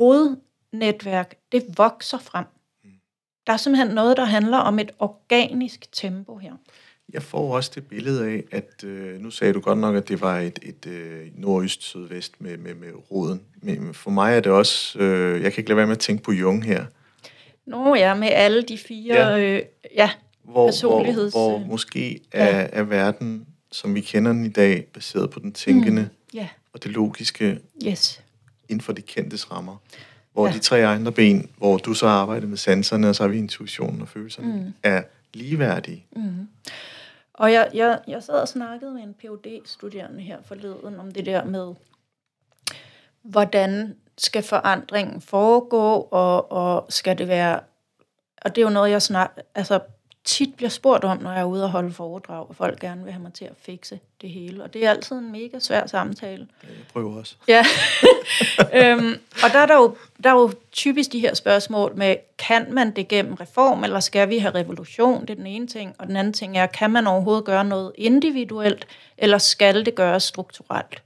rodnetværk, 0.00 1.34
det 1.52 1.64
vokser 1.76 2.18
frem. 2.18 2.44
Der 3.46 3.52
er 3.52 3.56
simpelthen 3.56 3.94
noget, 3.94 4.16
der 4.16 4.24
handler 4.24 4.58
om 4.58 4.78
et 4.78 4.90
organisk 4.98 5.92
tempo 5.92 6.36
her. 6.36 6.52
Jeg 7.12 7.22
får 7.22 7.56
også 7.56 7.72
det 7.74 7.86
billede 7.86 8.30
af, 8.30 8.44
at 8.50 8.84
øh, 8.84 9.20
nu 9.20 9.30
sagde 9.30 9.52
du 9.52 9.60
godt 9.60 9.78
nok, 9.78 9.96
at 9.96 10.08
det 10.08 10.20
var 10.20 10.38
et, 10.38 10.58
et 10.62 10.86
øh, 10.86 11.26
nordøst 11.34 11.82
sydvest 11.82 12.40
med, 12.40 12.56
med, 12.56 12.74
med 12.74 12.88
roden. 13.10 13.42
Men 13.62 13.94
for 13.94 14.10
mig 14.10 14.36
er 14.36 14.40
det 14.40 14.52
også, 14.52 14.98
øh, 14.98 15.42
jeg 15.42 15.52
kan 15.52 15.60
ikke 15.60 15.70
lade 15.70 15.76
være 15.76 15.86
med 15.86 15.96
at 15.96 16.00
tænke 16.00 16.22
på 16.22 16.32
Jung 16.32 16.64
her. 16.64 16.84
Nå 17.66 17.94
ja, 17.94 18.14
med 18.14 18.28
alle 18.28 18.62
de 18.62 18.78
fire 18.78 19.14
ja. 19.14 19.38
Øh, 19.38 19.62
ja, 19.96 20.10
hvor, 20.42 20.66
personligheds... 20.66 21.32
Hvor, 21.32 21.58
hvor 21.58 21.66
måske 21.66 22.20
er, 22.32 22.58
ja. 22.58 22.66
er 22.72 22.82
verden 22.82 23.46
som 23.72 23.94
vi 23.94 24.00
kender 24.00 24.32
den 24.32 24.44
i 24.44 24.48
dag, 24.48 24.86
baseret 24.94 25.30
på 25.30 25.40
den 25.40 25.52
tænkende 25.52 26.02
mm. 26.02 26.38
yeah. 26.38 26.48
og 26.72 26.82
det 26.82 26.90
logiske 26.90 27.58
yes. 27.86 28.22
inden 28.68 28.80
for 28.80 28.92
de 28.92 29.02
kendtes 29.02 29.50
rammer. 29.50 29.76
hvor 30.32 30.46
Ja. 30.46 30.52
de 30.52 30.58
tre 30.58 30.86
andre 30.86 31.12
ben, 31.12 31.50
hvor 31.56 31.76
du 31.76 31.94
så 31.94 32.06
arbejder 32.06 32.46
med 32.46 32.56
sanserne, 32.56 33.08
og 33.08 33.14
så 33.14 33.22
har 33.22 33.28
vi 33.28 33.38
intuitionen 33.38 34.02
og 34.02 34.08
følelserne, 34.08 34.56
mm. 34.56 34.72
er 34.82 35.02
ligeværdige. 35.34 36.06
Og 37.34 37.52
jeg, 37.52 37.70
jeg, 37.74 38.00
jeg 38.08 38.22
sad 38.22 38.34
og 38.34 38.48
snakkede 38.48 38.94
med 38.94 39.02
en 39.02 39.14
phd 39.14 39.60
studerende 39.64 40.20
her 40.20 40.38
forleden 40.44 41.00
om 41.00 41.10
det 41.12 41.26
der 41.26 41.44
med, 41.44 41.74
hvordan 43.22 43.96
skal 44.18 44.42
forandringen 44.42 45.20
foregå, 45.20 46.08
og, 46.10 46.52
og 46.52 46.86
skal 46.88 47.18
det 47.18 47.28
være... 47.28 47.60
Og 48.42 48.54
det 48.56 48.62
er 48.62 48.66
jo 48.66 48.72
noget, 48.72 48.90
jeg 48.90 49.02
snak, 49.02 49.30
altså, 49.54 49.80
tit 50.24 50.54
bliver 50.56 50.70
spurgt 50.70 51.04
om, 51.04 51.22
når 51.22 51.32
jeg 51.32 51.40
er 51.40 51.44
ude 51.44 51.64
og 51.64 51.70
holde 51.70 51.92
foredrag, 51.92 52.48
og 52.48 52.56
folk 52.56 52.80
gerne 52.80 53.04
vil 53.04 53.12
have 53.12 53.22
mig 53.22 53.32
til 53.32 53.44
at 53.44 53.52
fikse 53.58 54.00
det 54.20 54.30
hele. 54.30 54.62
Og 54.62 54.74
det 54.74 54.86
er 54.86 54.90
altid 54.90 55.16
en 55.16 55.32
mega 55.32 55.58
svær 55.58 55.86
samtale. 55.86 56.48
Jeg 56.62 56.70
prøver 56.92 57.18
også. 57.18 57.36
Ja. 57.48 57.64
øhm, 58.80 59.20
og 59.44 59.50
der 59.52 59.58
er, 59.58 59.66
der, 59.66 59.74
jo, 59.74 59.96
der 60.24 60.30
er 60.30 60.34
jo 60.34 60.52
typisk 60.72 61.12
de 61.12 61.20
her 61.20 61.34
spørgsmål 61.34 61.92
med, 61.96 62.16
kan 62.38 62.74
man 62.74 62.90
det 62.90 63.08
gennem 63.08 63.34
reform, 63.34 63.84
eller 63.84 64.00
skal 64.00 64.28
vi 64.28 64.38
have 64.38 64.54
revolution? 64.54 65.20
Det 65.20 65.30
er 65.30 65.34
den 65.34 65.46
ene 65.46 65.66
ting. 65.66 65.94
Og 65.98 66.06
den 66.06 66.16
anden 66.16 66.32
ting 66.32 66.58
er, 66.58 66.66
kan 66.66 66.90
man 66.90 67.06
overhovedet 67.06 67.44
gøre 67.44 67.64
noget 67.64 67.92
individuelt, 67.94 68.86
eller 69.18 69.38
skal 69.38 69.86
det 69.86 69.94
gøres 69.94 70.22
strukturelt? 70.22 71.02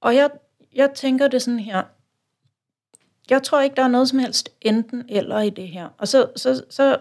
Og 0.00 0.14
jeg, 0.14 0.30
jeg 0.74 0.90
tænker 0.94 1.28
det 1.28 1.42
sådan 1.42 1.60
her. 1.60 1.82
Jeg 3.30 3.42
tror 3.42 3.60
ikke, 3.60 3.76
der 3.76 3.82
er 3.82 3.88
noget 3.88 4.08
som 4.08 4.18
helst 4.18 4.50
enten 4.60 5.04
eller 5.08 5.40
i 5.40 5.50
det 5.50 5.68
her. 5.68 5.88
Og 5.98 6.08
så, 6.08 6.26
så, 6.36 6.62
så 6.70 6.98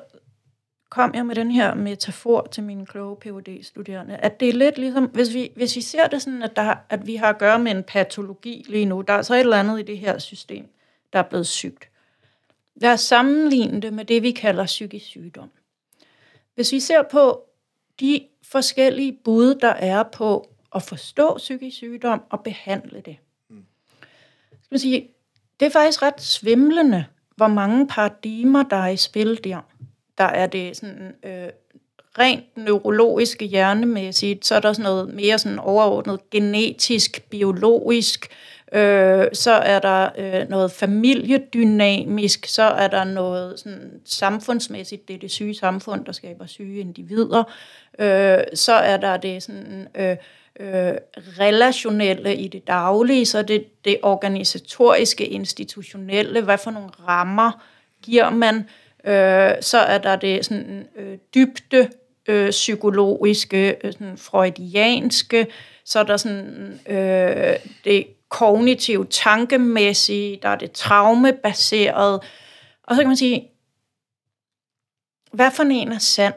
kom 0.90 1.14
jeg 1.14 1.26
med 1.26 1.36
den 1.36 1.52
her 1.52 1.74
metafor 1.74 2.48
til 2.52 2.64
mine 2.64 2.86
kloge 2.86 3.18
phd 3.18 3.64
studerende 3.64 4.18
at 4.18 4.40
det 4.40 4.50
er 4.50 4.54
lidt 4.54 4.78
ligesom, 4.78 5.06
hvis 5.06 5.34
vi, 5.34 5.52
hvis 5.56 5.76
vi 5.76 5.82
ser 5.82 6.08
det 6.08 6.22
sådan, 6.22 6.44
at, 6.44 6.56
der, 6.56 6.76
at 6.90 7.08
vi 7.08 7.16
har 7.16 7.30
at 7.30 7.38
gøre 7.38 7.60
med 7.60 7.72
en 7.72 7.84
patologi 7.84 8.66
lige 8.70 8.86
nu, 8.86 9.02
der 9.02 9.14
er 9.14 9.22
så 9.22 9.34
et 9.34 9.40
eller 9.40 9.60
andet 9.60 9.80
i 9.80 9.84
det 9.84 9.98
her 9.98 10.18
system, 10.18 10.68
der 11.14 11.20
er 11.20 11.24
blevet 11.24 11.48
sygt. 11.48 11.90
Lad 12.76 12.94
os 12.94 13.02
sammenligne 13.02 13.82
det 13.82 13.94
med 13.94 14.06
det, 14.06 14.24
vi 14.24 14.32
kalder 14.32 14.66
psykisk 14.66 15.06
sygdom. 15.06 15.50
Hvis 16.56 16.72
vi 16.72 16.80
ser 16.80 17.04
på 17.12 17.44
de 18.00 18.28
forskellige 18.44 19.20
bud, 19.24 19.56
der 19.56 19.70
er 19.70 20.04
på 20.04 20.50
at 20.76 20.84
forstå 20.84 21.38
psykisk 21.38 21.78
sygdom 21.78 22.22
og 22.30 22.44
behandle 22.44 23.02
det. 23.06 23.18
Skal 24.50 24.68
man 24.72 24.80
sige, 24.80 25.10
det 25.60 25.66
er 25.66 25.70
faktisk 25.70 26.02
ret 26.02 26.22
svimlende, 26.22 27.06
hvor 27.36 27.48
mange 27.48 27.88
paradigmer, 27.88 28.64
der 28.64 28.76
er 28.76 28.88
i 28.88 28.98
spil 28.98 29.44
der. 29.44 29.62
Der 30.18 30.24
er 30.24 30.47
det 30.47 30.78
sådan 30.78 31.16
øh, 31.24 31.49
rent 32.20 32.57
neurologiske, 32.57 33.45
hjernemæssigt, 33.45 34.45
så 34.45 34.55
er 34.55 34.59
der 34.59 34.74
sådan 34.74 34.84
noget 34.84 35.13
mere 35.13 35.39
sådan 35.39 35.59
overordnet 35.59 36.30
genetisk, 36.30 37.30
biologisk, 37.30 38.28
øh, 38.72 39.26
så 39.34 39.51
er 39.51 39.80
der 39.80 40.09
øh, 40.18 40.49
noget 40.49 40.72
familiedynamisk, 40.72 42.45
så 42.45 42.63
er 42.63 42.88
der 42.88 43.03
noget 43.03 43.59
sådan 43.59 43.91
samfundsmæssigt, 44.05 45.07
det 45.07 45.13
er 45.13 45.20
det 45.20 45.32
syge 45.32 45.55
samfund, 45.55 46.05
der 46.05 46.11
skaber 46.11 46.45
syge 46.45 46.80
individer, 46.80 47.43
øh, 47.99 48.43
så 48.53 48.74
er 48.74 48.97
der 48.97 49.18
det 49.18 49.43
sådan... 49.43 49.88
Øh, 49.95 50.18
øh, 50.59 50.93
relationelle 51.39 52.36
i 52.36 52.47
det 52.47 52.68
daglige, 52.68 53.26
så 53.26 53.41
det, 53.41 53.86
det 53.86 53.97
organisatoriske, 54.03 55.26
institutionelle, 55.26 56.41
hvad 56.41 56.57
for 56.57 56.72
nogle 56.72 56.89
rammer 57.07 57.66
giver 58.01 58.30
man, 58.30 58.55
øh, 58.55 58.63
Øh, 59.06 59.62
så 59.62 59.78
er 59.78 59.97
der 59.97 60.16
det 60.16 60.45
sådan 60.45 60.88
øh, 60.95 61.18
dybde 61.36 61.89
øh, 62.26 62.49
psykologiske, 62.49 63.78
øh, 63.84 63.93
sådan 63.93 64.18
freudianske, 64.18 65.47
så 65.86 65.99
er 65.99 66.03
der 66.03 66.18
sådan 66.18 66.80
øh, 66.88 67.56
det 67.84 68.08
kognitive, 68.30 69.06
tankemæssige, 69.06 70.39
der 70.41 70.49
er 70.49 70.56
det 70.56 70.72
traumebaserede, 70.72 72.22
og 72.84 72.95
så 72.95 73.01
kan 73.01 73.08
man 73.08 73.18
sige, 73.18 73.51
hvad 75.32 75.51
for 75.51 75.64
en 75.64 75.91
er 75.91 75.99
sand? 75.99 76.34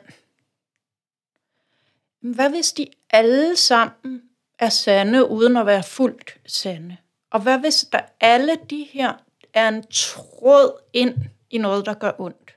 Hvad 2.20 2.50
hvis 2.50 2.72
de 2.72 2.86
alle 3.10 3.56
sammen 3.56 4.22
er 4.58 4.68
sande, 4.68 5.28
uden 5.28 5.56
at 5.56 5.66
være 5.66 5.82
fuldt 5.82 6.36
sande? 6.46 6.96
Og 7.30 7.40
hvad 7.40 7.58
hvis 7.58 7.86
der 7.92 8.00
alle 8.20 8.56
de 8.70 8.86
her 8.90 9.12
er 9.54 9.68
en 9.68 9.84
tråd 9.90 10.80
ind 10.92 11.14
i 11.50 11.58
noget, 11.58 11.86
der 11.86 11.94
gør 11.94 12.12
ondt? 12.18 12.47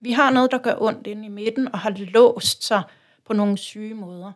Vi 0.00 0.12
har 0.12 0.30
noget, 0.30 0.50
der 0.50 0.58
gør 0.58 0.74
ondt 0.78 1.06
inde 1.06 1.26
i 1.26 1.28
midten, 1.28 1.72
og 1.72 1.78
har 1.78 1.90
låst 1.90 2.64
sig 2.64 2.82
på 3.24 3.32
nogle 3.32 3.58
syge 3.58 3.94
måder. 3.94 4.32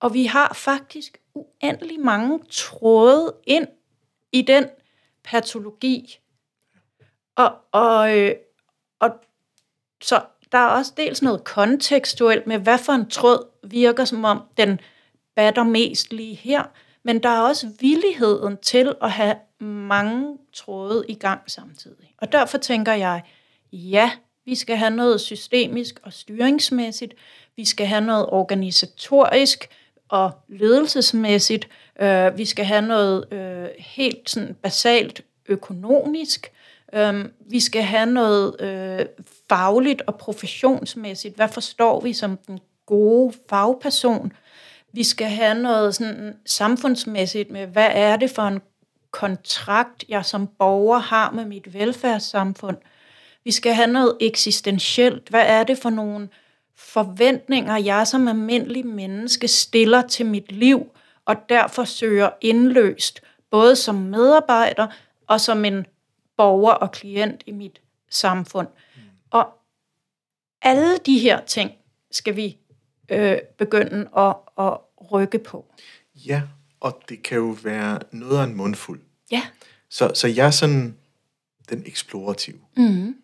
Og 0.00 0.14
vi 0.14 0.26
har 0.26 0.52
faktisk 0.54 1.18
uendelig 1.34 2.00
mange 2.00 2.40
tråde 2.50 3.34
ind 3.46 3.68
i 4.32 4.42
den 4.42 4.64
patologi. 5.24 6.18
Og, 7.36 7.54
og, 7.72 8.18
øh, 8.18 8.34
og 9.00 9.10
så 10.02 10.20
der 10.52 10.58
er 10.58 10.68
også 10.68 10.92
dels 10.96 11.22
noget 11.22 11.44
kontekstuelt 11.44 12.46
med, 12.46 12.58
hvad 12.58 12.78
for 12.78 12.92
en 12.92 13.10
tråd 13.10 13.68
virker 13.68 14.04
som 14.04 14.24
om, 14.24 14.42
den 14.56 14.80
batter 15.36 15.64
mest 15.64 16.12
lige 16.12 16.34
her, 16.34 16.62
men 17.02 17.22
der 17.22 17.28
er 17.28 17.40
også 17.40 17.72
villigheden 17.80 18.56
til 18.56 18.94
at 19.02 19.10
have 19.10 19.36
mange 19.60 20.38
tråde 20.52 21.04
i 21.08 21.14
gang 21.14 21.50
samtidig. 21.50 22.14
Og 22.18 22.32
derfor 22.32 22.58
tænker 22.58 22.92
jeg, 22.92 23.22
ja, 23.72 24.10
vi 24.46 24.54
skal 24.54 24.76
have 24.76 24.90
noget 24.90 25.20
systemisk 25.20 26.00
og 26.02 26.12
styringsmæssigt, 26.12 27.14
vi 27.56 27.64
skal 27.64 27.86
have 27.86 28.00
noget 28.00 28.26
organisatorisk 28.26 29.68
og 30.08 30.30
ledelsesmæssigt, 30.48 31.68
øh, 32.00 32.38
vi 32.38 32.44
skal 32.44 32.64
have 32.64 32.82
noget 32.82 33.32
øh, 33.32 33.68
helt 33.78 34.30
sådan 34.30 34.56
basalt 34.62 35.22
økonomisk, 35.48 36.52
Øhm, 36.92 37.32
vi 37.50 37.60
skal 37.60 37.82
have 37.82 38.06
noget 38.06 38.60
øh, 38.60 39.06
fagligt 39.48 40.02
og 40.06 40.14
professionsmæssigt. 40.14 41.36
Hvad 41.36 41.48
forstår 41.48 42.00
vi 42.00 42.12
som 42.12 42.36
den 42.46 42.58
gode 42.86 43.34
fagperson? 43.48 44.32
Vi 44.92 45.04
skal 45.04 45.26
have 45.26 45.54
noget 45.54 45.94
sådan 45.94 46.36
samfundsmæssigt 46.46 47.50
med, 47.50 47.66
hvad 47.66 47.88
er 47.92 48.16
det 48.16 48.30
for 48.30 48.42
en 48.42 48.60
kontrakt, 49.10 50.04
jeg 50.08 50.24
som 50.24 50.46
borger 50.46 50.98
har 50.98 51.30
med 51.30 51.44
mit 51.44 51.74
velfærdssamfund? 51.74 52.76
Vi 53.46 53.52
skal 53.52 53.74
have 53.74 53.86
noget 53.86 54.16
eksistentielt. 54.20 55.28
Hvad 55.28 55.44
er 55.46 55.64
det 55.64 55.78
for 55.78 55.90
nogle 55.90 56.28
forventninger, 56.74 57.76
jeg 57.76 58.06
som 58.06 58.28
almindelig 58.28 58.86
menneske 58.86 59.48
stiller 59.48 60.02
til 60.02 60.26
mit 60.26 60.52
liv, 60.52 60.86
og 61.24 61.36
derfor 61.48 61.84
søger 61.84 62.30
indløst, 62.40 63.20
både 63.50 63.76
som 63.76 63.94
medarbejder 63.94 64.86
og 65.26 65.40
som 65.40 65.64
en 65.64 65.86
borger 66.36 66.72
og 66.72 66.92
klient 66.92 67.42
i 67.46 67.52
mit 67.52 67.80
samfund. 68.10 68.68
Og 69.30 69.48
alle 70.62 70.98
de 71.06 71.18
her 71.18 71.44
ting 71.44 71.70
skal 72.10 72.36
vi 72.36 72.58
øh, 73.08 73.38
begynde 73.58 74.08
at, 74.16 74.34
at 74.58 74.78
rykke 75.12 75.38
på. 75.38 75.74
Ja, 76.14 76.42
og 76.80 77.02
det 77.08 77.22
kan 77.22 77.38
jo 77.38 77.56
være 77.62 77.98
noget 78.12 78.38
af 78.38 78.44
en 78.44 78.54
mundfuld. 78.54 79.00
Ja. 79.30 79.42
Så, 79.88 80.10
så 80.14 80.28
jeg 80.28 80.46
er 80.46 80.50
sådan 80.50 80.96
den 81.68 81.82
eksplorative. 81.86 82.58
Mm. 82.76 83.16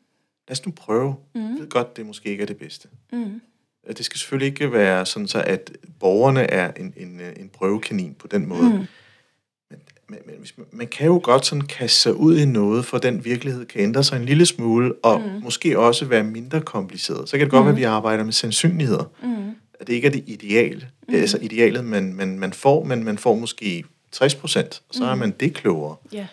Lad 0.53 0.57
os 0.57 0.66
nu 0.66 0.72
prøve. 0.72 1.14
Mm. 1.34 1.40
Jeg 1.40 1.61
ved 1.61 1.68
godt, 1.68 1.96
det 1.96 2.07
måske 2.07 2.28
ikke 2.28 2.42
er 2.42 2.46
det 2.46 2.57
bedste. 2.57 2.88
Mm. 3.12 3.40
Det 3.96 4.05
skal 4.05 4.18
selvfølgelig 4.18 4.46
ikke 4.46 4.72
være 4.72 5.07
sådan, 5.07 5.28
så 5.28 5.42
at 5.46 5.70
borgerne 6.00 6.40
er 6.40 6.72
en, 6.76 6.94
en, 6.96 7.20
en 7.36 7.48
prøvekanin 7.48 8.14
på 8.14 8.26
den 8.26 8.48
måde. 8.48 8.62
Mm. 8.70 8.86
Men, 9.70 9.78
men, 10.09 10.18
men 10.26 10.34
hvis 10.38 10.59
man, 10.59 10.66
man 10.72 10.86
kan 10.86 11.07
jo 11.07 11.20
godt 11.22 11.46
sådan 11.46 11.66
kaste 11.66 12.00
sig 12.00 12.14
ud 12.14 12.38
i 12.38 12.44
noget, 12.44 12.84
for 12.84 12.98
den 12.98 13.24
virkelighed 13.24 13.66
kan 13.66 13.80
ændre 13.80 14.05
sig 14.05 14.16
en 14.16 14.24
lille 14.24 14.46
smule, 14.46 14.94
og 15.03 15.20
mm. 15.20 15.42
måske 15.42 15.78
også 15.78 16.05
være 16.05 16.24
mindre 16.24 16.61
kompliceret. 16.61 17.28
Så 17.28 17.38
kan 17.38 17.46
det 17.46 17.50
godt 17.50 17.62
mm. 17.62 17.66
være, 17.66 17.74
at 17.74 17.78
vi 17.78 17.84
arbejder 17.84 18.24
med 18.24 18.32
sandsynligheder. 18.32 19.05
Mm. 19.22 19.50
At 19.80 19.86
det 19.86 19.92
ikke 19.92 20.07
er 20.07 20.12
det 20.12 20.24
ideale, 20.26 20.88
mm. 21.09 21.14
altså 21.14 21.38
idealet, 21.42 21.84
man, 21.84 22.14
man, 22.14 22.38
man 22.38 22.53
får, 22.53 22.84
men 22.84 23.05
man 23.05 23.18
får 23.18 23.34
måske 23.34 23.84
60 24.12 24.34
procent, 24.34 24.82
og 24.88 24.94
så 24.94 25.05
mm. 25.05 25.11
er 25.11 25.14
man 25.14 25.30
det 25.40 25.55
klogere. 25.55 25.96
Yeah. 26.14 26.26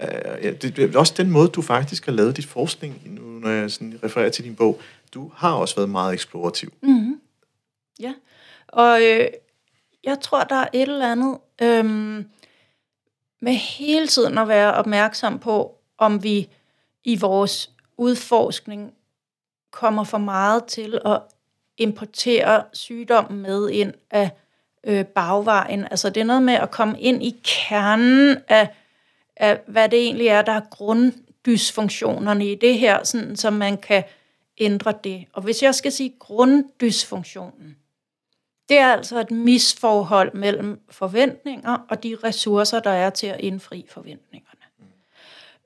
Uh, 0.00 0.44
ja, 0.44 0.52
det, 0.52 0.76
det 0.76 0.94
er 0.94 0.98
også 0.98 1.14
den 1.16 1.30
måde, 1.30 1.48
du 1.48 1.62
faktisk 1.62 2.06
har 2.06 2.12
lavet 2.12 2.36
dit 2.36 2.46
forskning, 2.46 3.02
nu 3.04 3.22
når 3.22 3.50
jeg 3.50 3.70
sådan 3.70 4.00
refererer 4.04 4.30
til 4.30 4.44
din 4.44 4.56
bog. 4.56 4.80
Du 5.14 5.30
har 5.34 5.52
også 5.52 5.76
været 5.76 5.90
meget 5.90 6.12
eksplorativ. 6.14 6.72
Mm-hmm. 6.82 7.20
Ja, 8.00 8.14
og 8.68 9.02
øh, 9.02 9.26
jeg 10.04 10.20
tror, 10.20 10.44
der 10.44 10.56
er 10.56 10.68
et 10.72 10.82
eller 10.82 11.12
andet 11.12 11.38
øh, 11.62 11.84
med 13.40 13.52
hele 13.52 14.06
tiden 14.06 14.38
at 14.38 14.48
være 14.48 14.74
opmærksom 14.74 15.38
på, 15.38 15.78
om 15.98 16.22
vi 16.22 16.48
i 17.04 17.18
vores 17.18 17.70
udforskning 17.98 18.92
kommer 19.70 20.04
for 20.04 20.18
meget 20.18 20.64
til 20.64 21.00
at 21.04 21.22
importere 21.78 22.64
sygdommen 22.72 23.42
med 23.42 23.70
ind 23.70 23.92
af 24.10 24.30
øh, 24.86 25.04
bagvejen. 25.04 25.84
Altså 25.84 26.10
det 26.10 26.20
er 26.20 26.24
noget 26.24 26.42
med 26.42 26.54
at 26.54 26.70
komme 26.70 27.00
ind 27.00 27.22
i 27.22 27.40
kernen 27.44 28.36
af, 28.48 28.68
af 29.36 29.60
hvad 29.66 29.88
det 29.88 29.98
egentlig 29.98 30.26
er, 30.26 30.42
der 30.42 30.52
er 30.52 30.60
grunddysfunktionerne 30.70 32.52
i 32.52 32.54
det 32.54 32.78
her, 32.78 33.04
sådan, 33.04 33.36
så 33.36 33.50
man 33.50 33.76
kan 33.76 34.04
ændre 34.58 34.94
det. 35.04 35.24
Og 35.32 35.42
hvis 35.42 35.62
jeg 35.62 35.74
skal 35.74 35.92
sige 35.92 36.14
grunddysfunktionen, 36.18 37.76
det 38.68 38.78
er 38.78 38.92
altså 38.92 39.20
et 39.20 39.30
misforhold 39.30 40.34
mellem 40.34 40.80
forventninger 40.90 41.86
og 41.88 42.02
de 42.02 42.16
ressourcer, 42.24 42.80
der 42.80 42.90
er 42.90 43.10
til 43.10 43.26
at 43.26 43.40
indfri 43.40 43.86
forventningerne. 43.88 44.60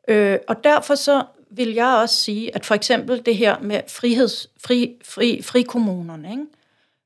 Øh, 0.08 0.38
og 0.48 0.64
derfor 0.64 0.94
så 0.94 1.24
vil 1.50 1.74
jeg 1.74 1.86
også 2.02 2.16
sige, 2.16 2.54
at 2.54 2.66
for 2.66 2.74
eksempel 2.74 3.26
det 3.26 3.36
her 3.36 3.58
med 3.58 3.80
friheds, 3.88 4.50
fri, 4.60 4.96
fri, 5.04 5.42
frikommunerne, 5.42 6.30
ikke? 6.30 6.46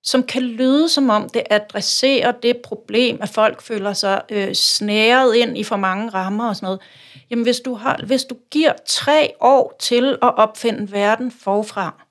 Som 0.05 0.23
kan 0.23 0.43
lyde 0.43 0.89
som 0.89 1.11
om 1.11 1.29
det 1.29 1.43
adresserer 1.51 2.33
det 2.33 2.57
problem, 2.57 3.19
at 3.23 3.29
folk 3.29 3.63
føler 3.63 3.93
sig 3.93 4.23
øh, 4.31 4.55
snæret 4.55 5.35
ind 5.35 5.59
i 5.59 5.65
for 5.65 5.77
mange 5.77 6.09
rammer 6.09 6.49
og 6.49 6.57
sådan 6.57 6.67
noget. 6.67 6.81
Jamen 7.31 7.43
hvis 7.43 7.61
du, 7.61 7.75
har, 7.75 8.01
hvis 8.07 8.25
du 8.25 8.37
giver 8.51 8.73
tre 8.87 9.35
år 9.41 9.77
til 9.79 10.19
at 10.23 10.37
opfinde 10.37 10.93
verden 10.93 11.31
forfra, 11.31 12.05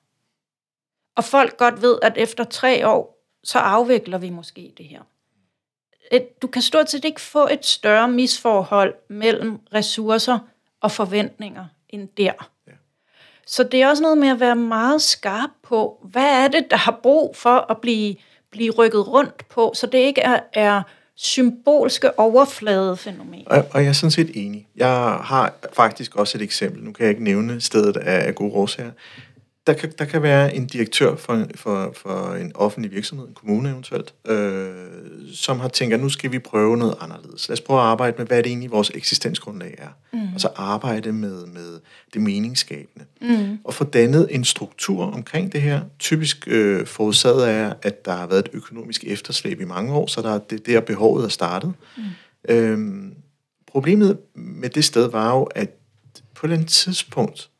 og 1.16 1.24
folk 1.24 1.56
godt 1.56 1.82
ved, 1.82 1.98
at 2.02 2.12
efter 2.16 2.44
tre 2.44 2.88
år, 2.88 3.24
så 3.44 3.58
afvikler 3.58 4.18
vi 4.18 4.30
måske 4.30 4.72
det 4.78 4.86
her. 4.86 5.02
Et, 6.12 6.42
du 6.42 6.46
kan 6.46 6.62
stort 6.62 6.90
set 6.90 7.04
ikke 7.04 7.20
få 7.20 7.48
et 7.48 7.66
større 7.66 8.08
misforhold 8.08 8.94
mellem 9.08 9.58
ressourcer 9.74 10.38
og 10.80 10.90
forventninger 10.90 11.66
end 11.88 12.08
der. 12.16 12.50
Så 13.46 13.62
det 13.62 13.82
er 13.82 13.88
også 13.88 14.02
noget 14.02 14.18
med 14.18 14.28
at 14.28 14.40
være 14.40 14.56
meget 14.56 15.02
skarp 15.02 15.50
på, 15.62 16.06
hvad 16.10 16.44
er 16.44 16.48
det, 16.48 16.66
der 16.70 16.76
har 16.76 17.00
brug 17.02 17.36
for 17.36 17.70
at 17.70 17.76
blive, 17.78 18.16
blive 18.50 18.70
rykket 18.70 19.08
rundt 19.08 19.48
på, 19.48 19.72
så 19.74 19.86
det 19.86 19.98
ikke 19.98 20.20
er, 20.20 20.40
er 20.52 20.82
symbolske 21.16 22.18
overfladefænomener. 22.18 23.50
Og, 23.50 23.64
og 23.70 23.82
jeg 23.82 23.88
er 23.88 23.92
sådan 23.92 24.10
set 24.10 24.30
enig. 24.34 24.68
Jeg 24.76 25.18
har 25.20 25.54
faktisk 25.72 26.16
også 26.16 26.38
et 26.38 26.42
eksempel. 26.42 26.82
Nu 26.82 26.92
kan 26.92 27.02
jeg 27.04 27.10
ikke 27.10 27.24
nævne 27.24 27.60
stedet 27.60 27.96
af 27.96 28.34
gode 28.34 28.52
årsager 28.52 28.90
der 29.66 29.72
kan, 29.72 29.92
der 29.98 30.04
kan 30.04 30.22
være 30.22 30.54
en 30.54 30.66
direktør 30.66 31.16
for, 31.16 31.46
for, 31.54 31.94
for 31.96 32.34
en 32.34 32.52
offentlig 32.54 32.92
virksomhed, 32.92 33.28
en 33.28 33.34
kommune 33.34 33.70
eventuelt, 33.70 34.14
øh, 34.28 34.74
som 35.32 35.60
har 35.60 35.68
tænkt, 35.68 35.94
at 35.94 36.00
nu 36.00 36.08
skal 36.08 36.32
vi 36.32 36.38
prøve 36.38 36.76
noget 36.76 36.94
anderledes. 37.00 37.48
Lad 37.48 37.52
os 37.52 37.60
prøve 37.60 37.80
at 37.80 37.86
arbejde 37.86 38.14
med, 38.18 38.26
hvad 38.26 38.38
det 38.38 38.46
egentlig 38.46 38.70
vores 38.70 38.90
eksistensgrundlag 38.94 39.74
er. 39.78 39.88
Mm. 40.12 40.34
Og 40.34 40.40
så 40.40 40.48
arbejde 40.56 41.12
med, 41.12 41.46
med 41.46 41.80
det 42.14 42.22
meningsskabende. 42.22 43.06
Mm. 43.20 43.58
Og 43.64 43.74
få 43.74 43.84
dannet 43.84 44.28
en 44.30 44.44
struktur 44.44 45.04
omkring 45.04 45.52
det 45.52 45.62
her. 45.62 45.80
Typisk 45.98 46.48
øh, 46.50 46.86
forudsat 46.86 47.40
af, 47.40 47.74
at 47.82 48.04
der 48.04 48.12
har 48.12 48.26
været 48.26 48.44
et 48.44 48.50
økonomisk 48.52 49.04
efterslæb 49.04 49.60
i 49.60 49.64
mange 49.64 49.94
år, 49.94 50.06
så 50.06 50.22
der, 50.22 50.38
det 50.38 50.66
der 50.66 50.80
behovet 50.80 51.24
er 51.24 51.28
startet. 51.28 51.72
Mm. 51.96 52.02
Øhm, 52.48 53.14
problemet 53.66 54.18
med 54.34 54.68
det 54.68 54.84
sted 54.84 55.10
var 55.10 55.36
jo, 55.36 55.42
at 55.42 55.70
på 56.34 56.46
den 56.46 56.64
tidspunkt, 56.64 57.50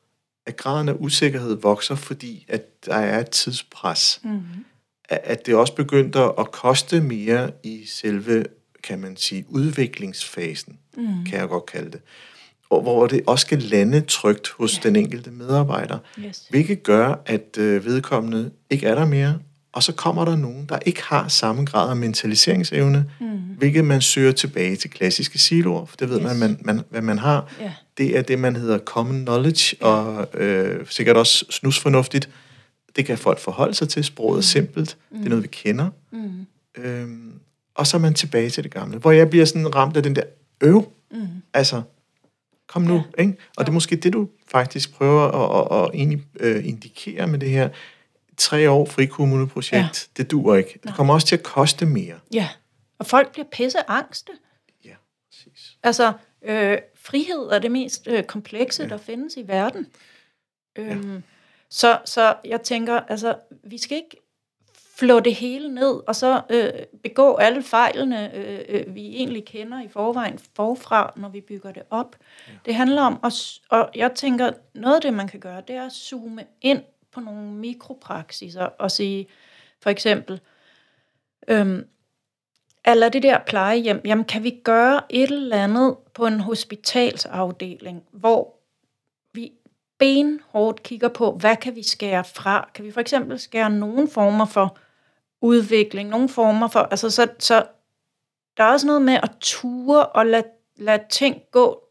at 0.47 0.57
graden 0.57 0.89
af 0.89 0.95
usikkerhed 0.99 1.61
vokser, 1.61 1.95
fordi 1.95 2.47
at 2.49 2.87
der 2.87 2.95
er 2.95 3.21
et 3.21 3.31
tidspres. 3.31 4.21
Mm-hmm. 4.25 4.65
At 5.09 5.47
det 5.47 5.55
også 5.55 5.75
begyndte 5.75 6.19
at 6.19 6.51
koste 6.53 7.01
mere 7.01 7.51
i 7.63 7.85
selve, 7.87 8.45
kan 8.85 8.99
man 8.99 9.17
sige, 9.17 9.45
udviklingsfasen, 9.49 10.79
mm. 10.97 11.25
kan 11.25 11.39
jeg 11.39 11.49
godt 11.49 11.67
kalde 11.67 11.91
det. 11.91 12.01
Og 12.71 12.83
hvor 12.83 13.07
det 13.07 13.21
også 13.27 13.43
skal 13.43 13.59
lande 13.59 14.01
trygt 14.01 14.49
hos 14.49 14.77
ja. 14.77 14.89
den 14.89 14.97
enkelte 14.97 15.31
medarbejder. 15.31 15.99
Yes. 16.19 16.47
Hvilket 16.51 16.83
gør, 16.83 17.23
at 17.27 17.59
øh, 17.59 17.85
vedkommende 17.85 18.51
ikke 18.71 18.87
er 18.87 18.95
der 18.95 19.07
mere, 19.07 19.39
og 19.73 19.83
så 19.83 19.93
kommer 19.93 20.25
der 20.25 20.37
nogen, 20.37 20.67
der 20.67 20.79
ikke 20.87 21.03
har 21.03 21.29
samme 21.29 21.65
grad 21.65 21.91
af 21.91 21.97
mentaliseringsevne, 21.97 23.11
mm. 23.21 23.27
hvilket 23.59 23.85
man 23.85 24.01
søger 24.01 24.33
tilbage 24.33 24.77
til 24.77 24.91
klassiske 24.91 25.39
siloer, 25.39 25.85
for 25.85 25.97
det 25.97 26.11
ved 26.11 26.21
yes. 26.21 26.25
man, 26.25 26.39
man, 26.39 26.59
man, 26.65 26.81
hvad 26.91 27.03
man 27.03 27.19
har. 27.19 27.53
Yeah. 27.61 27.71
Det 27.99 28.19
er 28.19 28.23
det, 28.23 28.39
man 28.39 28.57
hedder 28.57 28.79
common 28.79 29.25
knowledge, 29.25 29.77
og 29.83 30.29
øh, 30.35 30.87
sikkert 30.87 31.17
også 31.17 31.45
snusfornuftigt. 31.51 32.29
Det 32.97 33.07
kan 33.07 33.19
folk 33.19 33.39
forholde 33.39 33.75
sig 33.75 33.89
til. 33.89 34.05
Sproget 34.05 34.35
mm. 34.35 34.39
er 34.39 34.43
simpelt. 34.43 34.97
Mm. 35.11 35.17
Det 35.17 35.25
er 35.25 35.29
noget, 35.29 35.43
vi 35.43 35.49
kender. 35.49 35.91
Mm. 36.11 36.47
Øhm, 36.77 37.41
og 37.75 37.87
så 37.87 37.97
er 37.97 38.01
man 38.01 38.15
tilbage 38.15 38.51
til 38.51 38.65
det 38.65 38.73
gamle, 38.73 38.99
hvor 38.99 39.11
jeg 39.11 39.31
bliver 39.31 39.45
sådan 39.45 39.75
ramt 39.75 39.97
af 39.97 40.03
den 40.03 40.17
der 40.17 40.23
øv. 40.61 40.93
Mm. 41.11 41.27
Altså, 41.55 41.83
kom 42.67 42.83
nu. 42.83 42.95
Ja. 42.95 43.23
Ikke? 43.23 43.33
Og 43.33 43.55
ja. 43.59 43.63
det 43.63 43.69
er 43.69 43.73
måske 43.73 43.97
det, 43.97 44.13
du 44.13 44.29
faktisk 44.49 44.95
prøver 44.95 45.23
at, 45.23 45.73
at, 45.73 45.85
at 45.85 45.91
egentlig, 45.95 46.25
øh, 46.41 46.67
indikere 46.67 47.27
med 47.27 47.39
det 47.39 47.51
her 47.51 47.69
tre 48.37 48.71
år 48.71 48.87
frikommuneprojekt, 48.87 49.75
ja. 49.75 50.23
det 50.23 50.31
duer 50.31 50.57
ikke. 50.57 50.79
Det 50.83 50.95
kommer 50.95 51.15
også 51.15 51.27
til 51.27 51.37
at 51.37 51.43
koste 51.43 51.87
mere. 51.87 52.15
Ja, 52.35 52.49
og 52.99 53.07
folk 53.07 53.33
bliver 53.33 53.47
pisse 53.53 53.79
angste. 53.91 54.33
Ja, 54.85 54.95
præcis. 55.31 55.77
Altså, 55.83 56.13
øh, 56.45 56.79
frihed 57.05 57.49
er 57.53 57.59
det 57.59 57.73
mest 57.73 58.07
øh, 58.07 58.25
komplekse, 58.25 58.83
ja. 58.83 58.89
der 58.89 58.97
findes 58.97 59.37
i 59.37 59.49
verden. 59.49 59.87
Øhm, 60.77 61.15
ja. 61.15 61.21
så, 61.69 61.99
så 62.05 62.37
jeg 62.45 62.63
tænker, 62.63 63.01
altså, 63.01 63.37
vi 63.63 63.79
skal 63.79 63.97
ikke 63.97 64.17
flå 64.97 65.21
det 65.21 65.35
hele 65.35 65.75
ned, 65.75 66.01
og 66.07 66.17
så 66.17 66.43
øh, 66.51 66.71
begå 67.03 67.35
alle 67.35 67.63
fejlene, 67.63 68.37
øh, 68.37 68.61
øh, 68.69 68.95
vi 68.95 69.17
egentlig 69.17 69.45
kender 69.45 69.83
i 69.83 69.89
forvejen 69.89 70.39
forfra, 70.57 71.13
når 71.17 71.29
vi 71.29 71.41
bygger 71.41 71.73
det 71.73 71.83
op. 71.91 72.17
Ja. 72.49 72.53
Det 72.65 72.75
handler 72.75 73.03
om, 73.03 73.21
at, 73.25 73.33
og 73.69 73.91
jeg 73.95 74.13
tænker, 74.15 74.51
noget 74.75 74.97
af 74.97 75.03
det, 75.03 75.15
man 75.15 75.29
kan 75.29 75.41
gøre, 75.41 75.63
det 75.69 75.77
er 75.77 75.87
at 75.87 75.93
zoome 75.93 76.45
ind 76.61 76.83
på 77.13 77.21
nogle 77.21 77.53
mikropraksiser 77.53 78.65
og 78.65 78.91
sige, 78.91 79.27
for 79.81 79.91
eksempel, 79.91 80.41
øhm, 81.49 81.89
eller 82.87 83.09
det 83.09 83.23
der 83.23 83.39
plejehjem, 83.47 84.01
jamen 84.05 84.25
kan 84.25 84.43
vi 84.43 84.61
gøre 84.65 85.01
et 85.11 85.31
eller 85.31 85.65
andet 85.65 85.97
på 86.15 86.27
en 86.27 86.41
hospitalsafdeling, 86.41 88.03
hvor 88.13 88.55
vi 89.33 89.53
benhårdt 89.99 90.83
kigger 90.83 91.09
på, 91.09 91.33
hvad 91.33 91.57
kan 91.57 91.77
vi 91.77 91.83
skære 91.83 92.25
fra? 92.25 92.71
Kan 92.75 92.85
vi 92.85 92.91
for 92.91 93.01
eksempel 93.01 93.39
skære 93.39 93.71
nogle 93.71 94.09
former 94.09 94.45
for 94.45 94.79
udvikling, 95.41 96.09
nogle 96.09 96.29
former 96.29 96.69
for, 96.69 96.81
altså 96.81 97.11
så, 97.11 97.29
så 97.39 97.67
der 98.57 98.65
er 98.65 98.73
også 98.73 98.87
noget 98.87 99.03
med 99.03 99.15
at 99.15 99.31
ture 99.41 100.07
og 100.07 100.27
lade, 100.27 100.45
lade 100.77 101.03
ting 101.11 101.43
gå 101.51 101.85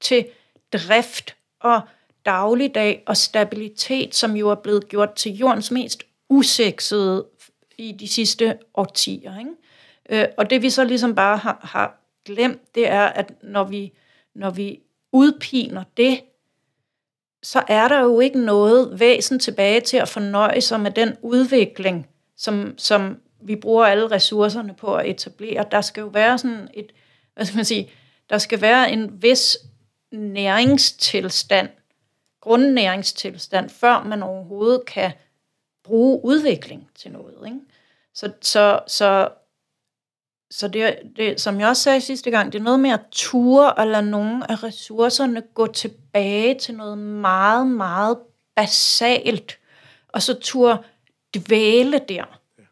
til 0.00 0.26
drift 0.72 1.36
og 1.60 1.80
dagligdag 2.26 3.02
og 3.06 3.16
stabilitet, 3.16 4.14
som 4.14 4.36
jo 4.36 4.50
er 4.50 4.54
blevet 4.54 4.88
gjort 4.88 5.14
til 5.14 5.32
jordens 5.32 5.70
mest 5.70 6.02
useksede 6.28 7.26
i 7.78 7.92
de 7.92 8.08
sidste 8.08 8.58
årtier. 8.74 9.38
Ikke? 9.38 9.50
Øh, 10.08 10.24
og 10.36 10.50
det 10.50 10.62
vi 10.62 10.70
så 10.70 10.84
ligesom 10.84 11.14
bare 11.14 11.36
har, 11.36 11.58
har 11.62 12.00
glemt, 12.24 12.74
det 12.74 12.88
er, 12.88 13.04
at 13.04 13.32
når 13.42 13.64
vi, 13.64 13.92
når 14.34 14.50
vi 14.50 14.80
udpiner 15.12 15.84
det, 15.96 16.20
så 17.42 17.62
er 17.68 17.88
der 17.88 18.00
jo 18.00 18.20
ikke 18.20 18.44
noget 18.44 19.00
væsen 19.00 19.38
tilbage 19.38 19.80
til 19.80 19.96
at 19.96 20.08
fornøje 20.08 20.60
sig 20.60 20.80
med 20.80 20.90
den 20.90 21.16
udvikling, 21.22 22.08
som, 22.36 22.74
som 22.78 23.16
vi 23.42 23.56
bruger 23.56 23.86
alle 23.86 24.10
ressourcerne 24.10 24.74
på 24.74 24.94
at 24.94 25.08
etablere. 25.10 25.64
Der 25.70 25.80
skal 25.80 26.00
jo 26.00 26.06
være 26.06 26.38
sådan 26.38 26.68
et, 26.74 26.92
hvad 27.34 27.46
skal 27.46 27.56
man 27.56 27.64
sige, 27.64 27.90
der 28.30 28.38
skal 28.38 28.60
være 28.60 28.92
en 28.92 29.22
vis 29.22 29.58
næringstilstand 30.12 31.68
grundnæringstilstand, 32.40 33.70
før 33.70 34.02
man 34.02 34.22
overhovedet 34.22 34.84
kan 34.86 35.12
bruge 35.84 36.24
udvikling 36.24 36.90
til 36.94 37.10
noget. 37.10 37.34
Ikke? 37.46 37.58
Så, 38.14 38.32
så, 38.40 38.80
så, 38.86 39.28
så 40.50 40.68
det, 40.68 40.98
det, 41.16 41.40
som 41.40 41.60
jeg 41.60 41.68
også 41.68 41.82
sagde 41.82 42.00
sidste 42.00 42.30
gang, 42.30 42.52
det 42.52 42.58
er 42.58 42.62
noget 42.62 42.80
med 42.80 42.90
at 42.90 43.00
ture 43.10 43.72
og 43.72 43.86
lade 43.86 44.10
nogle 44.10 44.50
af 44.50 44.62
ressourcerne 44.62 45.42
gå 45.54 45.66
tilbage 45.66 46.58
til 46.58 46.74
noget 46.74 46.98
meget, 46.98 47.66
meget 47.66 48.18
basalt, 48.56 49.58
og 50.08 50.22
så 50.22 50.34
ture 50.40 50.82
dvæle 51.34 52.00
der. 52.08 52.40
Ja. 52.58 52.64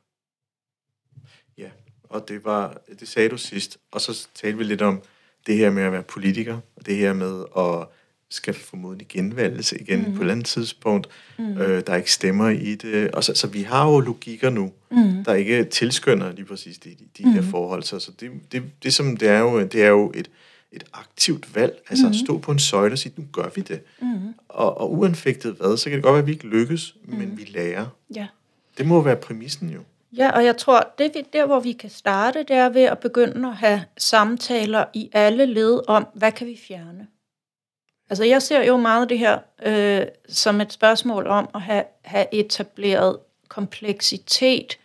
ja, 1.59 1.71
og 2.03 2.29
det 2.29 2.45
var, 2.45 2.81
det 3.01 3.09
sagde 3.09 3.29
du 3.29 3.37
sidst, 3.37 3.79
og 3.91 4.01
så 4.01 4.29
talte 4.35 4.59
vi 4.59 4.65
lidt 4.65 4.83
om 4.83 5.03
det 5.47 5.57
her 5.57 5.71
med 5.71 5.83
at 5.83 5.93
være 5.93 6.03
politiker, 6.03 6.59
og 6.77 6.87
det 6.87 6.97
her 6.97 7.13
med 7.13 7.45
at 7.57 7.89
skal 8.31 8.55
formodentlig 8.55 9.09
genvalges 9.09 9.73
igen 9.73 9.99
mm. 9.99 10.05
på 10.05 10.11
et 10.11 10.21
eller 10.21 10.33
andet 10.33 10.47
tidspunkt. 10.47 11.09
Mm. 11.39 11.59
Øh, 11.59 11.83
der 11.87 11.93
er 11.93 11.97
ikke 11.97 12.13
stemmer 12.13 12.49
i 12.49 12.75
det. 12.75 13.11
Og 13.11 13.25
så, 13.25 13.35
så 13.35 13.47
vi 13.47 13.63
har 13.63 13.91
jo 13.91 14.01
logikker 14.01 14.51
nu, 14.51 14.73
mm. 14.91 15.25
der 15.25 15.35
ikke 15.35 15.65
tilskynder 15.65 16.33
lige 16.33 16.45
præcis 16.45 16.79
de, 16.79 16.91
de, 16.91 17.05
de 17.19 17.25
mm. 17.25 17.33
her 17.33 17.43
forhold. 17.43 17.83
Så, 17.83 17.99
så 17.99 18.13
det, 18.21 18.31
det, 18.53 18.63
det, 18.83 18.95
som 18.95 19.17
det 19.17 19.29
er 19.29 19.39
jo, 19.39 19.63
det 19.63 19.83
er 19.83 19.89
jo 19.89 20.13
et, 20.15 20.31
et 20.73 20.85
aktivt 20.93 21.55
valg. 21.55 21.83
Altså 21.89 22.07
mm. 22.07 22.11
at 22.11 22.17
stå 22.17 22.39
på 22.39 22.53
en 22.53 22.59
søjle 22.59 22.93
og 22.93 22.99
sige, 22.99 23.13
nu 23.17 23.25
gør 23.33 23.49
vi 23.55 23.61
det. 23.61 23.81
Mm. 24.03 24.35
Og, 24.49 24.81
og 24.81 24.93
uanfægtet 24.93 25.53
hvad, 25.53 25.77
så 25.77 25.85
kan 25.85 25.97
det 25.97 26.03
godt 26.03 26.13
være, 26.13 26.23
at 26.23 26.27
vi 26.27 26.33
ikke 26.33 26.47
lykkes, 26.47 26.95
mm. 27.05 27.19
men 27.19 27.39
vi 27.39 27.45
lærer. 27.45 27.87
Ja. 28.15 28.27
Det 28.79 28.87
må 28.87 29.03
være 29.03 29.17
præmissen 29.17 29.71
jo. 29.71 29.81
Ja, 30.17 30.31
og 30.31 30.45
jeg 30.45 30.57
tror, 30.57 30.95
det 30.99 31.13
der, 31.33 31.47
hvor 31.47 31.61
vi 31.61 31.73
kan 31.73 31.91
starte, 31.91 32.39
det 32.39 32.57
er 32.57 32.69
ved 32.69 32.83
at 32.83 32.99
begynde 32.99 33.49
at 33.49 33.57
have 33.57 33.85
samtaler 33.99 34.85
i 34.95 35.11
alle 35.13 35.47
led 35.47 35.81
om, 35.89 36.07
hvad 36.15 36.33
kan 36.33 36.47
vi 36.47 36.59
fjerne? 36.69 37.07
Altså 38.11 38.25
jeg 38.25 38.43
ser 38.43 38.63
jo 38.63 38.77
meget 38.77 39.09
det 39.09 39.19
her 39.19 39.39
øh, 39.63 40.07
som 40.29 40.61
et 40.61 40.73
spørgsmål 40.73 41.27
om 41.27 41.49
at 41.55 41.63
have, 41.63 41.85
have 42.03 42.27
etableret 42.33 43.19
kompleksitet, 43.49 44.79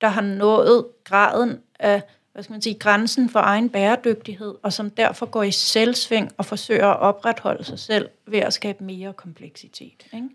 der 0.00 0.08
har 0.08 0.20
nået 0.20 0.86
graden 1.04 1.60
af, 1.78 2.02
hvad 2.32 2.42
skal 2.42 2.52
man 2.52 2.62
sige, 2.62 2.74
grænsen 2.74 3.30
for 3.30 3.40
egen 3.40 3.70
bæredygtighed, 3.70 4.54
og 4.62 4.72
som 4.72 4.90
derfor 4.90 5.26
går 5.26 5.42
i 5.42 5.50
selvsving 5.50 6.32
og 6.36 6.46
forsøger 6.46 6.86
at 6.86 7.00
opretholde 7.00 7.64
sig 7.64 7.78
selv 7.78 8.08
ved 8.26 8.38
at 8.38 8.52
skabe 8.52 8.84
mere 8.84 9.12
kompleksitet. 9.12 10.06
Ikke? 10.12 10.28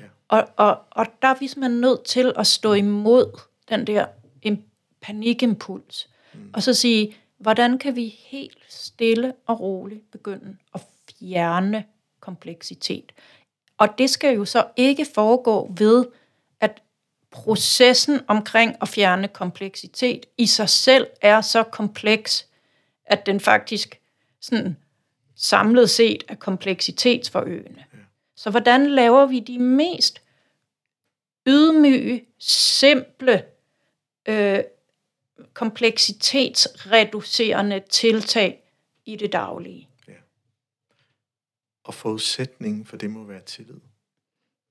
Ja. 0.00 0.04
Og, 0.28 0.48
og, 0.56 0.78
og 0.90 1.06
der 1.22 1.28
er 1.28 1.34
vi 1.40 1.48
simpelthen 1.48 1.80
nødt 1.80 2.04
til 2.04 2.32
at 2.36 2.46
stå 2.46 2.72
imod 2.72 3.40
den 3.68 3.86
der 3.86 4.06
panikimpuls, 5.00 6.08
mm. 6.34 6.50
og 6.52 6.62
så 6.62 6.74
sige, 6.74 7.16
hvordan 7.38 7.78
kan 7.78 7.96
vi 7.96 8.18
helt 8.18 8.58
stille 8.68 9.32
og 9.46 9.60
roligt 9.60 10.10
begynde 10.10 10.56
at 10.74 10.80
fjerne 11.20 11.84
kompleksitet. 12.20 13.12
Og 13.78 13.88
det 13.98 14.10
skal 14.10 14.34
jo 14.34 14.44
så 14.44 14.66
ikke 14.76 15.06
foregå 15.14 15.72
ved, 15.78 16.06
at 16.60 16.82
processen 17.30 18.20
omkring 18.28 18.76
at 18.82 18.88
fjerne 18.88 19.28
kompleksitet 19.28 20.26
i 20.38 20.46
sig 20.46 20.68
selv 20.68 21.06
er 21.22 21.40
så 21.40 21.62
kompleks, 21.62 22.46
at 23.04 23.26
den 23.26 23.40
faktisk 23.40 24.00
sådan 24.40 24.76
samlet 25.36 25.90
set 25.90 26.24
er 26.28 26.34
kompleksitetsforøgende. 26.34 27.84
Så 28.36 28.50
hvordan 28.50 28.90
laver 28.90 29.26
vi 29.26 29.40
de 29.40 29.58
mest 29.58 30.22
ydmyge, 31.46 32.24
simple, 32.38 33.44
øh, 34.28 34.58
kompleksitetsreducerende 35.54 37.82
tiltag 37.90 38.62
i 39.06 39.16
det 39.16 39.32
daglige? 39.32 39.89
Og 41.84 41.94
forudsætningen 41.94 42.86
for 42.86 42.96
det 42.96 43.10
må 43.10 43.24
være 43.24 43.40
tillid. 43.40 43.80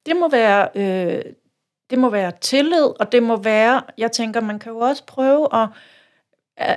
Det 0.06 0.16
må 0.16 0.30
være, 0.30 0.70
øh, 0.76 1.34
det 1.90 2.00
må 2.00 2.10
være 2.10 2.32
tillid, 2.42 2.86
og 3.00 3.12
det 3.12 3.24
må 3.24 3.38
være, 3.38 3.84
jeg 3.98 4.12
tænker, 4.12 4.42
man 4.42 4.60
kan 4.60 4.72
jo 4.72 4.80
også 4.80 5.06
prøve 5.06 5.48
at 5.54 5.70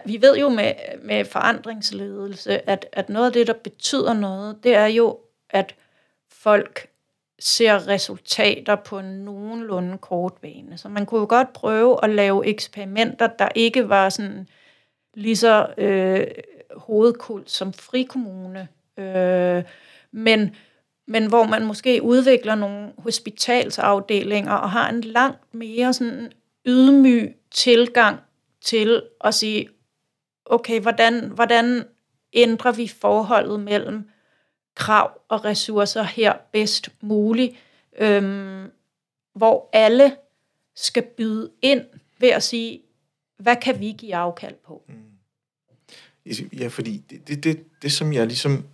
vi 0.05 0.23
ved 0.23 0.37
jo 0.37 0.49
med, 0.49 0.73
med 1.03 1.25
forandringsledelse, 1.25 2.71
at, 2.71 2.87
at 2.93 3.09
noget 3.09 3.27
af 3.27 3.33
det, 3.33 3.47
der 3.47 3.53
betyder 3.53 4.13
noget, 4.13 4.65
det 4.65 4.75
er 4.75 4.87
jo, 4.87 5.19
at 5.51 5.75
folk 6.33 6.89
ser 7.39 7.89
resultater 7.89 8.77
på 8.77 8.99
en 8.99 9.25
nogenlunde 9.25 9.99
kort 9.99 10.33
bane. 10.33 10.79
Så 10.79 10.89
man 10.89 11.07
kunne 11.07 11.21
jo 11.21 11.27
godt 11.29 11.53
prøve 11.53 12.05
at 12.05 12.11
lave 12.11 12.47
eksperimenter, 12.47 13.27
der 13.27 13.49
ikke 13.55 13.89
var 13.89 14.09
sådan 14.09 14.49
lige 15.15 15.37
så 15.37 15.75
øh, 15.79 16.27
hovedkult 16.77 17.51
som 17.51 17.73
frikommune, 17.73 18.69
øh, 18.97 19.63
men, 20.13 20.57
men 21.07 21.27
hvor 21.27 21.45
man 21.45 21.67
måske 21.67 22.03
udvikler 22.03 22.55
nogle 22.55 22.93
hospitalsafdelinger 22.99 24.53
og 24.53 24.71
har 24.71 24.89
en 24.91 25.01
langt 25.01 25.55
mere 25.55 25.93
sådan 25.93 26.33
ydmyg 26.67 27.35
tilgang 27.51 28.21
til 28.61 29.03
at 29.21 29.35
sige, 29.35 29.69
okay, 30.47 30.81
hvordan, 30.81 31.29
hvordan 31.29 31.85
ændrer 32.33 32.73
vi 32.73 32.89
forholdet 32.89 33.61
mellem 33.61 34.09
krav 34.75 35.21
og 35.29 35.45
ressourcer 35.45 36.03
her 36.03 36.33
bedst 36.53 36.91
muligt, 37.01 37.57
øhm, 37.99 38.71
hvor 39.35 39.69
alle 39.73 40.17
skal 40.75 41.03
byde 41.03 41.51
ind 41.63 41.85
ved 42.19 42.29
at 42.29 42.43
sige, 42.43 42.83
hvad 43.39 43.57
kan 43.57 43.81
vi 43.81 43.95
give 43.99 44.15
afkald 44.15 44.55
på? 44.67 44.85
Mm. 44.89 44.95
Ja, 46.59 46.69
fordi 46.69 47.05
det, 47.11 47.29
det, 47.29 47.45
det, 47.45 47.65
det, 47.83 47.93
som 47.93 48.13
jeg 48.13 48.27
ligesom 48.27 48.65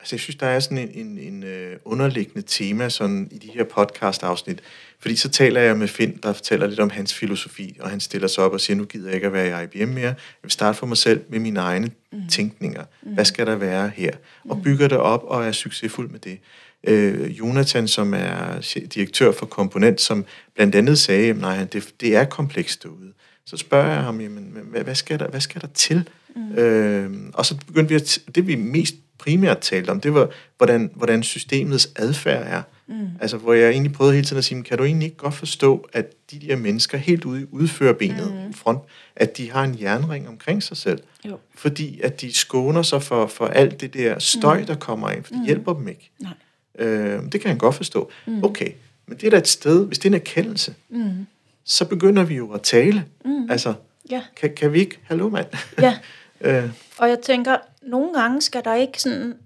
Altså, 0.00 0.16
jeg 0.16 0.20
synes, 0.20 0.36
der 0.36 0.46
er 0.46 0.60
sådan 0.60 0.78
en, 0.78 0.90
en, 1.06 1.18
en 1.18 1.42
øh, 1.42 1.76
underliggende 1.84 2.42
tema 2.46 2.88
sådan 2.88 3.28
i 3.30 3.38
de 3.38 3.48
her 3.54 3.64
podcast-afsnit. 3.64 4.60
Fordi 4.98 5.16
så 5.16 5.28
taler 5.28 5.60
jeg 5.60 5.78
med 5.78 5.88
Finn, 5.88 6.18
der 6.22 6.32
fortæller 6.32 6.66
lidt 6.66 6.80
om 6.80 6.90
hans 6.90 7.14
filosofi, 7.14 7.76
og 7.80 7.90
han 7.90 8.00
stiller 8.00 8.28
sig 8.28 8.44
op 8.44 8.52
og 8.52 8.60
siger, 8.60 8.76
nu 8.76 8.84
gider 8.84 9.06
jeg 9.06 9.14
ikke 9.14 9.26
at 9.26 9.32
være 9.32 9.62
i 9.62 9.64
IBM 9.64 9.88
mere. 9.92 10.06
Jeg 10.06 10.16
vil 10.42 10.50
starte 10.50 10.78
for 10.78 10.86
mig 10.86 10.96
selv 10.96 11.20
med 11.28 11.38
mine 11.38 11.60
egne 11.60 11.90
mm. 12.12 12.28
tænkninger. 12.28 12.84
Mm. 13.02 13.14
Hvad 13.14 13.24
skal 13.24 13.46
der 13.46 13.56
være 13.56 13.90
her? 13.94 14.12
Og 14.44 14.56
mm. 14.56 14.62
bygger 14.62 14.88
det 14.88 14.98
op 14.98 15.24
og 15.24 15.46
er 15.46 15.52
succesfuld 15.52 16.10
med 16.10 16.20
det. 16.20 16.38
Øh, 16.84 17.38
Jonathan, 17.38 17.88
som 17.88 18.14
er 18.14 18.84
direktør 18.94 19.32
for 19.32 19.46
Komponent, 19.46 20.00
som 20.00 20.24
blandt 20.54 20.74
andet 20.74 20.98
sagde, 20.98 21.34
nej, 21.34 21.64
det, 21.64 21.94
det 22.00 22.16
er 22.16 22.24
komplekst 22.24 22.82
derude. 22.82 23.12
Så 23.46 23.56
spørger 23.56 23.92
jeg 23.92 24.02
ham, 24.02 24.20
jamen, 24.20 24.44
hvad, 24.44 24.82
hvad, 24.82 24.94
skal, 24.94 25.18
der, 25.18 25.28
hvad 25.28 25.40
skal 25.40 25.60
der 25.60 25.66
til? 25.74 26.08
Mm. 26.36 26.52
Øh, 26.52 27.10
og 27.34 27.46
så 27.46 27.56
begyndte 27.66 27.88
vi 27.88 27.94
at, 27.94 28.18
det 28.34 28.46
vi 28.46 28.54
mest 28.54 28.94
primært 29.18 29.58
talte 29.58 29.90
om, 29.90 30.00
det 30.00 30.14
var, 30.14 30.28
hvordan, 30.56 30.90
hvordan 30.94 31.22
systemets 31.22 31.90
adfærd 31.96 32.46
er. 32.46 32.62
Mm. 32.86 33.08
Altså, 33.20 33.36
hvor 33.36 33.54
jeg 33.54 33.70
egentlig 33.70 33.92
prøvede 33.92 34.14
hele 34.14 34.26
tiden 34.26 34.38
at 34.38 34.44
sige, 34.44 34.62
kan 34.62 34.78
du 34.78 34.84
egentlig 34.84 35.06
ikke 35.06 35.16
godt 35.16 35.34
forstå, 35.34 35.88
at 35.92 36.12
de 36.30 36.38
der 36.38 36.56
mennesker 36.56 36.98
helt 36.98 37.24
ude 37.24 37.40
i 37.40 37.44
udførbenet 37.50 38.46
mm. 38.46 38.54
front, 38.54 38.80
at 39.16 39.36
de 39.36 39.50
har 39.50 39.64
en 39.64 39.80
jernring 39.80 40.28
omkring 40.28 40.62
sig 40.62 40.76
selv. 40.76 41.02
Jo. 41.24 41.38
Fordi 41.54 42.00
at 42.00 42.20
de 42.20 42.34
skåner 42.34 42.82
sig 42.82 43.02
for, 43.02 43.26
for 43.26 43.46
alt 43.46 43.80
det 43.80 43.94
der 43.94 44.18
støj, 44.18 44.60
mm. 44.60 44.66
der 44.66 44.74
kommer 44.74 45.10
ind, 45.10 45.24
for 45.24 45.32
det 45.32 45.40
mm. 45.40 45.46
hjælper 45.46 45.74
dem 45.74 45.88
ikke. 45.88 46.10
Nej. 46.18 46.32
Øh, 46.78 47.22
det 47.32 47.40
kan 47.40 47.48
han 47.48 47.58
godt 47.58 47.74
forstå. 47.74 48.10
Mm. 48.26 48.44
Okay, 48.44 48.72
men 49.06 49.16
det 49.16 49.26
er 49.26 49.30
da 49.30 49.36
et 49.36 49.48
sted, 49.48 49.86
hvis 49.86 49.98
det 49.98 50.04
er 50.04 50.10
en 50.10 50.14
erkendelse, 50.14 50.74
mm. 50.88 51.26
Så 51.70 51.88
begynder 51.88 52.24
vi 52.24 52.34
jo 52.34 52.52
at 52.52 52.62
tale. 52.62 53.06
Mm. 53.24 53.50
Altså, 53.50 53.74
ja. 54.10 54.24
kan, 54.36 54.54
kan 54.54 54.72
vi 54.72 54.78
ikke, 54.78 55.00
hallo 55.04 55.28
mand? 55.28 55.46
Ja. 55.78 55.98
øh. 56.40 56.70
Og 56.98 57.08
jeg 57.08 57.18
tænker, 57.18 57.58
nogle 57.82 58.20
gange 58.20 58.42
skal 58.42 58.64
der 58.64 58.74
ikke 58.74 59.02
sådan 59.02 59.38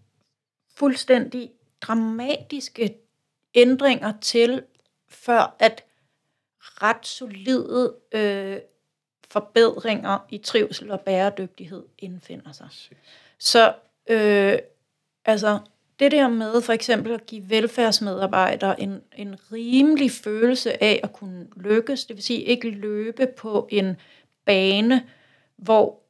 fuldstændig 0.77 1.51
dramatiske 1.81 2.95
ændringer 3.55 4.12
til, 4.20 4.62
før 5.09 5.57
at 5.59 5.85
ret 6.61 7.07
solide 7.07 7.95
øh, 8.12 8.57
forbedringer 9.31 10.18
i 10.31 10.39
trivsel 10.39 10.91
og 10.91 11.01
bæredygtighed 11.01 11.83
indfinder 11.99 12.53
sig. 12.53 12.68
Så 13.39 13.75
øh, 14.11 14.59
altså 15.25 15.59
det 15.99 16.12
der 16.12 16.28
med 16.28 16.62
for 16.62 16.72
eksempel 16.72 17.12
at 17.12 17.26
give 17.26 17.51
velfærdsmedarbejdere 17.51 18.80
en, 18.80 19.03
en 19.16 19.36
rimelig 19.53 20.11
følelse 20.11 20.82
af 20.82 21.01
at 21.03 21.12
kunne 21.12 21.47
lykkes, 21.57 22.05
det 22.05 22.16
vil 22.16 22.24
sige 22.24 22.40
ikke 22.40 22.70
løbe 22.70 23.26
på 23.36 23.68
en 23.70 23.97
bane, 24.45 25.07
hvor 25.57 26.01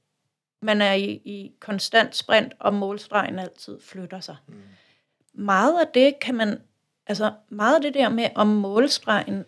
man 0.63 0.81
er 0.81 0.93
i, 0.93 1.11
i 1.25 1.53
konstant 1.61 2.17
sprint, 2.17 2.53
og 2.59 2.75
målstregen 2.75 3.39
altid 3.39 3.81
flytter 3.81 4.21
sig. 4.21 4.37
Mm. 4.47 4.63
Meget 5.35 5.81
af 5.81 5.87
det 5.95 6.19
kan 6.19 6.35
man, 6.35 6.61
altså 7.07 7.33
meget 7.49 7.77
af 7.77 7.83
det 7.83 7.95
der 7.95 8.09
med, 8.09 8.29
om 8.35 8.47
målstregen 8.47 9.45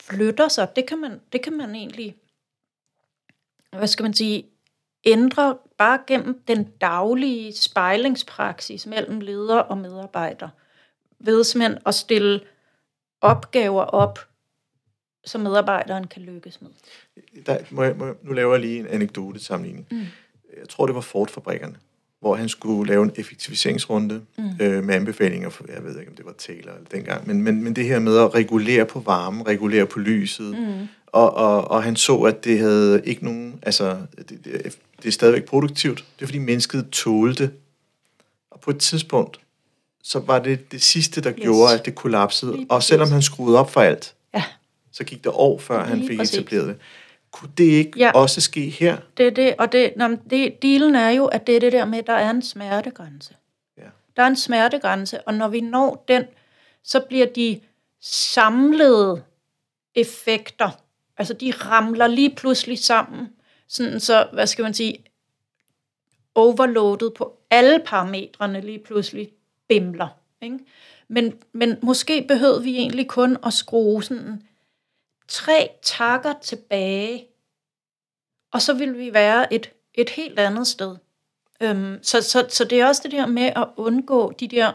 flytter 0.00 0.48
sig, 0.48 0.76
det 0.76 0.86
kan 0.86 0.98
man, 0.98 1.20
det 1.32 1.42
kan 1.42 1.52
man 1.52 1.74
egentlig, 1.74 2.16
hvad 3.70 3.86
skal 3.86 4.02
man 4.02 4.14
sige, 4.14 4.46
ændre 5.06 5.56
bare 5.78 5.98
gennem 6.06 6.40
den 6.48 6.64
daglige 6.64 7.56
spejlingspraksis 7.56 8.86
mellem 8.86 9.20
leder 9.20 9.58
og 9.58 9.78
medarbejder, 9.78 10.48
ved 11.18 11.44
simpelthen 11.44 11.78
at 11.86 11.94
stille 11.94 12.40
opgaver 13.20 13.82
op, 13.82 14.18
som 15.24 15.40
medarbejderen 15.40 16.06
kan 16.06 16.22
lykkes 16.22 16.62
med. 16.62 16.70
Der, 17.46 17.58
må 17.70 17.82
jeg, 17.82 17.96
må 17.96 18.06
jeg, 18.06 18.14
nu 18.22 18.32
laver 18.32 18.52
jeg 18.52 18.60
lige 18.60 18.80
en 18.80 18.86
anekdote 18.86 19.40
sammenligning. 19.40 19.86
Mm. 19.90 20.06
Jeg 20.60 20.68
tror, 20.68 20.86
det 20.86 20.94
var 20.94 21.00
Ford-fabrikkerne, 21.00 21.76
hvor 22.20 22.34
han 22.34 22.48
skulle 22.48 22.88
lave 22.88 23.04
en 23.04 23.12
effektiviseringsrunde 23.16 24.22
mm. 24.38 24.44
øh, 24.60 24.84
med 24.84 24.94
anbefalinger, 24.94 25.48
for 25.48 25.64
jeg 25.74 25.84
ved 25.84 25.98
ikke, 25.98 26.10
om 26.10 26.16
det 26.16 26.24
var 26.24 26.32
Taylor 26.32 26.72
eller 26.72 26.88
dengang, 26.88 27.26
men, 27.26 27.42
men, 27.42 27.64
men 27.64 27.76
det 27.76 27.84
her 27.84 27.98
med 27.98 28.18
at 28.18 28.34
regulere 28.34 28.86
på 28.86 29.00
varmen, 29.00 29.46
regulere 29.46 29.86
på 29.86 29.98
lyset, 29.98 30.58
mm. 30.58 30.88
Og, 31.06 31.34
og, 31.34 31.70
og 31.70 31.82
han 31.82 31.96
så, 31.96 32.16
at 32.16 32.44
det 32.44 32.58
havde 32.58 33.02
ikke 33.04 33.24
nogen, 33.24 33.60
altså, 33.62 33.96
det, 34.18 34.44
det, 34.44 34.78
det 35.02 35.08
er 35.08 35.12
stadigvæk 35.12 35.44
produktivt. 35.44 36.04
Det 36.16 36.22
er 36.22 36.26
fordi 36.26 36.38
mennesket 36.38 36.88
tålte. 36.92 37.50
Og 38.50 38.60
på 38.60 38.70
et 38.70 38.78
tidspunkt, 38.78 39.40
så 40.02 40.18
var 40.18 40.38
det 40.38 40.72
det 40.72 40.82
sidste, 40.82 41.20
der 41.20 41.32
yes. 41.32 41.42
gjorde, 41.42 41.74
at 41.74 41.84
det 41.84 41.94
kollapsede. 41.94 42.66
Og 42.68 42.82
selvom 42.82 43.10
han 43.10 43.22
skruede 43.22 43.58
op 43.58 43.70
for 43.70 43.80
alt, 43.80 44.14
så 44.92 45.04
gik 45.04 45.24
der 45.24 45.40
år, 45.40 45.58
før 45.58 45.78
Lige 45.78 45.88
han 45.88 46.06
fik 46.06 46.18
præcis. 46.18 46.34
etableret 46.34 46.68
det. 46.68 46.76
Kunne 47.30 47.50
det 47.58 47.64
ikke 47.64 47.98
ja. 47.98 48.10
også 48.14 48.40
ske 48.40 48.68
her? 48.68 48.96
Det 49.16 49.26
er 49.26 49.30
det, 49.30 49.54
og 49.58 49.72
det, 49.72 49.92
nå, 49.96 50.16
det, 50.30 50.62
dealen 50.62 50.94
er 50.94 51.10
jo, 51.10 51.26
at 51.26 51.46
det 51.46 51.56
er 51.56 51.60
det 51.60 51.72
der 51.72 51.84
med, 51.84 51.98
at 51.98 52.06
der 52.06 52.12
er 52.12 52.30
en 52.30 52.42
smertegrænse. 52.42 53.34
Ja. 53.78 53.82
Der 54.16 54.22
er 54.22 54.26
en 54.26 54.36
smertegrænse, 54.36 55.20
og 55.20 55.34
når 55.34 55.48
vi 55.48 55.60
når 55.60 56.04
den, 56.08 56.24
så 56.84 57.00
bliver 57.00 57.26
de 57.26 57.60
samlede 58.00 59.22
effekter, 59.94 60.70
altså 61.18 61.34
de 61.34 61.50
ramler 61.50 62.06
lige 62.06 62.34
pludselig 62.34 62.78
sammen, 62.78 63.28
sådan 63.68 64.00
så, 64.00 64.28
hvad 64.32 64.46
skal 64.46 64.62
man 64.62 64.74
sige, 64.74 65.04
overloadet 66.34 67.14
på 67.14 67.38
alle 67.50 67.82
parametrene 67.86 68.60
lige 68.60 68.78
pludselig 68.78 69.32
bimler. 69.68 70.08
Ikke? 70.42 70.58
Men, 71.08 71.38
men 71.52 71.78
måske 71.82 72.24
behøvede 72.28 72.62
vi 72.62 72.76
egentlig 72.76 73.08
kun 73.08 73.36
at 73.46 73.52
skrue 73.52 74.04
sådan 74.04 74.42
tre 75.28 75.70
takker 75.82 76.34
tilbage, 76.42 77.26
og 78.52 78.62
så 78.62 78.74
vil 78.74 78.98
vi 78.98 79.14
være 79.14 79.52
et, 79.52 79.70
et 79.94 80.10
helt 80.10 80.38
andet 80.38 80.66
sted. 80.66 80.96
Øhm, 81.60 81.98
så, 82.02 82.22
så, 82.22 82.46
så 82.48 82.64
det 82.64 82.80
er 82.80 82.86
også 82.86 83.02
det 83.04 83.12
der 83.12 83.26
med 83.26 83.52
at 83.56 83.68
undgå 83.76 84.32
de 84.32 84.48
der 84.48 84.72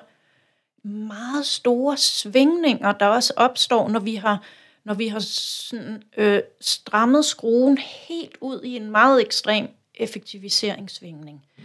meget 0.87 1.45
store 1.45 1.97
svingninger, 1.97 2.91
der 2.91 3.07
også 3.07 3.33
opstår, 3.35 3.89
når 3.89 3.99
vi 3.99 4.15
har, 4.15 4.43
når 4.83 4.93
vi 4.93 5.07
har 5.07 5.19
sådan, 5.19 6.03
øh, 6.17 6.41
strammet 6.61 7.25
skruen 7.25 7.77
helt 7.77 8.37
ud 8.41 8.61
i 8.63 8.75
en 8.75 8.91
meget 8.91 9.21
ekstrem 9.21 9.67
effektiviseringssvingning. 9.95 11.45
Mm. 11.57 11.63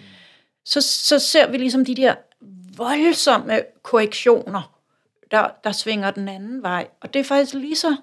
Så, 0.64 0.80
så 0.80 1.18
ser 1.18 1.50
vi 1.50 1.58
ligesom 1.58 1.84
de 1.84 1.94
der 1.94 2.14
voldsomme 2.76 3.62
korrektioner, 3.82 4.76
der, 5.30 5.48
der 5.64 5.72
svinger 5.72 6.10
den 6.10 6.28
anden 6.28 6.62
vej. 6.62 6.88
Og 7.00 7.14
det 7.14 7.20
er 7.20 7.24
faktisk 7.24 7.54
lige 7.54 7.76
så 7.76 7.96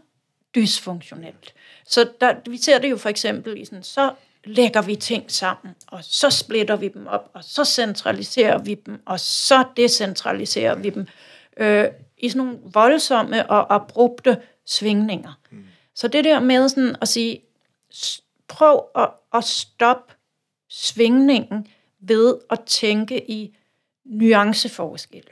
dysfunktionelt. 0.55 1.53
Så 1.85 2.09
der, 2.21 2.35
vi 2.49 2.57
ser 2.57 2.79
det 2.79 2.89
jo 2.89 2.97
for 2.97 3.09
eksempel 3.09 3.57
i 3.57 3.65
sådan 3.65 3.83
så 3.83 4.11
lægger 4.43 4.81
vi 4.81 4.95
ting 4.95 5.31
sammen, 5.31 5.75
og 5.87 5.99
så 6.03 6.29
splitter 6.29 6.75
vi 6.75 6.87
dem 6.87 7.07
op, 7.07 7.31
og 7.33 7.43
så 7.43 7.65
centraliserer 7.65 8.57
vi 8.57 8.73
dem, 8.73 9.01
og 9.05 9.19
så 9.19 9.63
decentraliserer 9.77 10.75
vi 10.75 10.89
dem 10.89 11.07
øh, 11.57 11.85
i 12.17 12.29
sådan 12.29 12.45
nogle 12.45 12.59
voldsomme 12.63 13.49
og 13.49 13.75
abrupte 13.75 14.37
svingninger. 14.65 15.39
Mm. 15.51 15.65
Så 15.95 16.07
det 16.07 16.23
der 16.23 16.39
med 16.39 16.69
sådan 16.69 16.95
at 17.01 17.07
sige, 17.07 17.41
prøv 18.47 18.85
at, 18.95 19.09
at 19.33 19.43
stoppe 19.43 20.13
svingningen 20.69 21.67
ved 21.99 22.37
at 22.49 22.59
tænke 22.65 23.31
i 23.31 23.57
nuanceforskelle. 24.05 25.31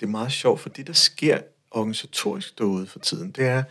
Det 0.00 0.06
er 0.06 0.10
meget 0.10 0.32
sjovt, 0.32 0.60
for 0.60 0.68
det, 0.68 0.86
der 0.86 0.92
sker 0.92 1.38
organisatorisk 1.70 2.58
derude 2.58 2.86
for 2.86 2.98
tiden, 2.98 3.30
det 3.30 3.46
er 3.46 3.62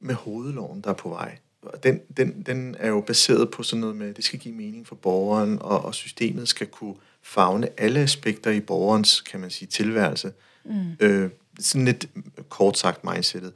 med 0.00 0.14
hovedloven, 0.14 0.80
der 0.80 0.90
er 0.90 0.94
på 0.94 1.08
vej. 1.08 1.38
Den, 1.82 2.00
den, 2.16 2.42
den 2.42 2.76
er 2.78 2.88
jo 2.88 3.00
baseret 3.00 3.50
på 3.50 3.62
sådan 3.62 3.80
noget 3.80 3.96
med, 3.96 4.08
at 4.08 4.16
det 4.16 4.24
skal 4.24 4.38
give 4.38 4.54
mening 4.54 4.86
for 4.86 4.94
borgeren, 4.94 5.58
og, 5.58 5.84
og 5.84 5.94
systemet 5.94 6.48
skal 6.48 6.66
kunne 6.66 6.94
fagne 7.22 7.80
alle 7.80 8.00
aspekter 8.00 8.50
i 8.50 8.60
borgerens, 8.60 9.20
kan 9.20 9.40
man 9.40 9.50
sige, 9.50 9.68
tilværelse. 9.68 10.32
Mm. 10.64 10.96
Øh, 11.00 11.30
sådan 11.60 11.84
lidt 11.84 12.06
kort 12.48 12.78
sagt 12.78 13.04
mindsetet. 13.04 13.52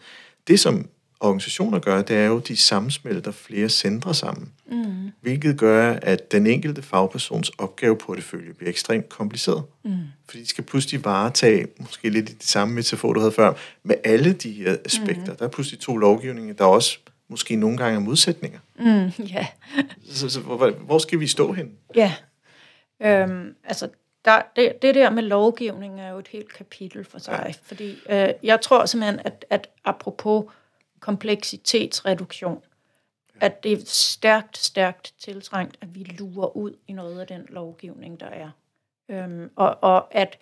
Det, 0.49 0.61
som 0.61 0.89
organisationer 1.21 1.79
gør, 1.79 2.03
det 2.03 2.17
er 2.17 2.27
jo, 2.27 2.39
de 2.39 2.57
sammensmelter 2.57 3.31
flere 3.31 3.69
centre 3.69 4.15
sammen. 4.15 4.53
Mm. 4.71 5.11
Hvilket 5.21 5.59
gør, 5.59 5.93
at 5.93 6.33
den 6.33 6.47
enkelte 6.47 6.83
fagpersons 6.83 7.49
opgaveportefølje 7.49 8.55
bliver 8.55 8.71
ekstremt 8.71 9.09
kompliceret. 9.09 9.63
Mm. 9.85 9.97
Fordi 10.29 10.43
de 10.43 10.49
skal 10.49 10.65
pludselig 10.65 11.05
varetage, 11.05 11.67
måske 11.81 12.11
lidt 12.11 12.31
i 12.31 12.33
det 12.33 12.47
samme 12.47 12.75
metafor, 12.75 13.13
du 13.13 13.21
havde 13.21 13.33
før, 13.33 13.53
med 13.83 13.95
alle 14.05 14.33
de 14.33 14.53
her 14.53 14.77
aspekter. 14.85 15.33
Mm. 15.33 15.37
Der 15.37 15.45
er 15.45 15.49
pludselig 15.49 15.81
to 15.81 15.97
lovgivninger, 15.97 16.55
der 16.55 16.65
også 16.65 16.99
måske 17.29 17.57
nogle 17.57 17.77
gange 17.77 17.97
er 17.97 18.01
modsætninger. 18.01 18.59
Mm, 18.79 18.85
yeah. 19.35 19.47
så, 20.11 20.29
så 20.29 20.41
hvor, 20.41 20.71
hvor 20.71 20.99
skal 20.99 21.21
vi 21.21 21.27
stå 21.27 21.53
hen? 21.53 21.71
Ja, 21.95 22.13
øhm, 23.03 23.55
altså 23.65 23.89
der, 24.27 24.43
det, 24.57 24.83
det 24.83 24.95
der 24.95 25.11
med 25.11 25.23
lovgivning 25.23 26.01
er 26.01 26.11
jo 26.11 26.19
et 26.19 26.29
helt 26.29 26.53
kapitel 26.53 27.05
for 27.05 27.19
sig. 27.19 27.43
Ja. 27.47 27.53
Fordi 27.63 27.97
øh, 28.09 28.29
jeg 28.43 28.61
tror 28.61 28.87
simpelthen, 28.87 29.21
at, 29.25 29.45
at 29.51 29.71
apropos 29.85 30.45
kompleksitetsreduktion, 31.01 32.63
at 33.41 33.63
det 33.63 33.73
er 33.73 33.77
stærkt, 33.85 34.59
stærkt 34.59 35.15
tiltrængt, 35.19 35.77
at 35.81 35.95
vi 35.95 36.03
lurer 36.19 36.57
ud 36.57 36.73
i 36.89 36.93
noget 36.93 37.21
af 37.21 37.27
den 37.27 37.47
lovgivning, 37.49 38.21
der 38.21 38.27
er. 38.27 38.51
Øhm, 39.09 39.51
og, 39.57 39.79
og 39.81 40.15
at 40.15 40.39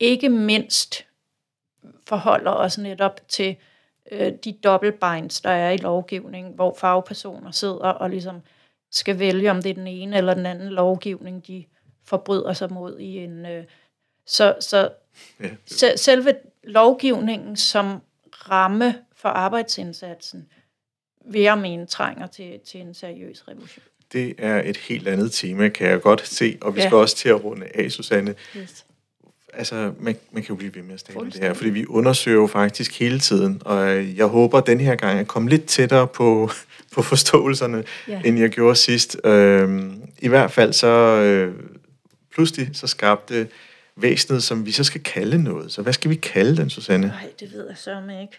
ikke 0.00 0.28
mindst 0.28 1.06
forholder 2.06 2.50
os 2.50 2.78
netop 2.78 3.20
til 3.28 3.56
øh, 4.10 4.32
de 4.44 4.52
dobbeltbinds, 4.52 5.40
der 5.40 5.50
er 5.50 5.70
i 5.70 5.76
lovgivningen, 5.76 6.52
hvor 6.52 6.74
fagpersoner 6.78 7.50
sidder 7.50 7.88
og 7.88 8.10
ligesom 8.10 8.40
skal 8.90 9.18
vælge, 9.18 9.50
om 9.50 9.62
det 9.62 9.70
er 9.70 9.74
den 9.74 9.86
ene 9.86 10.16
eller 10.16 10.34
den 10.34 10.46
anden 10.46 10.68
lovgivning, 10.68 11.46
de 11.46 11.64
forbryder 12.04 12.52
sig 12.52 12.72
mod 12.72 12.98
i 12.98 13.18
en... 13.18 13.46
Øh, 13.46 13.64
så 14.26 14.54
så 14.60 14.90
ja, 15.40 15.96
selve 15.96 16.34
lovgivningen 16.64 17.56
som 17.56 18.00
ramme 18.32 18.94
for 19.16 19.28
arbejdsindsatsen, 19.28 20.46
vil 21.24 21.40
jeg 21.40 21.58
mene 21.58 21.86
trænger 21.86 22.26
til, 22.26 22.60
til 22.66 22.80
en 22.80 22.94
seriøs 22.94 23.48
revolution. 23.48 23.84
Det 24.12 24.34
er 24.38 24.62
et 24.64 24.76
helt 24.76 25.08
andet 25.08 25.32
tema, 25.32 25.68
kan 25.68 25.88
jeg 25.88 26.00
godt 26.00 26.26
se, 26.26 26.58
og 26.60 26.74
vi 26.74 26.80
ja. 26.80 26.86
skal 26.86 26.96
også 26.96 27.16
til 27.16 27.28
at 27.28 27.44
runde 27.44 27.66
af, 27.74 27.90
Susanne. 27.90 28.34
Yes. 28.56 28.86
Altså, 29.54 29.92
man, 30.00 30.16
man 30.32 30.42
kan 30.42 30.48
jo 30.48 30.54
blive 30.54 30.74
ved 30.74 30.82
med 30.82 30.94
at 30.94 31.00
tale 31.00 31.30
det 31.30 31.34
her, 31.34 31.54
fordi 31.54 31.70
vi 31.70 31.86
undersøger 31.86 32.40
jo 32.40 32.46
faktisk 32.46 33.00
hele 33.00 33.18
tiden, 33.18 33.62
og 33.64 34.16
jeg 34.16 34.26
håber 34.26 34.60
den 34.60 34.80
her 34.80 34.94
gang 34.94 35.18
at 35.18 35.28
komme 35.28 35.48
lidt 35.48 35.66
tættere 35.66 36.06
på, 36.06 36.50
på 36.94 37.02
forståelserne, 37.02 37.84
ja. 38.08 38.20
end 38.24 38.38
jeg 38.38 38.50
gjorde 38.50 38.76
sidst. 38.76 39.16
Øhm, 39.24 40.02
I 40.18 40.28
hvert 40.28 40.50
fald 40.50 40.72
så 40.72 40.86
øh, 40.88 41.54
pludselig 42.34 42.70
så 42.72 42.86
skabte 42.86 43.48
væsenet, 43.96 44.42
som 44.42 44.66
vi 44.66 44.72
så 44.72 44.84
skal 44.84 45.02
kalde 45.02 45.42
noget. 45.42 45.72
Så 45.72 45.82
hvad 45.82 45.92
skal 45.92 46.10
vi 46.10 46.14
kalde 46.14 46.56
den, 46.56 46.70
Susanne? 46.70 47.06
Nej, 47.06 47.32
det 47.40 47.52
ved 47.52 47.66
jeg 47.68 47.76
så 47.76 48.02
ikke. 48.20 48.38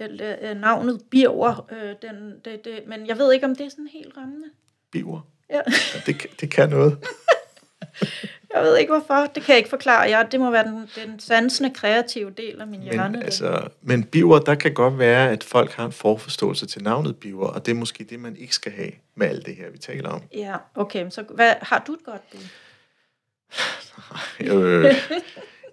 Øh, 0.00 0.60
navnet 0.60 1.00
Birger, 1.10 1.66
øh, 1.72 1.94
den, 2.02 2.34
det, 2.44 2.64
det, 2.64 2.80
men 2.86 3.06
jeg 3.06 3.18
ved 3.18 3.32
ikke, 3.32 3.46
om 3.46 3.56
det 3.56 3.66
er 3.66 3.70
sådan 3.70 3.88
helt 3.92 4.16
rammende. 4.16 4.48
Birger? 4.92 5.20
Ja. 5.50 5.60
ja 5.94 6.00
det, 6.06 6.26
det 6.40 6.50
kan 6.50 6.68
noget. 6.68 6.98
jeg 8.54 8.62
ved 8.62 8.76
ikke, 8.76 8.92
hvorfor. 8.92 9.26
Det 9.34 9.42
kan 9.42 9.52
jeg 9.52 9.56
ikke 9.58 9.70
forklare. 9.70 10.08
Ja, 10.08 10.22
det 10.30 10.40
må 10.40 10.50
være 10.50 10.64
den, 10.64 10.90
den 11.04 11.20
sansende, 11.20 11.70
kreative 11.74 12.30
del 12.30 12.60
af 12.60 12.66
min 12.66 12.80
men, 12.80 12.88
hjerne. 12.88 13.24
Altså, 13.24 13.68
men 13.82 14.04
biver, 14.04 14.38
der 14.38 14.54
kan 14.54 14.74
godt 14.74 14.98
være, 14.98 15.30
at 15.30 15.44
folk 15.44 15.72
har 15.72 15.86
en 15.86 15.92
forforståelse 15.92 16.66
til 16.66 16.82
navnet 16.82 17.16
biver, 17.16 17.48
og 17.48 17.66
det 17.66 17.72
er 17.72 17.76
måske 17.76 18.04
det, 18.04 18.20
man 18.20 18.36
ikke 18.36 18.54
skal 18.54 18.72
have 18.72 18.90
med 19.14 19.26
alt 19.26 19.46
det 19.46 19.56
her, 19.56 19.70
vi 19.70 19.78
taler 19.78 20.08
om. 20.08 20.22
Ja, 20.34 20.56
okay. 20.74 21.10
Så 21.10 21.24
hvad, 21.34 21.54
har 21.62 21.84
du 21.86 21.92
et 21.92 22.04
godt 22.04 22.30
bud? 22.30 22.40
Øh, 24.40 24.94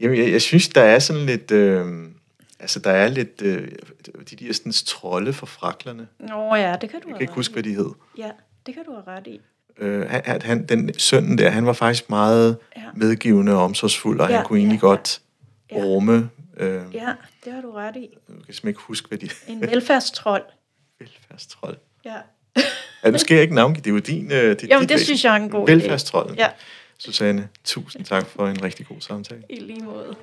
jamen, 0.02 0.18
jeg, 0.18 0.32
jeg 0.32 0.42
synes, 0.42 0.70
der 0.70 0.82
er 0.82 1.00
sådan 1.00 1.26
lidt... 1.26 1.52
Øh, 1.52 1.86
Altså, 2.60 2.80
der 2.80 2.92
er 2.92 3.08
lidt 3.08 3.42
øh, 3.42 3.68
de 4.30 4.36
der 4.36 4.54
sådan, 4.54 4.72
trolde 4.72 5.34
for 5.34 5.46
fraklerne. 5.46 6.08
Nå 6.20 6.56
ja, 6.56 6.76
det 6.82 6.90
kan 6.90 7.02
du 7.02 7.08
Jeg 7.08 7.16
kan 7.16 7.22
ikke 7.22 7.34
huske, 7.34 7.54
hvad 7.54 7.64
de 7.64 7.76
hed. 7.76 7.90
Ja, 8.18 8.32
det 8.66 8.74
kan 8.74 8.84
du 8.86 8.92
have 8.92 9.18
ret 9.18 9.28
i. 9.28 9.42
Øh, 9.78 10.10
han, 10.10 10.42
han, 10.42 10.66
den 10.66 11.00
sønnen 11.00 11.38
der, 11.38 11.50
han 11.50 11.66
var 11.66 11.74
faktisk 11.74 12.10
meget 12.10 12.58
ja. 12.78 12.82
medgivende 12.96 13.56
og 13.56 13.64
omsorgsfuld, 13.64 14.20
og 14.20 14.30
ja, 14.30 14.36
han 14.36 14.46
kunne 14.46 14.60
egentlig 14.60 14.76
ja, 14.76 14.88
godt 14.88 15.22
ja. 15.72 15.76
rumme... 15.76 16.30
Øh, 16.58 16.82
ja, 16.94 17.14
det 17.46 17.54
har 17.54 17.62
du 17.62 17.72
ret 17.72 17.96
i. 17.96 18.00
Jeg 18.00 18.10
kan 18.28 18.36
simpelthen 18.38 18.68
ikke 18.68 18.82
huske, 18.82 19.08
hvad 19.08 19.18
de... 19.18 19.30
En 19.48 19.62
velfærdstrold. 19.62 20.44
velfærdstrold. 21.00 21.78
Ja. 22.06 22.16
ja, 23.04 23.12
nu 23.12 23.18
skal 23.18 23.36
jeg 23.36 23.42
ikke 23.42 23.56
navngive, 23.56 23.82
det 23.82 23.90
er 23.90 23.94
jo 23.94 24.00
din... 24.00 24.32
Øh, 24.32 24.60
det, 24.60 24.70
Jamen, 24.70 24.90
det 24.90 25.00
synes 25.00 25.24
jeg 25.24 25.32
er 25.32 25.36
en 25.36 25.50
god 25.50 25.68
Velfærdstrollen. 25.68 26.38
Ja. 26.38 26.48
Susanne, 27.00 27.50
tusind 27.64 28.06
tak 28.06 28.26
for 28.26 28.48
en 28.48 28.64
rigtig 28.64 28.86
god 28.88 29.02
samtale. 29.02 29.44
I 29.50 29.60
lige 29.60 29.84
måde. 29.84 30.16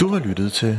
Du 0.00 0.08
har 0.08 0.18
lyttet 0.18 0.52
til 0.52 0.78